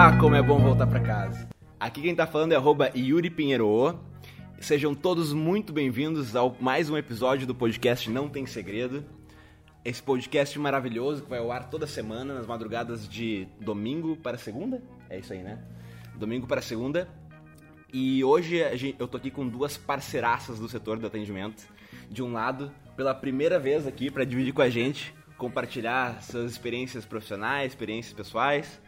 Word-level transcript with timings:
Ah, 0.00 0.16
como 0.16 0.36
é 0.36 0.40
bom 0.40 0.60
voltar 0.60 0.86
pra 0.86 1.00
casa. 1.00 1.48
Aqui 1.80 2.00
quem 2.00 2.14
tá 2.14 2.24
falando 2.24 2.52
é 2.52 2.92
Yuri 2.96 3.28
Pinheiro. 3.30 3.98
Sejam 4.60 4.94
todos 4.94 5.32
muito 5.32 5.72
bem-vindos 5.72 6.36
ao 6.36 6.56
mais 6.60 6.88
um 6.88 6.96
episódio 6.96 7.48
do 7.48 7.52
podcast 7.52 8.08
Não 8.08 8.28
Tem 8.28 8.46
Segredo. 8.46 9.04
Esse 9.84 10.00
podcast 10.00 10.56
maravilhoso 10.56 11.24
que 11.24 11.28
vai 11.28 11.40
ao 11.40 11.50
ar 11.50 11.68
toda 11.68 11.84
semana, 11.84 12.32
nas 12.32 12.46
madrugadas 12.46 13.08
de 13.08 13.48
domingo 13.60 14.16
para 14.16 14.38
segunda. 14.38 14.80
É 15.10 15.18
isso 15.18 15.32
aí, 15.32 15.42
né? 15.42 15.58
Domingo 16.14 16.46
para 16.46 16.62
segunda. 16.62 17.08
E 17.92 18.22
hoje 18.22 18.62
eu 19.00 19.08
tô 19.08 19.16
aqui 19.16 19.32
com 19.32 19.48
duas 19.48 19.76
parceiraças 19.76 20.60
do 20.60 20.68
setor 20.68 21.00
do 21.00 21.08
atendimento. 21.08 21.66
De 22.08 22.22
um 22.22 22.32
lado, 22.32 22.70
pela 22.96 23.12
primeira 23.16 23.58
vez 23.58 23.84
aqui 23.84 24.12
para 24.12 24.22
dividir 24.22 24.52
com 24.52 24.62
a 24.62 24.70
gente, 24.70 25.12
compartilhar 25.36 26.22
suas 26.22 26.52
experiências 26.52 27.04
profissionais, 27.04 27.72
experiências 27.72 28.14
pessoais. 28.14 28.80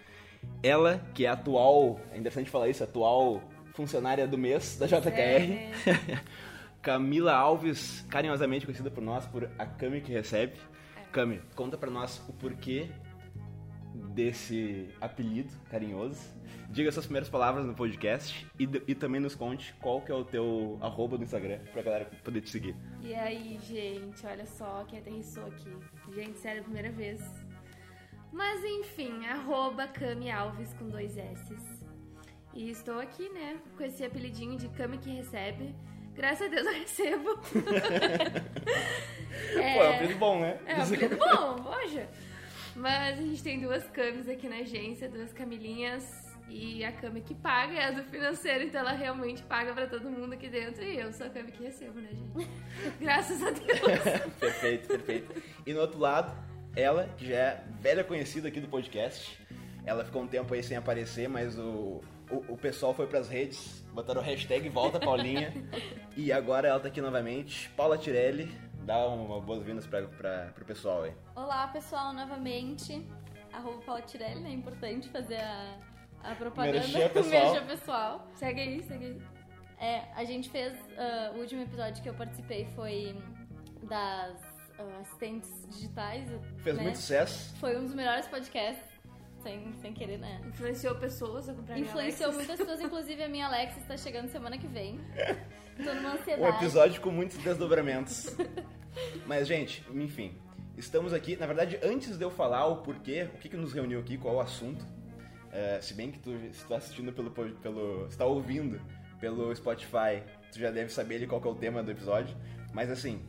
Ela, 0.63 1.01
que 1.15 1.25
é 1.25 1.29
a 1.29 1.33
atual, 1.33 2.01
é 2.13 2.19
interessante 2.19 2.51
falar 2.51 2.69
isso, 2.69 2.85
atual 2.85 3.43
funcionária 3.75 4.27
do 4.27 4.37
mês 4.37 4.77
da 4.79 4.87
JKR. 4.87 6.21
Camila 6.83 7.35
Alves, 7.35 8.05
carinhosamente 8.09 8.65
conhecida 8.65 8.91
por 8.91 9.03
nós 9.03 9.27
por 9.27 9.51
a 9.59 9.67
Cami 9.67 10.01
que 10.01 10.13
recebe. 10.13 10.55
Cami, 11.13 11.41
conta 11.55 11.77
pra 11.77 11.91
nós 11.91 12.23
o 12.29 12.33
porquê 12.33 12.89
desse 14.15 14.89
apelido 15.01 15.53
carinhoso. 15.71 16.21
Diga 16.71 16.93
suas 16.93 17.05
primeiras 17.05 17.29
palavras 17.29 17.67
no 17.67 17.75
podcast 17.75 18.47
e, 18.59 18.69
e 18.87 18.95
também 18.95 19.21
nos 19.21 19.35
conte 19.35 19.75
qual 19.81 20.01
que 20.01 20.13
é 20.13 20.15
o 20.15 20.25
teu 20.25 20.79
arroba 20.81 21.19
do 21.19 21.25
Instagram 21.25 21.59
pra 21.73 21.83
galera 21.83 22.05
poder 22.23 22.41
te 22.43 22.51
seguir. 22.51 22.77
E 23.03 23.13
aí, 23.13 23.59
gente, 23.63 24.25
olha 24.25 24.47
só 24.47 24.85
quem 24.89 25.01
aterrissou 25.01 25.47
aqui. 25.47 25.71
Gente, 26.15 26.39
sério, 26.39 26.63
primeira 26.63 26.93
vez. 26.93 27.21
Mas 28.33 28.65
enfim, 28.65 29.27
arroba 29.27 29.89
Cami 29.89 30.31
Alves 30.31 30.73
com 30.75 30.89
dois 30.89 31.17
S. 31.17 31.57
E 32.55 32.71
estou 32.71 32.99
aqui, 32.99 33.29
né, 33.31 33.59
com 33.77 33.85
esse 33.85 34.05
apelidinho 34.05 34.57
de 34.57 34.69
Cami 34.69 34.99
que 34.99 35.11
recebe. 35.11 35.75
Graças 36.15 36.47
a 36.47 36.51
Deus 36.51 36.67
eu 36.67 36.73
recebo. 36.73 37.39
Pô, 39.55 39.59
é 39.59 39.91
um 39.91 39.95
apelido 39.95 40.19
bom, 40.19 40.41
né? 40.41 40.59
É 40.67 40.77
um 40.77 40.83
apelido 40.83 41.17
bom, 41.17 41.63
poxa. 41.63 42.09
Mas 42.75 43.19
a 43.19 43.23
gente 43.23 43.43
tem 43.43 43.61
duas 43.61 43.89
Camis 43.89 44.29
aqui 44.29 44.49
na 44.49 44.57
agência, 44.57 45.09
duas 45.09 45.33
Camilinhas. 45.33 46.29
E 46.49 46.85
a 46.85 46.91
Cami 46.91 47.21
que 47.21 47.35
paga 47.35 47.75
é 47.75 47.85
a 47.85 47.91
do 47.93 48.03
financeiro, 48.03 48.65
então 48.65 48.81
ela 48.81 48.91
realmente 48.91 49.41
paga 49.45 49.73
pra 49.73 49.87
todo 49.87 50.11
mundo 50.11 50.33
aqui 50.33 50.49
dentro. 50.49 50.83
E 50.83 50.99
eu 50.99 51.13
sou 51.13 51.27
a 51.27 51.31
Cami 51.31 51.53
que 51.53 51.63
recebo, 51.63 52.01
né, 52.01 52.11
gente? 52.11 52.49
Graças 52.99 53.41
a 53.41 53.51
Deus. 53.51 53.81
perfeito, 54.39 54.89
perfeito. 54.89 55.43
E 55.65 55.73
no 55.73 55.81
outro 55.81 56.01
lado, 56.01 56.37
ela, 56.77 57.09
que 57.17 57.27
já 57.27 57.37
é 57.37 57.65
velha 57.81 58.05
conhecida 58.05 58.49
aqui 58.49 58.61
do 58.61 58.69
podcast. 58.69 59.39
Ela 59.85 60.05
ficou 60.05 60.23
um 60.23 60.27
tempo 60.27 60.53
aí 60.55 60.63
sem 60.63 60.77
aparecer, 60.77 61.29
mas 61.29 61.59
o, 61.59 62.01
o, 62.31 62.45
o 62.49 62.57
pessoal 62.57 62.95
foi 62.95 63.07
pras 63.07 63.29
redes, 63.29 63.85
botaram 63.93 64.21
o 64.21 64.25
hashtag 64.25 64.69
Volta 64.69 65.01
Paulinha. 65.01 65.53
e 66.17 66.31
agora 66.33 66.69
ela 66.69 66.79
tá 66.79 66.89
aqui 66.89 67.01
novamente. 67.01 67.69
Paula 67.71 67.97
Tirelli, 67.99 68.51
dá 68.85 69.07
uma 69.09 69.41
boas-vindas 69.41 69.87
pra, 69.87 70.03
pra, 70.03 70.51
pro 70.55 70.65
pessoal 70.65 71.05
aí. 71.05 71.13
Olá, 71.35 71.67
pessoal, 71.69 72.13
novamente. 72.13 73.07
Arroba 73.53 73.79
Paula 73.79 74.03
Tirelli, 74.03 74.41
né? 74.41 74.51
É 74.51 74.53
importante 74.53 75.09
fazer 75.09 75.41
a, 75.41 75.77
a 76.23 76.35
propaganda. 76.35 76.79
Merchan 76.79 77.09
pessoal. 77.09 77.53
merchan 77.53 77.67
pessoal. 77.67 78.29
Segue 78.35 78.61
aí, 78.61 78.83
segue 78.83 79.05
aí. 79.07 79.23
É, 79.81 80.05
a 80.15 80.25
gente 80.25 80.51
fez... 80.51 80.75
ah, 80.99 81.33
o 81.35 81.39
último 81.39 81.63
episódio 81.63 82.03
que 82.03 82.09
eu 82.09 82.15
participei 82.15 82.67
foi 82.77 83.17
das 83.83 84.50
assistentes 85.01 85.51
digitais. 85.71 86.29
Fez 86.63 86.77
né? 86.77 86.83
muito 86.83 86.97
sucesso. 86.97 87.55
Foi 87.59 87.77
um 87.79 87.85
dos 87.85 87.95
melhores 87.95 88.27
podcasts, 88.27 88.85
sem, 89.43 89.73
sem 89.81 89.93
querer, 89.93 90.19
né? 90.19 90.41
Influenciou 90.47 90.95
pessoas 90.97 91.49
a 91.49 91.55
comprar 91.55 91.79
Influenciou 91.79 92.33
muitas 92.33 92.57
pessoas, 92.57 92.81
inclusive 92.81 93.23
a 93.23 93.29
minha 93.29 93.47
Alexa 93.47 93.81
está 93.81 93.97
chegando 93.97 94.29
semana 94.31 94.59
que 94.59 94.67
vem. 94.67 95.01
Tô 95.77 95.95
numa 95.95 96.11
Um 96.11 96.13
ansiedade. 96.13 96.57
episódio 96.57 97.01
com 97.01 97.11
muitos 97.11 97.39
desdobramentos. 97.39 98.37
Mas, 99.27 99.47
gente, 99.49 99.85
enfim. 99.93 100.37
Estamos 100.77 101.13
aqui, 101.13 101.37
na 101.37 101.47
verdade, 101.47 101.79
antes 101.83 102.17
de 102.17 102.25
eu 102.25 102.31
falar 102.31 102.67
o 102.67 102.77
porquê, 102.79 103.29
o 103.35 103.39
que, 103.39 103.49
que 103.49 103.57
nos 103.57 103.73
reuniu 103.73 104.01
aqui, 104.01 104.17
qual 104.17 104.37
o 104.37 104.41
assunto. 104.41 104.85
é, 105.53 105.81
se 105.81 105.93
bem 105.95 106.11
que 106.11 106.19
tu 106.19 106.31
está 106.51 106.77
assistindo 106.77 107.13
pelo, 107.13 107.31
pelo. 107.31 108.07
está 108.07 108.25
ouvindo 108.25 108.81
pelo 109.19 109.55
Spotify, 109.55 110.23
tu 110.51 110.59
já 110.59 110.71
deve 110.71 110.91
saber 110.91 111.17
ali 111.17 111.27
qual 111.27 111.41
que 111.41 111.49
é 111.49 111.51
o 111.51 111.55
tema 111.55 111.83
do 111.83 111.91
episódio. 111.91 112.35
Mas 112.73 112.91
assim, 112.91 113.21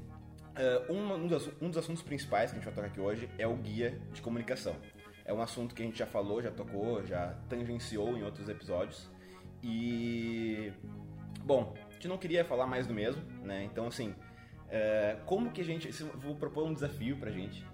é, 0.62 0.92
um, 0.92 1.28
dos, 1.28 1.50
um 1.62 1.70
dos 1.70 1.78
assuntos 1.78 2.04
principais 2.04 2.52
que 2.52 2.58
a 2.58 2.60
gente 2.60 2.66
vai 2.66 2.74
tocar 2.74 2.88
aqui 2.88 3.00
hoje 3.00 3.30
é 3.38 3.48
o 3.48 3.56
guia 3.56 4.00
de 4.14 4.22
comunicação. 4.22 4.76
É 5.26 5.34
um 5.34 5.42
assunto 5.42 5.74
que 5.74 5.82
a 5.82 5.86
gente 5.86 5.98
já 5.98 6.06
falou, 6.06 6.42
já 6.42 6.52
tocou, 6.52 7.06
já 7.06 7.36
tangenciou 7.48 8.18
em 8.18 8.24
outros 8.24 8.50
episódios. 8.50 9.10
E 9.64 10.74
Bom, 11.44 11.74
a 11.90 11.94
gente 11.94 12.08
não 12.08 12.18
queria 12.18 12.46
falar 12.46 12.68
mais 12.68 12.86
do 12.86 12.94
mesmo, 12.94 13.22
né? 13.44 13.64
Então, 13.64 13.88
assim, 13.88 14.14
é, 14.70 15.18
como 15.26 15.52
que 15.52 15.62
a 15.62 15.64
gente. 15.64 15.92
Vou 16.16 16.36
propor 16.36 16.66
um 16.66 16.74
desafio 16.74 17.18
pra 17.18 17.32
gente. 17.32 17.66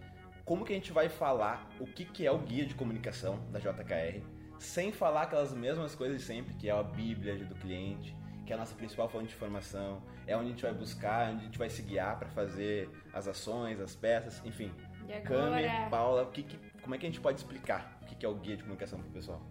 Como 0.46 0.64
que 0.64 0.72
a 0.72 0.76
gente 0.76 0.94
vai 0.94 1.09
falar 1.09 1.70
o 1.80 1.86
que, 1.86 2.06
que 2.06 2.26
é 2.26 2.31
o 2.31 2.38
guia 2.38 2.66
de 2.66 2.74
comunicação 2.74 3.40
da 3.52 3.59
JKR, 3.59 4.22
sem 4.58 4.94
falar 4.94 5.24
aquelas 5.24 5.53
mesmas 5.53 5.94
coisas 5.94 6.20
de 6.20 6.24
sempre, 6.24 6.53
que 6.53 6.70
é 6.70 6.72
a 6.72 6.81
Bíblia 6.81 7.36
do 7.44 7.56
cliente, 7.56 8.16
que 8.47 8.53
é 8.53 8.56
a 8.56 8.59
nossa 8.59 8.74
principal 8.75 9.09
fonte 9.09 9.28
de 9.28 9.34
informação, 9.35 10.02
é 10.25 10.35
onde 10.35 10.46
a 10.47 10.50
gente 10.52 10.62
vai 10.63 10.74
buscar, 10.74 11.30
onde 11.31 11.41
a 11.41 11.44
gente 11.44 11.58
vai 11.59 11.69
se 11.69 11.81
guiar 11.81 12.18
pra 12.18 12.30
fazer 12.30 12.90
as 13.13 13.28
ações, 13.28 13.78
as 13.81 13.94
peças, 13.94 14.41
enfim. 14.46 14.72
E 15.08 15.19
Cami, 15.19 15.66
agora, 15.66 15.90
Paula, 15.90 16.24
o 16.24 16.31
que 16.31 16.44
que- 16.44 16.58
como 16.81 16.96
é 16.96 16.97
que 16.97 17.06
a 17.06 17.09
gente 17.09 17.19
pode 17.19 17.38
explicar 17.40 18.00
o 18.02 18.06
que, 18.06 18.16
que 18.16 18.25
é 18.25 18.30
o 18.30 18.35
guia 18.35 18.56
de 18.56 18.63
comunicação 18.63 19.00
pro 19.00 19.09
pessoal? 19.12 19.41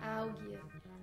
ah, 0.00 0.24
o 0.24 0.32
guia. 0.40 0.60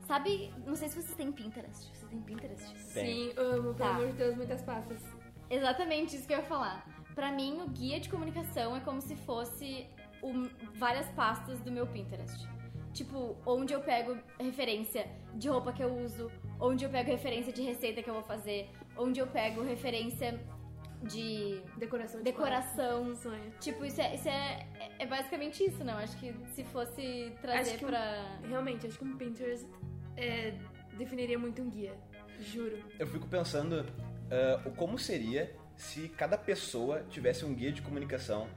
Sabe, 0.07 0.53
não 0.65 0.75
sei 0.75 0.87
se 0.89 0.95
vocês 1.01 1.15
têm 1.15 1.31
Pinterest. 1.31 1.89
Vocês 1.93 2.09
têm 2.09 2.21
Pinterest? 2.21 2.73
Tem. 2.93 3.31
Sim, 3.31 3.33
amo, 3.37 3.61
pelo 3.61 3.73
Tá. 3.75 3.89
amor 3.89 4.07
de 4.07 4.13
Deus, 4.13 4.35
muitas 4.35 4.61
pastas. 4.61 5.01
Exatamente 5.49 6.15
isso 6.15 6.25
que 6.27 6.33
eu 6.33 6.37
ia 6.39 6.43
falar. 6.45 6.85
Pra 7.13 7.31
mim, 7.33 7.61
o 7.61 7.67
guia 7.67 7.99
de 7.99 8.09
comunicação 8.09 8.75
é 8.75 8.79
como 8.79 9.01
se 9.01 9.15
fosse 9.17 9.87
um- 10.23 10.49
várias 10.75 11.07
pastas 11.09 11.59
do 11.61 11.71
meu 11.71 11.85
Pinterest. 11.87 12.47
Tipo, 12.93 13.37
onde 13.45 13.73
eu 13.73 13.81
pego 13.81 14.17
referência 14.39 15.07
de 15.33 15.47
roupa 15.49 15.71
que 15.73 15.81
eu 15.83 15.93
uso, 15.97 16.29
onde 16.61 16.85
eu 16.85 16.89
pego 16.89 17.09
referência 17.11 17.51
de 17.51 17.61
receita 17.61 18.01
que 18.03 18.09
eu 18.09 18.13
vou 18.13 18.23
fazer, 18.23 18.69
onde 18.95 19.19
eu 19.19 19.27
pego 19.27 19.61
referência 19.63 20.39
de 21.03 21.59
Decoração 21.77 22.19
de 22.19 22.23
decoração. 22.25 23.15
Sonho. 23.15 23.51
Tipo, 23.59 23.83
isso 23.83 23.99
é, 23.99 24.13
isso 24.15 24.29
é, 24.29 24.67
é 24.99 25.05
basicamente 25.05 25.63
isso, 25.65 25.83
não? 25.83 25.97
Acho 25.97 26.15
que 26.17 26.31
se 26.53 26.63
fosse 26.65 27.33
trazer 27.41 27.71
Acho 27.71 27.77
que 27.79 27.85
um- 27.85 27.87
pra. 27.87 28.37
Realmente, 28.47 28.85
acho 28.87 28.99
que 28.99 29.03
um 29.03 29.17
Pinterest 29.17 29.67
é, 30.15 30.53
definiria 30.97 31.39
muito 31.39 31.59
um 31.61 31.69
guia. 31.71 31.93
Juro. 32.39 32.77
Eu 32.99 33.07
fico 33.07 33.27
pensando 33.27 33.83
ah, 34.31 34.61
o 34.63 34.71
como 34.71 34.97
seria 34.99 35.55
se 35.75 36.07
cada 36.09 36.37
pessoa 36.37 37.03
tivesse 37.09 37.43
um 37.45 37.53
guia 37.55 37.71
de 37.71 37.81
comunicação 37.81 38.47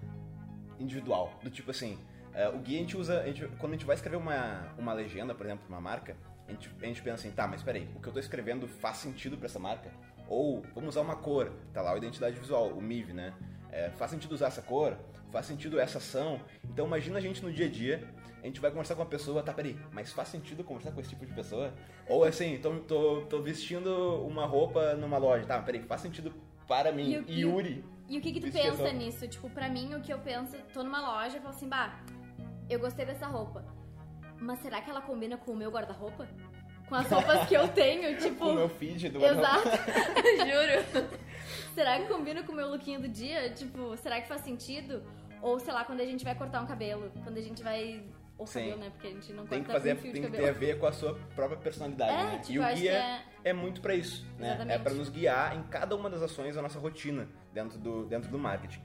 individual. 0.79 1.33
Do 1.43 1.51
tipo 1.51 1.71
assim, 1.71 1.99
ah, 2.35 2.51
o 2.55 2.59
guia 2.59 2.79
a 2.79 2.81
gente 2.83 2.97
usa. 2.97 3.21
a 3.23 3.27
gente- 3.27 3.47
quando 3.59 3.73
a 3.73 3.77
gente 3.77 3.87
vai 3.87 3.95
escrever 3.97 4.17
uma, 4.19 4.73
uma 4.79 4.93
legenda, 4.93 5.35
por 5.35 5.47
exemplo, 5.47 5.65
pra 5.67 5.75
uma 5.77 5.81
marca, 5.81 6.17
a 6.49 6.53
gente, 6.53 6.71
a 6.83 6.87
gente 6.87 7.03
pensa 7.03 7.15
assim, 7.27 7.31
tá, 7.31 7.47
mas 7.47 7.63
peraí, 7.63 7.89
o 7.97 8.01
que 8.01 8.09
eu 8.09 8.13
tô 8.13 8.19
escrevendo 8.19 8.67
faz 8.69 8.99
sentido 8.99 9.37
pra 9.37 9.47
essa 9.47 9.59
marca? 9.59 9.91
Ou 10.29 10.63
vamos 10.75 10.91
usar 10.91 11.01
uma 11.03 11.17
cor, 11.17 11.53
tá 11.73 11.81
lá 11.83 11.93
a 11.93 11.97
identidade 11.97 12.39
visual, 12.39 12.69
o 12.73 12.81
MIV, 12.83 13.13
né? 13.13 13.33
É, 13.71 13.91
faz 13.91 14.11
sentido 14.11 14.33
usar 14.33 14.47
essa 14.49 14.63
cor? 14.63 14.97
Faz 15.31 15.47
sentido 15.47 15.81
essa 15.81 15.99
ação? 15.99 16.41
Então 16.65 16.87
imagina 16.87 17.19
a 17.19 17.21
gente 17.21 17.43
no 17.43 17.53
dia 17.53 17.67
a 17.67 17.69
dia, 17.69 18.09
a 18.43 18.47
gente 18.47 18.61
vai 18.61 18.71
conversar 18.71 18.95
com 18.95 19.01
uma 19.03 19.09
pessoa, 19.09 19.43
tá, 19.43 19.53
peraí, 19.53 19.77
mas 19.93 20.13
faz 20.13 20.29
sentido 20.29 20.63
conversar 20.63 20.93
com 20.93 21.01
esse 21.01 21.09
tipo 21.11 21.27
de 21.27 21.33
pessoa? 21.33 21.73
Ou 22.09 22.25
assim, 22.25 22.59
tô, 22.59 22.77
tô, 22.81 23.23
tô 23.23 23.43
vestindo 23.43 24.23
uma 24.27 24.47
roupa 24.47 24.95
numa 24.95 25.19
loja, 25.19 25.45
tá, 25.47 25.61
peraí, 25.61 25.83
faz 25.83 26.03
sentido 26.03 26.33
para 26.69 26.93
mim, 26.93 27.11
E 27.11 27.19
o- 27.19 27.51
Yuri. 27.51 27.85
E 28.09 28.19
o 28.19 28.21
que 28.21 28.33
que 28.33 28.41
tu 28.41 28.53
pensa 28.53 28.93
nisso? 28.93 29.27
Tipo, 29.27 29.49
pra 29.51 29.69
mim, 29.69 29.95
o 29.95 30.01
que 30.01 30.13
eu 30.13 30.19
penso, 30.19 30.57
tô 30.75 30.83
numa 30.85 31.01
loja 31.01 31.39
e 31.39 31.41
falo 31.41 31.55
assim, 31.55 31.69
bah, 31.69 31.99
eu 32.69 32.79
gostei 32.79 33.05
dessa 33.07 33.27
roupa. 33.27 33.65
Mas 34.45 34.59
será 34.61 34.81
que 34.83 34.91
ela 34.91 35.01
combina 35.01 35.39
com 35.39 35.53
o 35.53 35.57
meu 35.57 35.71
guarda-roupa? 35.71 36.29
Com 36.87 36.95
as 36.95 37.11
roupas 37.11 37.49
que 37.49 37.55
eu 37.55 37.67
tenho, 37.69 38.17
tipo... 38.21 38.45
O 38.45 38.55
meu 38.55 38.69
feed 38.69 39.09
do 39.09 39.25
Exato. 39.25 39.69
Juro. 40.39 41.09
será 41.75 41.99
que 41.99 42.07
combina 42.07 42.43
com 42.43 42.53
o 42.53 42.55
meu 42.55 42.69
lookinho 42.69 43.01
do 43.01 43.09
dia? 43.09 43.49
Tipo, 43.51 43.97
será 43.97 44.21
que 44.21 44.29
faz 44.29 44.43
sentido? 44.43 45.03
Ou, 45.41 45.59
sei 45.59 45.73
lá, 45.73 45.83
quando 45.85 46.01
a 46.01 46.05
gente 46.05 46.23
vai 46.25 46.35
cortar 46.35 46.61
um 46.61 46.67
cabelo, 46.67 47.11
quando 47.23 47.39
a 47.39 47.41
gente 47.41 47.63
vai... 47.63 48.05
Ou 48.37 48.47
Sim. 48.47 48.61
cabelo, 48.61 48.81
né? 48.81 48.91
Porque 48.91 49.07
a 49.07 49.11
gente 49.11 49.33
não 49.33 49.47
Tem 49.47 49.61
que 49.61 49.67
corta 49.67 49.81
fazer, 49.81 49.95
com 49.95 50.03
fio 50.03 50.13
tem 50.13 50.23
de 50.23 50.31
que 50.31 50.37
ter 50.37 50.49
a 50.49 50.53
ver 50.53 50.79
com 50.79 50.87
a 50.87 50.93
sua 50.93 51.15
própria 51.35 51.57
personalidade, 51.59 52.13
É, 52.13 52.25
né? 52.25 52.39
tipo, 52.41 52.53
e 52.53 52.59
o 52.59 52.75
guia 52.75 52.93
é... 52.93 53.23
é 53.45 53.53
muito 53.55 53.81
pra 53.81 53.95
isso, 53.95 54.27
né? 54.39 54.49
Exatamente. 54.49 54.77
É 54.77 54.79
pra 54.79 54.93
nos 54.93 55.09
guiar 55.09 55.57
em 55.57 55.63
cada 55.63 55.97
uma 55.97 56.11
das 56.11 56.21
ações 56.21 56.55
da 56.55 56.61
nossa 56.61 56.79
rotina 56.79 57.29
dentro 57.53 57.79
do, 57.79 58.05
dentro 58.05 58.31
do 58.31 58.39
marketing. 58.39 58.83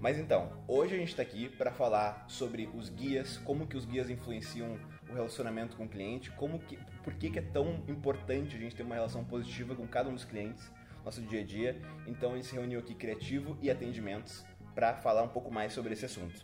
Mas 0.00 0.18
então, 0.18 0.52
hoje 0.66 0.94
a 0.94 0.98
gente 0.98 1.14
tá 1.14 1.22
aqui 1.22 1.48
para 1.48 1.70
falar 1.70 2.24
sobre 2.28 2.68
os 2.74 2.88
guias, 2.88 3.36
como 3.38 3.66
que 3.66 3.76
os 3.76 3.84
guias 3.84 4.08
influenciam 4.08 4.78
o 5.12 5.14
relacionamento 5.14 5.76
com 5.76 5.84
o 5.84 5.88
cliente, 5.88 6.30
como 6.32 6.58
que, 6.58 6.78
por 7.04 7.14
que, 7.14 7.30
que 7.30 7.38
é 7.38 7.42
tão 7.42 7.82
importante 7.86 8.56
a 8.56 8.58
gente 8.58 8.74
ter 8.74 8.82
uma 8.82 8.94
relação 8.94 9.24
positiva 9.24 9.74
com 9.74 9.86
cada 9.86 10.08
um 10.08 10.14
dos 10.14 10.24
clientes, 10.24 10.70
nosso 11.04 11.20
dia 11.22 11.40
a 11.40 11.44
dia. 11.44 11.80
Então 12.06 12.32
a 12.32 12.36
gente 12.36 12.46
se 12.46 12.54
reuniu 12.54 12.80
aqui 12.80 12.94
criativo 12.94 13.56
e 13.60 13.70
atendimentos 13.70 14.44
para 14.74 14.94
falar 14.94 15.22
um 15.22 15.28
pouco 15.28 15.50
mais 15.50 15.72
sobre 15.72 15.92
esse 15.92 16.04
assunto. 16.04 16.42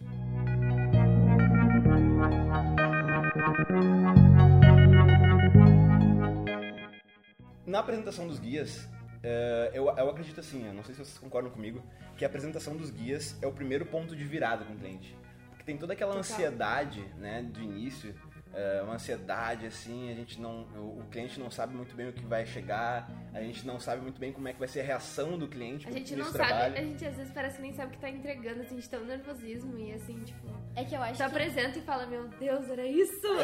na 7.68 7.80
apresentação 7.80 8.26
dos 8.26 8.38
guias, 8.38 8.88
é, 9.22 9.70
eu, 9.74 9.90
acredito 9.90 10.40
assim, 10.40 10.66
eu 10.66 10.72
não 10.72 10.82
sei 10.82 10.94
se 10.94 11.04
vocês 11.04 11.18
concordam 11.18 11.50
comigo, 11.50 11.82
que 12.16 12.24
a 12.24 12.28
apresentação 12.28 12.76
dos 12.76 12.90
guias 12.90 13.36
é 13.42 13.46
o 13.46 13.52
primeiro 13.52 13.84
ponto 13.86 14.16
de 14.16 14.24
virada 14.24 14.64
com 14.64 14.72
o 14.72 14.76
cliente. 14.76 15.16
Porque 15.50 15.62
tem 15.62 15.76
toda 15.76 15.92
aquela 15.92 16.16
ansiedade, 16.16 17.00
né, 17.18 17.42
de 17.42 17.62
início, 17.62 18.14
é, 18.58 18.82
uma 18.82 18.94
ansiedade 18.94 19.66
assim, 19.66 20.10
a 20.10 20.14
gente 20.14 20.40
não, 20.40 20.62
o, 20.74 20.98
o 21.00 21.04
cliente 21.10 21.38
não 21.38 21.48
sabe 21.48 21.76
muito 21.76 21.94
bem 21.94 22.08
o 22.08 22.12
que 22.12 22.24
vai 22.24 22.44
chegar, 22.44 23.08
a 23.32 23.40
gente 23.40 23.64
não 23.64 23.78
sabe 23.78 24.02
muito 24.02 24.18
bem 24.18 24.32
como 24.32 24.48
é 24.48 24.52
que 24.52 24.58
vai 24.58 24.66
ser 24.66 24.80
a 24.80 24.82
reação 24.82 25.38
do 25.38 25.46
cliente 25.46 25.86
A 25.86 25.92
gente 25.92 26.16
não 26.16 26.24
sabe, 26.26 26.38
trabalho. 26.38 26.74
a 26.74 26.80
gente 26.80 27.04
às 27.04 27.16
vezes 27.16 27.32
parece 27.32 27.56
que 27.56 27.62
nem 27.62 27.72
sabe 27.72 27.88
o 27.88 27.90
que 27.92 28.00
tá 28.00 28.10
entregando, 28.10 28.62
assim, 28.62 28.76
de 28.76 28.88
tão 28.88 29.04
nervosismo 29.04 29.78
e 29.78 29.92
assim, 29.92 30.20
tipo. 30.24 30.48
É 30.74 30.84
que 30.84 30.94
eu 30.94 31.02
acho 31.02 31.14
Tu 31.14 31.16
que... 31.18 31.22
apresenta 31.22 31.78
e 31.78 31.82
fala, 31.82 32.06
meu 32.06 32.26
Deus, 32.28 32.68
era 32.68 32.84
isso? 32.86 33.28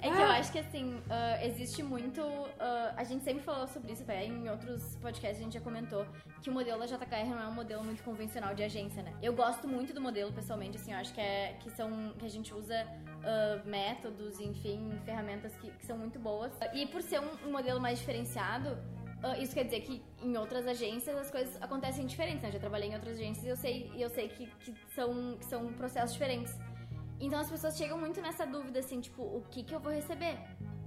É 0.00 0.10
que 0.10 0.16
eu 0.16 0.26
acho 0.26 0.52
que 0.52 0.58
assim, 0.58 1.00
ah, 1.10 1.44
existe 1.44 1.82
muito. 1.82 2.22
ah, 2.58 2.94
a 2.96 3.04
gente 3.04 3.24
sempre 3.24 3.42
falou 3.42 3.66
sobre 3.66 3.92
isso, 3.92 4.02
até 4.02 4.24
em 4.24 4.48
outros 4.48 4.96
podcasts 4.96 5.40
a 5.40 5.42
gente 5.42 5.54
já 5.54 5.60
comentou 5.60 6.06
que 6.40 6.48
o 6.48 6.52
modelo 6.52 6.78
da 6.78 6.86
JKR 6.86 7.28
não 7.28 7.42
é 7.42 7.46
um 7.48 7.54
modelo 7.54 7.84
muito 7.84 8.02
convencional 8.02 8.54
de 8.54 8.62
agência, 8.62 9.02
né? 9.02 9.12
Eu 9.22 9.34
gosto 9.34 9.68
muito 9.68 9.92
do 9.92 10.00
modelo, 10.00 10.32
pessoalmente, 10.32 10.76
assim, 10.76 10.92
eu 10.92 10.98
acho 10.98 11.12
que, 11.12 11.20
é, 11.20 11.56
que, 11.60 11.70
são, 11.70 12.14
que 12.18 12.24
a 12.24 12.30
gente 12.30 12.54
usa 12.54 12.86
ah, 13.24 13.60
métodos, 13.64 14.38
enfim, 14.46 14.90
ferramentas 15.04 15.54
que, 15.56 15.70
que 15.70 15.86
são 15.86 15.98
muito 15.98 16.18
boas. 16.18 16.52
E 16.72 16.86
por 16.86 17.02
ser 17.02 17.20
um, 17.20 17.48
um 17.48 17.52
modelo 17.52 17.80
mais 17.80 17.98
diferenciado. 17.98 18.78
ah, 19.22 19.38
isso 19.38 19.54
quer 19.54 19.64
dizer 19.64 19.80
que 19.80 20.02
em 20.22 20.36
outras 20.36 20.66
agências 20.66 21.16
as 21.16 21.30
coisas 21.30 21.60
acontecem 21.62 22.06
diferentes, 22.06 22.42
né? 22.42 22.48
Eu 22.48 22.52
já 22.52 22.58
trabalhei 22.58 22.90
em 22.90 22.94
outras 22.94 23.14
agências 23.18 23.44
e 23.44 23.48
eu 23.48 23.56
sei, 23.56 23.92
eu 23.96 24.10
sei 24.10 24.28
que, 24.28 24.46
que, 24.46 24.74
são, 24.94 25.36
que 25.38 25.44
são 25.44 25.72
processos 25.72 26.12
diferentes. 26.12 26.54
Então 27.20 27.38
as 27.40 27.50
pessoas 27.50 27.76
chegam 27.76 27.98
muito 27.98 28.20
nessa 28.20 28.46
dúvida, 28.46 28.80
assim, 28.80 29.00
tipo, 29.00 29.22
o 29.22 29.42
que 29.50 29.62
que 29.62 29.74
eu 29.74 29.80
vou 29.80 29.92
receber? 29.92 30.38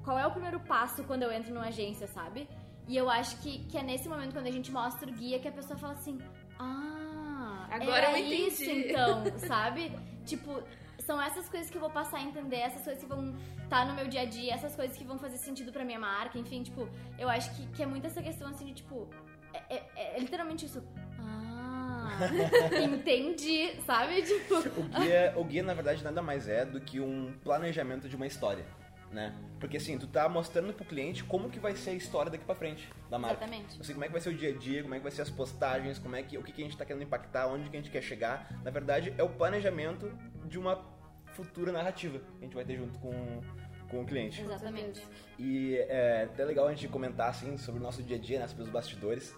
Qual 0.04 0.18
é 0.18 0.26
o 0.26 0.32
primeiro 0.32 0.60
passo 0.60 1.04
quando 1.04 1.24
eu 1.24 1.32
entro 1.32 1.54
numa 1.54 1.68
agência, 1.68 2.08
sabe? 2.08 2.48
E 2.88 2.96
eu 2.98 3.10
acho 3.10 3.38
que, 3.42 3.66
que 3.66 3.78
é 3.78 3.84
nesse 3.84 4.08
momento, 4.10 4.34
quando 4.34 4.48
a 4.48 4.52
gente 4.52 4.72
mostra 4.72 5.10
o 5.10 5.14
guia, 5.14 5.40
que 5.40 5.48
a 5.48 5.52
pessoa 5.52 5.78
fala 5.78 5.94
assim, 5.94 6.20
ah, 6.58 7.68
Agora 7.70 8.08
era 8.08 8.20
eu 8.20 8.26
entendi." 8.26 8.48
isso 8.48 8.64
então, 8.64 9.24
sabe? 9.38 9.92
tipo, 10.26 10.64
são 11.10 11.20
essas 11.20 11.50
coisas 11.50 11.72
que 11.72 11.76
eu 11.76 11.82
vou 11.82 11.90
passar 11.90 12.18
a 12.18 12.22
entender, 12.22 12.58
essas 12.58 12.84
coisas 12.84 13.02
que 13.02 13.10
vão 13.10 13.36
estar 13.64 13.84
no 13.88 13.96
meu 13.96 14.08
dia 14.08 14.22
a 14.22 14.26
dia, 14.26 14.54
essas 14.54 14.76
coisas 14.76 14.96
que 14.96 15.04
vão 15.04 15.18
fazer 15.18 15.38
sentido 15.38 15.72
pra 15.72 15.84
minha 15.84 15.98
marca, 16.00 16.38
enfim, 16.38 16.62
tipo, 16.62 16.88
eu 17.18 17.28
acho 17.28 17.50
que, 17.56 17.66
que 17.70 17.82
é 17.82 17.86
muito 17.88 18.06
essa 18.06 18.22
questão, 18.22 18.48
assim, 18.48 18.68
de, 18.68 18.74
tipo, 18.76 19.08
é, 19.52 19.78
é- 19.96 20.16
é 20.16 20.20
literalmente 20.20 20.68
isso. 20.68 20.84
Ah, 21.20 22.20
entendi, 22.94 23.74
sabe? 23.88 24.22
Tipo, 24.32 24.56
O 24.80 24.84
guia, 24.84 25.34
o 25.36 25.44
guia, 25.44 25.64
na 25.64 25.74
verdade, 25.74 26.04
nada 26.04 26.22
mais 26.22 26.48
é 26.48 26.64
do 26.64 26.80
que 26.80 27.00
um 27.00 27.34
planejamento 27.44 28.08
de 28.08 28.16
uma 28.16 28.28
história, 28.28 28.64
né? 29.12 29.34
Porque 29.60 29.78
assim, 29.78 29.98
tu 29.98 30.06
tá 30.06 30.30
mostrando 30.30 30.72
pro 30.74 30.86
cliente 30.86 31.24
como 31.24 31.50
que 31.50 31.60
vai 31.60 31.76
ser 31.76 31.90
a 31.90 31.94
história 31.94 32.30
daqui 32.32 32.46
pra 32.46 32.54
frente 32.54 32.88
da 33.10 33.18
marca. 33.18 33.38
Exatamente. 33.44 33.82
Assim, 33.82 33.94
como 33.94 34.04
é 34.06 34.08
que 34.08 34.14
vai 34.14 34.22
ser 34.22 34.30
o 34.30 34.34
dia 34.36 34.50
a 34.50 34.56
dia, 34.56 34.84
como 34.84 34.94
é 34.94 34.98
que 35.00 35.04
vai 35.04 35.12
ser 35.12 35.24
as 35.24 35.30
postagens, 35.32 35.98
como 35.98 36.16
é 36.16 36.22
que, 36.22 36.38
o 36.38 36.44
que, 36.44 36.52
que 36.52 36.62
a 36.62 36.66
gente 36.66 36.78
tá 36.78 36.86
querendo 36.86 37.02
impactar, 37.02 37.48
onde 37.48 37.68
que 37.68 37.76
a 37.76 37.80
gente 37.82 37.90
quer 37.92 38.04
chegar. 38.04 38.48
Na 38.64 38.70
verdade, 38.70 39.12
é 39.18 39.24
o 39.24 39.30
planejamento 39.30 40.12
de 40.46 40.60
uma 40.60 40.99
futura 41.44 41.72
narrativa 41.72 42.20
que 42.20 42.26
a 42.40 42.44
gente 42.44 42.56
vai 42.56 42.66
ter 42.66 42.78
junto 42.78 42.98
com, 43.00 43.42
com 43.90 44.02
o 44.02 44.06
cliente. 44.06 44.42
exatamente. 44.42 45.02
E 45.38 45.76
é 45.78 46.24
até 46.24 46.46
legal 46.46 46.68
a 46.68 46.74
gente 46.74 46.88
comentar 46.88 47.30
assim 47.30 47.58
sobre 47.58 47.80
o 47.80 47.84
nosso 47.84 48.04
dia 48.04 48.18
a 48.18 48.20
dia, 48.20 48.40
né, 48.40 48.48
sobre 48.48 48.64
os 48.64 48.70
bastidores, 48.70 49.36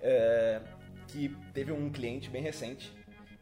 é, 0.00 0.60
que 1.08 1.34
teve 1.52 1.72
um 1.72 1.90
cliente 1.90 2.28
bem 2.30 2.42
recente 2.42 2.92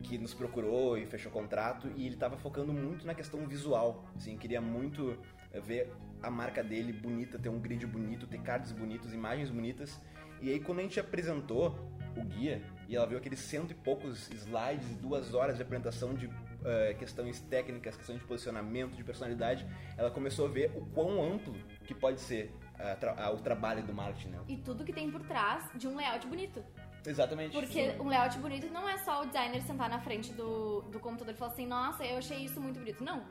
que 0.03 0.19
nos 0.19 0.35
procurou 0.35 0.99
e 0.99 1.06
fechou 1.06 1.31
contrato 1.31 1.88
e 1.97 2.06
ele 2.06 2.14
estava 2.14 2.37
focando 2.37 2.73
muito 2.73 3.06
na 3.06 3.14
questão 3.14 3.47
visual, 3.47 4.05
assim, 4.17 4.37
queria 4.37 4.61
muito 4.61 5.17
é, 5.53 5.61
ver 5.61 5.93
a 6.23 6.31
marca 6.31 6.62
dele 6.62 6.93
bonita, 6.93 7.38
ter 7.38 7.49
um 7.49 7.61
grid 7.61 7.87
bonito, 7.87 8.26
ter 8.26 8.41
cards 8.41 8.73
bonitos, 8.73 9.12
imagens 9.12 9.50
bonitas. 9.50 10.00
E 10.41 10.50
aí 10.50 10.61
quando 10.61 10.81
a 10.81 10.82
gente 10.82 10.99
apresentou 10.99 11.79
o 12.17 12.25
guia 12.25 12.61
e 12.88 12.97
ela 12.97 13.06
viu 13.06 13.19
aqueles 13.19 13.38
cento 13.38 13.70
e 13.70 13.75
poucos 13.75 14.29
slides 14.31 14.91
e 14.91 14.94
duas 14.94 15.35
horas 15.35 15.56
de 15.56 15.62
apresentação 15.62 16.14
de 16.14 16.29
eh, 16.64 16.94
questões 16.99 17.41
técnicas, 17.41 17.97
questões 17.97 18.19
de 18.20 18.25
posicionamento, 18.26 18.94
de 18.94 19.05
personalidade, 19.05 19.67
ela 19.97 20.11
começou 20.11 20.47
a 20.47 20.49
ver 20.49 20.70
o 20.76 20.85
quão 20.87 21.23
amplo 21.23 21.55
que 21.85 21.94
pode 21.94 22.20
ser 22.20 22.55
ah, 22.79 22.97
tra- 22.97 23.14
ah, 23.19 23.31
o 23.31 23.38
trabalho 23.38 23.82
do 23.82 23.93
marketing, 23.94 24.29
né? 24.29 24.41
E 24.49 24.56
tudo 24.56 24.85
que 24.85 24.93
tem 24.93 25.11
por 25.11 25.23
trás 25.23 25.70
de 25.75 25.87
um 25.88 25.97
layout 25.97 26.26
bonito. 26.26 26.64
Exatamente. 27.06 27.53
Porque 27.53 27.94
um 28.00 28.09
layout 28.09 28.38
bonito 28.38 28.70
não 28.73 28.88
é 28.88 28.97
só 28.99 29.23
o 29.23 29.26
designer 29.26 29.61
sentar 29.62 29.91
na 29.91 30.00
frente 30.00 30.32
do, 30.32 30.82
do 30.82 31.00
computador 31.00 31.35
e 31.35 31.37
falar 31.37 31.53
assim, 31.53 31.67
nossa, 31.67 32.05
eu 32.05 32.19
achei 32.19 32.38
isso 32.44 32.61
muito 32.61 32.79
bonito. 32.79 33.03
Não. 33.03 33.23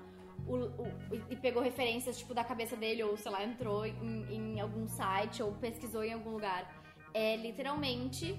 O, 0.45 0.55
o- 0.55 0.91
e 1.29 1.35
pegou 1.35 1.61
referências, 1.61 2.17
tipo, 2.17 2.33
da 2.33 2.43
cabeça 2.43 2.75
dele, 2.75 3.03
ou 3.03 3.15
sei 3.15 3.31
lá, 3.31 3.43
entrou 3.43 3.85
em, 3.85 4.25
em 4.29 4.59
algum 4.59 4.87
site, 4.87 5.41
ou 5.41 5.53
pesquisou 5.53 6.03
em 6.03 6.11
algum 6.13 6.31
lugar. 6.31 6.69
É 7.13 7.35
literalmente 7.37 8.35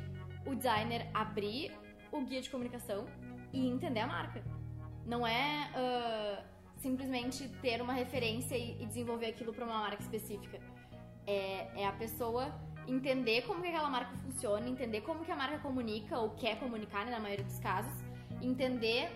o 0.46 0.54
designer 0.54 1.08
abrir 1.14 1.72
o 2.10 2.20
guia 2.22 2.40
de 2.42 2.50
comunicação 2.50 3.06
e 3.52 3.66
entender 3.68 4.00
a 4.00 4.06
marca. 4.06 4.42
Não 5.06 5.26
é 5.26 5.70
ah, 5.74 6.42
simplesmente 6.78 7.48
ter 7.60 7.80
uma 7.82 7.92
referência 7.92 8.56
e, 8.56 8.82
e 8.82 8.86
desenvolver 8.86 9.26
aquilo 9.26 9.52
para 9.52 9.64
uma 9.64 9.78
marca 9.78 10.02
específica. 10.02 10.58
É, 11.26 11.82
é 11.82 11.86
a 11.86 11.92
pessoa 11.92 12.52
entender 12.88 13.42
como 13.42 13.60
que 13.62 13.68
aquela 13.68 13.88
marca 13.88 14.12
funciona, 14.16 14.68
entender 14.68 15.02
como 15.02 15.24
que 15.24 15.30
a 15.30 15.36
marca 15.36 15.58
comunica 15.58 16.18
ou 16.18 16.30
quer 16.30 16.58
comunicar, 16.58 17.04
né, 17.04 17.12
na 17.12 17.20
maioria 17.20 17.44
dos 17.44 17.58
casos, 17.60 17.92
entender 18.40 19.08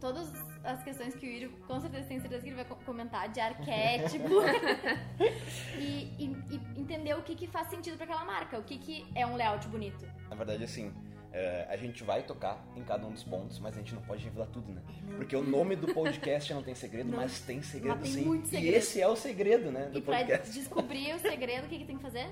todas 0.00 0.32
as 0.64 0.82
questões 0.82 1.14
que 1.14 1.26
o 1.26 1.30
Yuri 1.30 1.48
com 1.66 1.78
certeza 1.80 2.06
tem 2.08 2.18
certeza 2.20 2.42
que 2.42 2.48
ele 2.48 2.56
vai 2.56 2.64
co- 2.64 2.76
comentar 2.86 3.28
de 3.28 3.38
arquétipo 3.40 4.28
e, 5.78 6.10
e- 6.18 6.36
e 6.50 6.80
entender 6.80 7.14
o 7.14 7.22
que, 7.22 7.34
que 7.34 7.46
faz 7.46 7.68
sentido 7.68 7.96
para 7.96 8.04
aquela 8.04 8.24
marca, 8.24 8.58
o 8.58 8.62
que, 8.64 8.78
que 8.78 9.06
é 9.14 9.26
um 9.26 9.36
layout 9.36 9.66
bonito. 9.68 10.06
Na 10.28 10.36
verdade, 10.36 10.64
assim, 10.64 10.92
eh, 11.38 11.66
a 11.68 11.76
gente 11.76 12.02
vai 12.02 12.22
tocar 12.22 12.64
em 12.74 12.82
cada 12.82 13.06
um 13.06 13.12
dos 13.12 13.22
pontos, 13.22 13.58
mas 13.58 13.74
a 13.76 13.78
gente 13.80 13.94
não 13.94 14.00
pode 14.02 14.24
revelar 14.24 14.46
tudo, 14.46 14.72
né? 14.72 14.80
Porque 15.16 15.36
o 15.36 15.42
nome 15.42 15.76
do 15.76 15.92
podcast 15.92 16.52
não 16.54 16.62
tem 16.62 16.74
segredo, 16.74 17.10
Não. 17.10 17.18
mas 17.18 17.40
tem 17.40 17.60
segredo 17.62 17.96
Mas 17.98 18.12
tem 18.14 18.22
sim. 18.22 18.24
muito 18.28 18.46
E 18.46 18.48
segredo. 18.48 18.74
esse 18.76 19.00
é 19.02 19.06
o 19.08 19.14
segredo, 19.16 19.70
né, 19.70 19.86
do 19.92 19.98
E 19.98 20.02
pra 20.02 20.16
podcast. 20.16 20.50
descobrir 20.52 21.14
o 21.14 21.18
segredo, 21.18 21.66
o 21.66 21.68
que, 21.68 21.78
que 21.78 21.84
tem 21.84 21.96
que 21.96 22.02
fazer? 22.02 22.26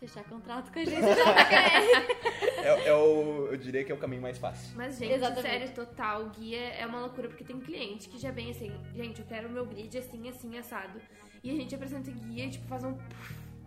Fechar 0.00 0.24
contrato 0.24 0.72
com 0.72 0.78
a 0.78 0.82
JKR. 0.84 0.92
É, 2.62 2.88
é 2.88 2.94
o, 2.94 3.48
eu 3.50 3.56
diria 3.56 3.82
que 3.84 3.90
é 3.90 3.94
o 3.94 3.98
caminho 3.98 4.22
mais 4.22 4.38
fácil. 4.38 4.76
Mas, 4.76 4.96
gente, 4.96 5.12
Exatamente. 5.14 5.42
sério, 5.50 5.70
total, 5.74 6.30
guia 6.30 6.60
é 6.74 6.86
uma 6.86 7.00
loucura, 7.00 7.26
porque 7.28 7.42
tem 7.42 7.58
cliente 7.58 8.08
que 8.08 8.18
já 8.18 8.30
vem 8.30 8.50
assim, 8.52 8.72
gente, 8.94 9.20
eu 9.20 9.26
quero 9.26 9.48
o 9.48 9.50
meu 9.50 9.66
grid 9.66 9.98
assim, 9.98 10.28
assim, 10.28 10.56
assado. 10.56 11.00
E 11.42 11.50
a 11.50 11.54
gente 11.54 11.74
apresenta 11.74 12.08
o 12.08 12.14
guia 12.14 12.44
e, 12.46 12.50
tipo, 12.50 12.66
faz 12.68 12.84
um 12.84 12.96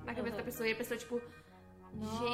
na 0.05 0.13
cabeça 0.15 0.35
Uhum. 0.35 0.37
da 0.37 0.43
pessoa. 0.43 0.69
E 0.69 0.71
a 0.71 0.75
pessoa, 0.75 0.97
tipo, 0.97 1.21
Nossa. 1.95 2.27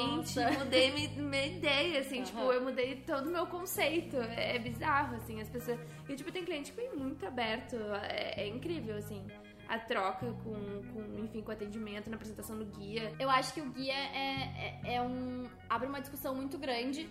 gente, 0.50 0.58
mudei 0.60 0.92
mi- 0.92 1.08
minha 1.22 1.46
ideia, 1.48 2.00
assim, 2.00 2.20
Uhum. 2.20 2.24
tipo, 2.26 2.40
eu 2.52 2.64
mudei 2.64 2.96
todo 2.98 3.28
o 3.28 3.32
meu 3.32 3.46
conceito. 3.48 4.18
É, 4.18 4.56
é 4.56 4.60
bizarro, 4.60 5.16
assim, 5.16 5.40
as 5.42 5.50
pessoas... 5.50 5.80
E, 6.10 6.16
tipo, 6.16 6.32
tem 6.32 6.44
cliente 6.44 6.72
que 6.72 6.78
vem 6.78 6.96
muito 6.96 7.26
aberto, 7.26 7.76
é, 8.04 8.42
é 8.44 8.48
incrível, 8.48 8.98
assim, 8.98 9.26
a 9.68 9.78
troca 9.80 10.34
com, 10.44 10.82
com, 10.92 11.20
enfim, 11.24 11.42
com 11.42 11.52
atendimento, 11.52 12.10
na 12.10 12.16
apresentação 12.16 12.58
do 12.58 12.66
guia. 12.66 13.14
Eu 13.20 13.30
acho 13.30 13.54
que 13.54 13.62
o 13.62 13.70
guia 13.70 13.94
é, 13.94 14.80
é, 14.84 14.96
é 14.96 15.02
um. 15.02 15.48
abre 15.70 15.88
uma 15.88 16.02
discussão 16.02 16.36
muito 16.36 16.58
grande 16.58 17.08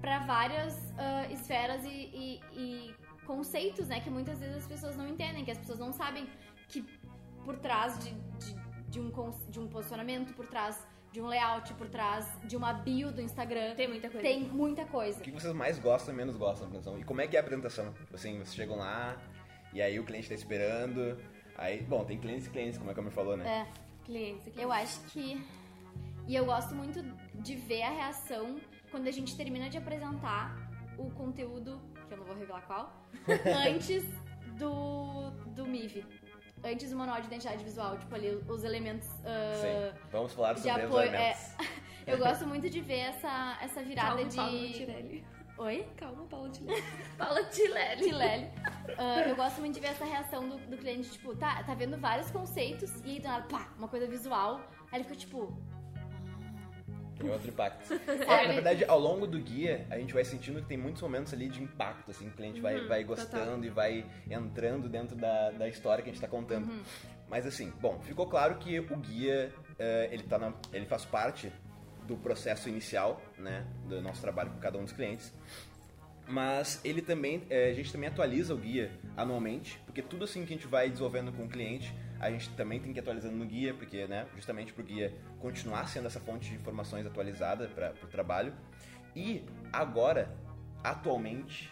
para 0.00 0.20
várias 0.20 0.92
ah, 0.96 1.26
esferas 1.30 1.84
e, 1.84 1.88
e- 1.88 2.40
e 2.54 2.94
conceitos, 3.26 3.88
né? 3.88 4.00
Que 4.00 4.08
muitas 4.08 4.38
vezes 4.38 4.56
as 4.58 4.66
pessoas 4.66 4.96
não 4.96 5.06
entendem, 5.08 5.44
que 5.44 5.50
as 5.50 5.58
pessoas 5.58 5.78
não 5.78 5.92
sabem 5.92 6.26
que 6.68 6.82
por 7.44 7.56
trás 7.58 7.98
de, 7.98 8.10
de, 8.12 8.54
de 8.88 9.00
um, 9.00 9.10
de 9.50 9.60
um 9.60 9.66
posicionamento, 9.68 10.32
por 10.34 10.46
trás 10.46 10.86
de 11.16 11.22
um 11.22 11.28
layout, 11.28 11.72
por 11.72 11.88
trás 11.88 12.28
de 12.44 12.58
uma 12.58 12.74
bio 12.74 13.10
do 13.10 13.22
Instagram, 13.22 13.74
Tem 13.74 13.88
muita 13.88 14.10
coisa. 14.10 14.22
tem 14.22 14.42
muita 14.42 14.84
coisa. 14.84 15.18
O 15.18 15.22
que 15.22 15.30
vocês 15.30 15.54
mais 15.54 15.78
gostam 15.78 16.12
e 16.12 16.16
menos 16.16 16.36
gostam 16.36 16.68
da 16.68 16.76
apresentação? 16.76 17.00
E 17.00 17.04
como 17.04 17.22
é 17.22 17.26
que 17.26 17.36
é 17.36 17.40
a 17.40 17.42
apresentação? 17.42 17.94
Assim, 18.12 18.34
vocês 18.34 18.54
chegam 18.54 18.76
lá, 18.76 19.16
e 19.72 19.80
aí 19.80 19.98
o 19.98 20.04
cliente 20.04 20.28
tá 20.28 20.34
esperando. 20.34 21.16
Aí, 21.56 21.80
bom, 21.84 22.04
tem 22.04 22.18
clientes 22.18 22.48
e 22.48 22.50
clientes, 22.50 22.76
como 22.76 22.90
a 22.90 22.94
Cami 22.94 23.10
falou, 23.10 23.34
né? 23.34 23.66
É. 23.66 24.04
Clientes, 24.04 24.52
Eu 24.58 24.70
acho 24.70 25.00
que. 25.06 25.42
E 26.28 26.36
eu 26.36 26.44
gosto 26.44 26.74
muito 26.74 27.02
de 27.34 27.56
ver 27.56 27.84
a 27.84 27.90
reação 27.92 28.60
quando 28.90 29.08
a 29.08 29.10
gente 29.10 29.34
termina 29.34 29.70
de 29.70 29.78
apresentar 29.78 30.54
o 30.98 31.10
conteúdo, 31.12 31.80
que 32.08 32.12
eu 32.12 32.18
não 32.18 32.26
vou 32.26 32.36
revelar 32.36 32.60
qual, 32.66 32.92
antes 33.66 34.04
do, 34.58 35.30
do 35.54 35.66
MIV. 35.66 36.04
Antes 36.64 36.90
do 36.90 36.96
manual 36.96 37.20
de 37.20 37.26
identidade 37.26 37.62
visual, 37.62 37.96
tipo 37.98 38.14
ali 38.14 38.42
os 38.48 38.64
elementos. 38.64 39.08
ah, 39.24 39.52
Sim. 39.54 39.98
Vamos 40.10 40.32
falar 40.32 40.54
de 40.54 40.60
sobre 40.60 40.82
os 40.82 40.86
apoio, 40.86 41.08
elementos. 41.08 41.54
eu 42.06 42.18
gosto 42.18 42.46
muito 42.46 42.68
de 42.68 42.80
ver 42.80 42.98
essa, 43.00 43.58
essa 43.62 43.82
virada 43.82 44.16
Calma, 44.16 44.32
Paula 44.34 44.50
de. 44.50 44.72
Tirelli. 44.72 45.24
Oi? 45.58 45.86
Calma, 45.96 46.24
Paula 46.24 46.50
Tirelli. 46.50 46.82
Paula 47.16 47.44
Tirelli. 47.44 48.02
Tilelli. 48.02 48.50
Ah, 48.98 49.20
eu 49.28 49.36
gosto 49.36 49.60
muito 49.60 49.74
de 49.74 49.80
ver 49.80 49.88
essa 49.88 50.04
reação 50.04 50.48
do, 50.48 50.56
do 50.58 50.76
cliente, 50.76 51.10
tipo, 51.10 51.36
tá, 51.36 51.62
tá 51.62 51.74
vendo 51.74 51.98
vários 51.98 52.30
conceitos 52.30 52.92
e 53.04 53.10
aí 53.12 53.20
do 53.20 53.28
nada, 53.28 53.46
pá, 53.46 53.68
uma 53.78 53.88
coisa 53.88 54.06
visual. 54.06 54.60
Aí 54.90 54.98
ele 54.98 55.04
fica 55.04 55.16
tipo. 55.16 55.56
Tem 57.18 57.30
outro 57.30 57.48
impacto. 57.48 57.92
É, 58.28 58.46
na 58.48 58.52
verdade, 58.54 58.84
ao 58.86 58.98
longo 58.98 59.26
do 59.26 59.38
guia, 59.38 59.86
a 59.90 59.98
gente 59.98 60.12
vai 60.12 60.24
sentindo 60.24 60.60
que 60.60 60.66
tem 60.68 60.76
muitos 60.76 61.00
momentos 61.02 61.32
ali 61.32 61.48
de 61.48 61.62
impacto, 61.62 62.10
assim, 62.10 62.26
que 62.26 62.30
o 62.32 62.36
cliente 62.36 62.60
vai, 62.60 62.80
Uhum, 62.80 62.88
vai 62.88 63.04
total. 63.04 63.16
gostando 63.16 63.64
e 63.66 63.70
vai 63.70 64.04
entrando 64.30 64.88
dentro 64.88 65.16
da, 65.16 65.50
da 65.50 65.68
história 65.68 66.02
que 66.04 66.10
a 66.10 66.12
gente 66.12 66.20
tá 66.20 66.28
contando. 66.28 66.68
Uhum. 66.70 66.82
Mas 67.28 67.46
assim, 67.46 67.72
bom, 67.80 67.98
ficou 68.00 68.26
claro 68.26 68.56
que 68.56 68.78
o 68.78 68.96
guia 68.96 69.52
eh, 69.78 70.08
ele, 70.12 70.22
tá 70.24 70.38
na- 70.38 70.52
ele 70.72 70.86
faz 70.86 71.04
parte 71.04 71.50
do 72.06 72.16
processo 72.16 72.68
inicial 72.68 73.20
né, 73.36 73.66
do 73.88 74.00
nosso 74.00 74.20
trabalho 74.20 74.50
com 74.50 74.58
cada 74.60 74.78
um 74.78 74.84
dos 74.84 74.92
clientes. 74.92 75.32
Mas 76.28 76.80
ele 76.84 77.02
também, 77.02 77.42
eh, 77.50 77.70
a 77.70 77.74
gente 77.74 77.92
também 77.92 78.08
atualiza 78.08 78.52
o 78.52 78.56
guia 78.56 78.90
anualmente, 79.16 79.80
porque 79.86 80.02
tudo 80.02 80.24
assim 80.24 80.44
que 80.44 80.52
a 80.52 80.56
gente 80.56 80.66
vai 80.66 80.88
desenvolvendo 80.88 81.32
com 81.32 81.44
o 81.44 81.48
cliente, 81.48 81.94
a 82.20 82.30
gente 82.30 82.50
também 82.50 82.80
tem 82.80 82.92
que 82.92 82.98
ir 82.98 83.02
atualizando 83.02 83.36
no 83.36 83.44
guia, 83.44 83.74
porque, 83.74 84.06
né, 84.06 84.26
justamente 84.34 84.72
para 84.72 84.82
o 84.82 84.84
guia 84.84 85.14
continuar 85.38 85.86
sendo 85.88 86.06
essa 86.06 86.20
fonte 86.20 86.48
de 86.48 86.56
informações 86.56 87.06
atualizada 87.06 87.68
para 87.68 87.92
o 88.02 88.06
trabalho. 88.06 88.54
E 89.14 89.44
agora, 89.72 90.34
atualmente, 90.82 91.70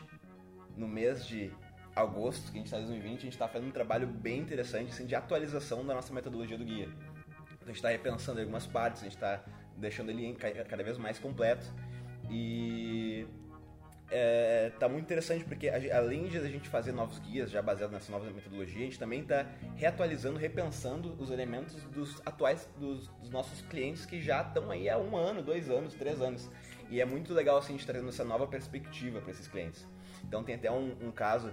no 0.77 0.87
mês 0.87 1.27
de 1.27 1.51
agosto, 1.95 2.51
que 2.51 2.59
a 2.59 2.61
gente 2.61 2.67
está 2.67 2.79
em 2.79 2.87
2020, 2.87 3.19
a 3.19 3.23
gente 3.23 3.33
está 3.33 3.49
fazendo 3.49 3.69
um 3.69 3.73
trabalho 3.73 4.07
bem 4.07 4.41
interessante 4.41 4.91
assim, 4.91 5.07
de 5.07 5.15
atualização 5.15 5.85
da 5.87 5.95
nossa 5.95 6.13
metodologia 6.13 6.59
do 6.59 6.65
guia. 6.65 6.89
A 7.63 7.67
gente 7.67 7.77
está 7.77 7.89
repensando 7.89 8.41
algumas 8.41 8.67
partes, 8.67 9.03
a 9.03 9.05
gente 9.05 9.15
está 9.15 9.43
deixando 9.77 10.11
ele 10.11 10.35
cada 10.69 10.83
vez 10.83 10.99
mais 10.99 11.19
completo. 11.19 11.67
E 12.31 13.27
é, 14.17 14.71
tá 14.79 14.89
muito 14.89 15.05
interessante 15.05 15.45
porque 15.45 15.69
a 15.69 15.99
além 15.99 16.29
de 16.29 16.39
a 16.39 16.49
gente 16.49 16.69
fazer 16.69 16.93
novos 16.93 17.19
guias 17.19 17.51
já 17.51 17.61
baseados 17.61 17.93
nessa 17.93 18.13
nova 18.13 18.31
metodologia, 18.31 18.83
a 18.83 18.85
gente 18.85 18.99
também 18.99 19.23
está 19.23 19.45
reatualizando, 19.75 20.39
repensando 20.39 21.17
os 21.19 21.33
elementos 21.33 21.83
dos 21.87 22.23
atuais 22.25 22.69
dos, 22.79 23.09
dos 23.09 23.29
nossos 23.31 23.61
clientes 23.63 24.07
que 24.07 24.23
já 24.23 24.43
estão 24.43 24.71
aí 24.71 24.89
há 24.89 24.97
um 24.97 25.17
ano, 25.17 25.43
dois 25.43 25.69
anos, 25.69 25.95
três 25.95 26.23
anos. 26.23 26.49
E 26.89 27.01
é 27.01 27.05
muito 27.05 27.35
legal 27.35 27.57
assim, 27.57 27.75
a 27.75 27.77
gente 27.77 27.87
trazendo 27.87 28.09
essa 28.09 28.25
nova 28.25 28.47
perspectiva 28.47 29.21
para 29.21 29.33
esses 29.33 29.49
clientes. 29.49 29.85
Então 30.23 30.45
tem 30.45 30.55
até 30.55 30.71
um, 30.71 30.97
um 31.03 31.11
caso 31.11 31.53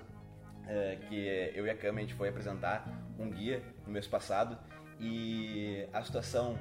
é, 0.67 0.99
que 1.09 1.15
eu 1.55 1.65
e 1.65 1.69
a 1.71 1.75
Cama 1.75 1.97
a 1.97 2.01
gente 2.01 2.13
foi 2.13 2.29
apresentar 2.29 2.87
um 3.17 3.27
guia 3.27 3.63
no 3.87 3.91
mês 3.91 4.05
passado 4.05 4.55
e 4.99 5.87
a 5.91 6.03
situação 6.03 6.55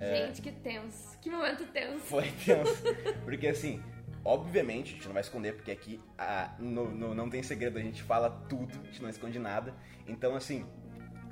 Gente, 0.00 0.42
que 0.42 0.50
tenso. 0.50 1.16
Que 1.20 1.30
momento 1.30 1.64
tenso. 1.66 2.00
foi 2.00 2.28
tenso. 2.44 2.82
Porque 3.24 3.46
assim, 3.46 3.80
obviamente, 4.24 4.92
a 4.92 4.94
gente 4.94 5.06
não 5.06 5.14
vai 5.14 5.22
esconder, 5.22 5.54
porque 5.54 5.70
aqui 5.70 6.00
a, 6.16 6.54
no, 6.58 6.90
no 6.90 7.14
Não 7.14 7.28
Tem 7.28 7.42
Segredo 7.42 7.78
a 7.78 7.82
gente 7.82 8.02
fala 8.02 8.30
tudo, 8.48 8.72
a 8.82 8.86
gente 8.86 9.02
não 9.02 9.08
esconde 9.08 9.38
nada. 9.38 9.74
Então, 10.06 10.34
assim, 10.34 10.66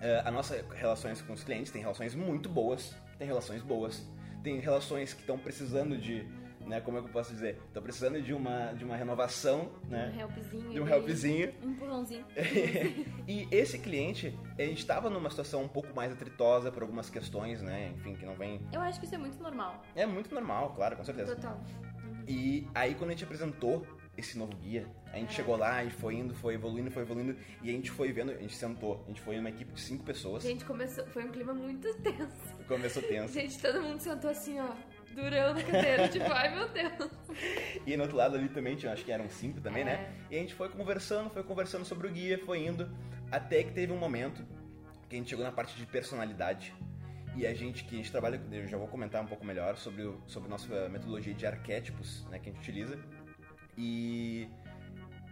eh, 0.00 0.22
a 0.24 0.30
nossa 0.30 0.64
relações 0.74 1.20
com 1.22 1.32
os 1.32 1.44
clientes 1.44 1.70
tem 1.70 1.80
relações 1.80 2.14
muito 2.14 2.48
boas, 2.48 2.94
tem 3.18 3.26
relações 3.26 3.62
boas, 3.62 4.06
tem 4.42 4.58
relações 4.58 5.12
que 5.12 5.20
estão 5.20 5.38
precisando 5.38 5.98
de, 5.98 6.26
né, 6.66 6.80
como 6.80 6.98
é 6.98 7.00
que 7.02 7.08
eu 7.08 7.12
posso 7.12 7.32
dizer? 7.32 7.60
Estão 7.66 7.82
precisando 7.82 8.20
de 8.22 8.32
uma, 8.32 8.72
de 8.72 8.84
uma 8.84 8.96
renovação, 8.96 9.70
né? 9.88 10.12
Um 10.14 10.20
helpzinho. 10.20 10.70
De 10.70 10.80
um 10.80 10.88
helpzinho. 10.88 11.54
Um 11.62 11.70
empurrãozinho. 11.70 12.24
e 13.28 13.46
esse 13.50 13.78
cliente, 13.78 14.38
a 14.58 14.62
gente 14.62 14.78
estava 14.78 15.10
numa 15.10 15.28
situação 15.28 15.62
um 15.62 15.68
pouco 15.68 15.94
mais 15.94 16.12
atritosa 16.12 16.72
por 16.72 16.82
algumas 16.82 17.10
questões, 17.10 17.60
né? 17.60 17.92
Enfim, 17.96 18.14
que 18.14 18.24
não 18.24 18.34
vem. 18.34 18.60
Eu 18.72 18.80
acho 18.80 18.98
que 18.98 19.06
isso 19.06 19.14
é 19.14 19.18
muito 19.18 19.40
normal. 19.42 19.82
É 19.94 20.06
muito 20.06 20.34
normal, 20.34 20.72
claro, 20.74 20.96
com 20.96 21.04
certeza. 21.04 21.34
Total. 21.36 21.60
E 22.30 22.64
aí 22.72 22.94
quando 22.94 23.10
a 23.10 23.12
gente 23.12 23.24
apresentou 23.24 23.84
esse 24.16 24.38
novo 24.38 24.54
guia, 24.56 24.86
a 25.12 25.16
gente 25.16 25.32
chegou 25.32 25.56
lá 25.56 25.82
e 25.82 25.90
foi 25.90 26.14
indo, 26.14 26.32
foi 26.32 26.54
evoluindo, 26.54 26.88
foi 26.90 27.02
evoluindo, 27.02 27.36
e 27.60 27.70
a 27.70 27.72
gente 27.72 27.90
foi 27.90 28.12
vendo, 28.12 28.30
a 28.30 28.36
gente 28.36 28.54
sentou, 28.54 29.02
a 29.04 29.08
gente 29.08 29.20
foi 29.20 29.36
numa 29.36 29.48
equipe 29.48 29.72
de 29.72 29.80
cinco 29.80 30.04
pessoas, 30.04 30.44
Gente, 30.44 30.64
começou. 30.64 31.04
Foi 31.06 31.24
um 31.24 31.28
clima 31.32 31.52
muito 31.52 31.92
tenso. 32.02 32.54
começou 32.68 33.02
tenso. 33.02 33.34
Gente, 33.34 33.58
todo 33.58 33.82
mundo 33.82 33.98
sentou 33.98 34.30
assim, 34.30 34.60
ó. 34.60 34.74
Durão 35.12 35.54
na 35.54 35.62
cadeira, 35.64 36.06
tipo, 36.08 36.30
ai 36.30 36.54
meu 36.54 36.68
Deus. 36.68 37.10
E 37.84 37.96
no 37.96 38.02
outro 38.04 38.16
lado 38.16 38.36
ali 38.36 38.48
também 38.48 38.76
tinha, 38.76 38.92
acho 38.92 39.04
que 39.04 39.10
eram 39.10 39.28
cinco 39.28 39.60
também, 39.60 39.82
É. 39.82 39.86
né? 39.86 40.12
E 40.30 40.36
a 40.36 40.38
gente 40.38 40.54
foi 40.54 40.68
conversando, 40.68 41.30
foi 41.30 41.42
conversando 41.42 41.84
sobre 41.84 42.06
o 42.06 42.10
guia, 42.12 42.38
foi 42.46 42.64
indo, 42.64 42.88
até 43.32 43.64
que 43.64 43.72
teve 43.72 43.92
um 43.92 43.98
momento 43.98 44.46
que 45.08 45.16
a 45.16 45.18
gente 45.18 45.28
chegou 45.30 45.44
na 45.44 45.50
parte 45.50 45.74
de 45.76 45.84
personalidade. 45.84 46.72
E 47.36 47.46
a 47.46 47.54
gente, 47.54 47.84
que 47.84 47.94
a 47.94 47.98
gente 47.98 48.10
trabalha, 48.10 48.40
eu 48.50 48.66
já 48.66 48.76
vou 48.76 48.88
comentar 48.88 49.22
um 49.22 49.26
pouco 49.26 49.44
melhor 49.44 49.76
sobre, 49.76 50.02
o, 50.02 50.20
sobre 50.26 50.48
a 50.48 50.50
nossa 50.50 50.88
metodologia 50.88 51.32
de 51.32 51.46
arquétipos, 51.46 52.26
né, 52.26 52.38
que 52.38 52.50
a 52.50 52.52
gente 52.52 52.62
utiliza. 52.62 52.98
E 53.78 54.48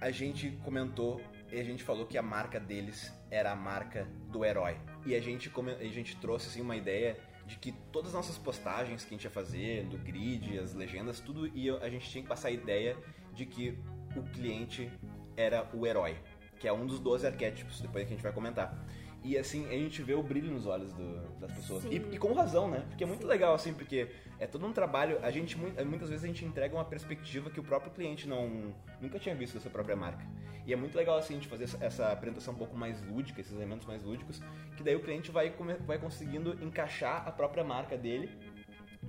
a 0.01 0.11
gente 0.11 0.51
comentou 0.65 1.21
e 1.51 1.59
a 1.59 1.65
gente 1.65 1.83
falou 1.83 2.07
que 2.07 2.17
a 2.17 2.23
marca 2.23 2.61
deles 2.61 3.13
era 3.31 3.53
a 3.53 3.57
marca 3.57 4.07
do 4.31 4.45
herói. 4.45 4.77
E 5.05 5.15
a 5.15 5.21
gente, 5.21 5.51
a 5.81 5.85
gente 5.85 6.17
trouxe 6.17 6.49
assim, 6.49 6.61
uma 6.61 6.77
ideia 6.77 7.17
de 7.47 7.57
que 7.57 7.73
todas 7.91 8.09
as 8.09 8.15
nossas 8.15 8.39
postagens 8.39 9.05
que 9.05 9.15
a 9.15 9.17
gente 9.17 9.25
ia 9.25 9.31
fazer, 9.31 9.85
do 9.87 9.97
grid, 9.99 10.59
as 10.59 10.75
legendas, 10.75 11.19
tudo, 11.19 11.47
e 11.49 11.71
a 11.71 11.89
gente 11.89 12.09
tinha 12.11 12.23
que 12.23 12.29
passar 12.29 12.49
a 12.49 12.51
ideia 12.51 12.97
de 13.33 13.47
que 13.47 13.79
o 14.15 14.23
cliente 14.23 14.91
era 15.37 15.69
o 15.73 15.87
herói, 15.87 16.17
que 16.61 16.69
é 16.69 16.73
um 16.73 16.87
dos 16.87 17.01
12 17.01 17.27
arquétipos, 17.27 17.81
depois 17.81 18.05
que 18.05 18.13
a 18.13 18.17
gente 18.17 18.23
vai 18.23 18.33
comentar. 18.33 18.77
E 19.25 19.37
assim, 19.37 19.67
a 19.67 19.73
gente 19.73 20.01
vê 20.03 20.15
o 20.15 20.23
brilho 20.23 20.51
nos 20.51 20.65
olhos 20.67 20.93
do- 20.93 21.29
das 21.41 21.51
pessoas. 21.53 21.85
E, 21.85 21.89
Sim. 21.89 22.09
e 22.13 22.19
com 22.19 22.33
razão, 22.33 22.69
né? 22.69 22.85
Porque 22.89 23.03
é 23.03 23.07
muito 23.07 23.27
legal, 23.27 23.55
assim, 23.55 23.75
porque 23.75 24.09
é 24.39 24.47
todo 24.47 24.65
um 24.65 24.73
trabalho. 24.73 25.19
A 25.23 25.31
gente, 25.31 25.59
mui- 25.59 25.73
muitas 25.85 26.09
vezes, 26.09 26.25
a 26.25 26.27
gente 26.29 26.45
entrega 26.45 26.75
uma 26.75 26.85
perspectiva 26.85 27.51
que 27.51 27.59
o 27.59 27.63
próprio 27.63 27.91
cliente 27.93 28.29
não 28.29 28.73
nunca 29.01 29.19
tinha 29.19 29.35
visto 29.35 29.55
da 29.55 29.61
sua 29.61 29.71
própria 29.71 29.97
marca. 29.97 30.25
E 30.65 30.73
é 30.73 30.77
muito 30.77 30.97
legal, 30.97 31.19
assim, 31.19 31.35
a 31.35 31.37
gente 31.37 31.49
fazer 31.49 31.65
essa, 31.65 31.85
essa 31.85 32.13
apresentação 32.13 32.55
um 32.55 32.57
pouco 32.59 32.77
mais 32.77 33.03
lúdica, 33.07 33.41
esses 33.41 33.53
elementos 33.55 33.87
mais 33.87 34.03
lúdicos, 34.05 34.41
que 34.77 34.83
daí 34.83 34.95
o 34.95 35.01
cliente 35.01 35.31
vai, 35.31 35.53
vai 35.87 35.99
conseguindo 35.99 36.57
encaixar 36.63 37.27
a 37.27 37.33
própria 37.33 37.65
marca 37.65 37.97
dele 37.97 38.31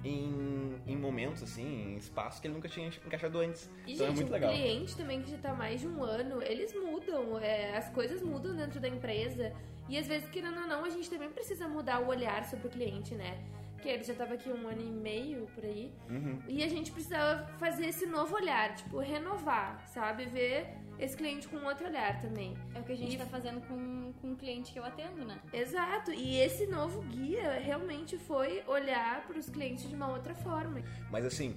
em, 0.04 0.76
em 0.88 0.96
momentos, 0.96 1.44
assim, 1.44 1.94
em 1.94 1.98
espaços 1.98 2.40
que 2.40 2.48
ele 2.48 2.54
nunca 2.54 2.70
tinha 2.70 2.88
encaixado 2.88 3.40
antes. 3.40 3.70
E, 3.86 3.94
então 3.94 4.06
é 4.06 4.10
gente, 4.10 4.16
muito 4.18 4.30
o 4.30 4.34
legal. 4.34 4.52
cliente 4.54 4.96
também 4.96 5.22
que 5.22 5.32
já 5.32 5.38
tá 5.38 5.52
há 5.52 5.56
mais 5.56 5.82
de 5.82 5.88
um 5.88 6.02
ano, 6.04 6.42
eles 6.42 6.74
mudam, 6.74 7.38
é, 7.40 7.76
as 7.78 7.90
coisas 7.90 8.22
mudam 8.22 8.56
dentro 8.56 8.80
da 8.80 8.88
empresa. 8.88 9.54
E 9.90 9.98
às 9.98 10.08
vezes, 10.08 10.30
querendo 10.30 10.60
ou 10.62 10.68
não, 10.68 10.86
a 10.86 10.90
gente 10.90 11.10
também 11.10 11.30
precisa 11.30 11.68
mudar 11.68 12.00
o 12.00 12.08
olhar 12.08 12.46
sobre 12.46 12.68
o 12.68 12.70
cliente, 12.70 13.16
né? 13.16 13.38
Porque 13.74 13.90
ele 13.90 14.04
já 14.04 14.14
tava 14.14 14.34
aqui 14.34 14.50
um 14.50 14.68
ano 14.68 14.82
e 14.82 14.92
meio 14.92 15.48
por 15.56 15.64
aí. 15.64 15.92
Uhum. 16.10 16.40
E 16.48 16.62
a 16.64 16.68
gente 16.68 16.92
precisava 16.92 17.48
fazer 17.58 17.88
esse 17.88 18.06
novo 18.06 18.36
olhar, 18.36 18.76
tipo, 18.76 19.00
renovar, 19.00 19.82
sabe? 19.88 20.26
Ver 20.26 20.68
esse 21.00 21.16
cliente 21.16 21.48
com 21.48 21.56
outro 21.66 21.88
olhar 21.88 22.20
também. 22.22 22.58
É 22.76 22.80
o 22.80 22.84
que 22.84 22.92
a 22.92 22.96
gente 22.98 23.16
E- 23.16 23.18
tá 23.18 23.26
fazendo 23.26 23.62
com, 23.68 24.12
com 24.22 24.34
o 24.34 24.36
cliente 24.36 24.74
que 24.74 24.80
eu 24.80 24.84
atendo, 24.84 25.24
né? 25.26 25.40
Exato, 25.54 26.12
e 26.12 26.38
esse 26.42 26.68
novo 26.68 27.02
guia 27.04 27.54
realmente 27.54 28.18
foi 28.18 28.62
olhar 28.68 29.26
para 29.26 29.40
os 29.40 29.50
clientes 29.50 29.88
de 29.90 29.96
uma 29.96 30.10
outra 30.10 30.36
forma. 30.36 30.82
Mas 31.10 31.26
assim, 31.26 31.56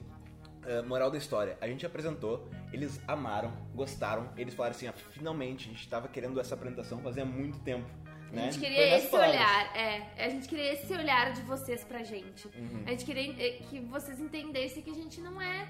eh, 0.65 0.81
moral 0.83 1.11
da 1.11 1.19
história, 1.19 1.59
a 1.61 1.67
gente 1.67 1.85
apresentou, 1.85 2.49
eles 2.73 3.01
amaram, 3.09 3.53
gostaram, 3.75 4.33
eles 4.37 4.55
falaram 4.55 4.77
assim, 4.77 4.87
ah, 4.87 4.93
finalmente, 4.93 5.69
a 5.69 5.73
gente 5.73 5.89
tava 5.89 6.07
querendo 6.07 6.39
essa 6.39 6.55
apresentação 6.55 7.01
fazia 7.01 7.25
muito 7.25 7.59
tempo. 7.59 7.91
A 8.33 8.35
Né? 8.37 8.43
gente 8.51 8.61
queria 8.61 8.97
esse 8.97 9.09
palavras. 9.09 9.35
olhar, 9.37 9.77
é. 9.77 10.07
A 10.25 10.29
gente 10.31 10.49
queria 10.49 10.73
esse 10.73 10.93
olhar 10.95 11.33
de 11.33 11.43
vocês 11.43 11.85
pra 11.85 12.03
gente. 12.03 12.49
Uhum. 12.49 12.83
A 12.87 12.91
gente 12.91 13.05
queria 13.05 13.31
eh, 13.47 13.59
que 13.69 13.79
vocês 13.81 14.19
entendessem 14.19 14.83
que 14.83 14.91
a 14.91 14.95
gente 14.95 15.21
não 15.21 15.41
é 15.41 15.69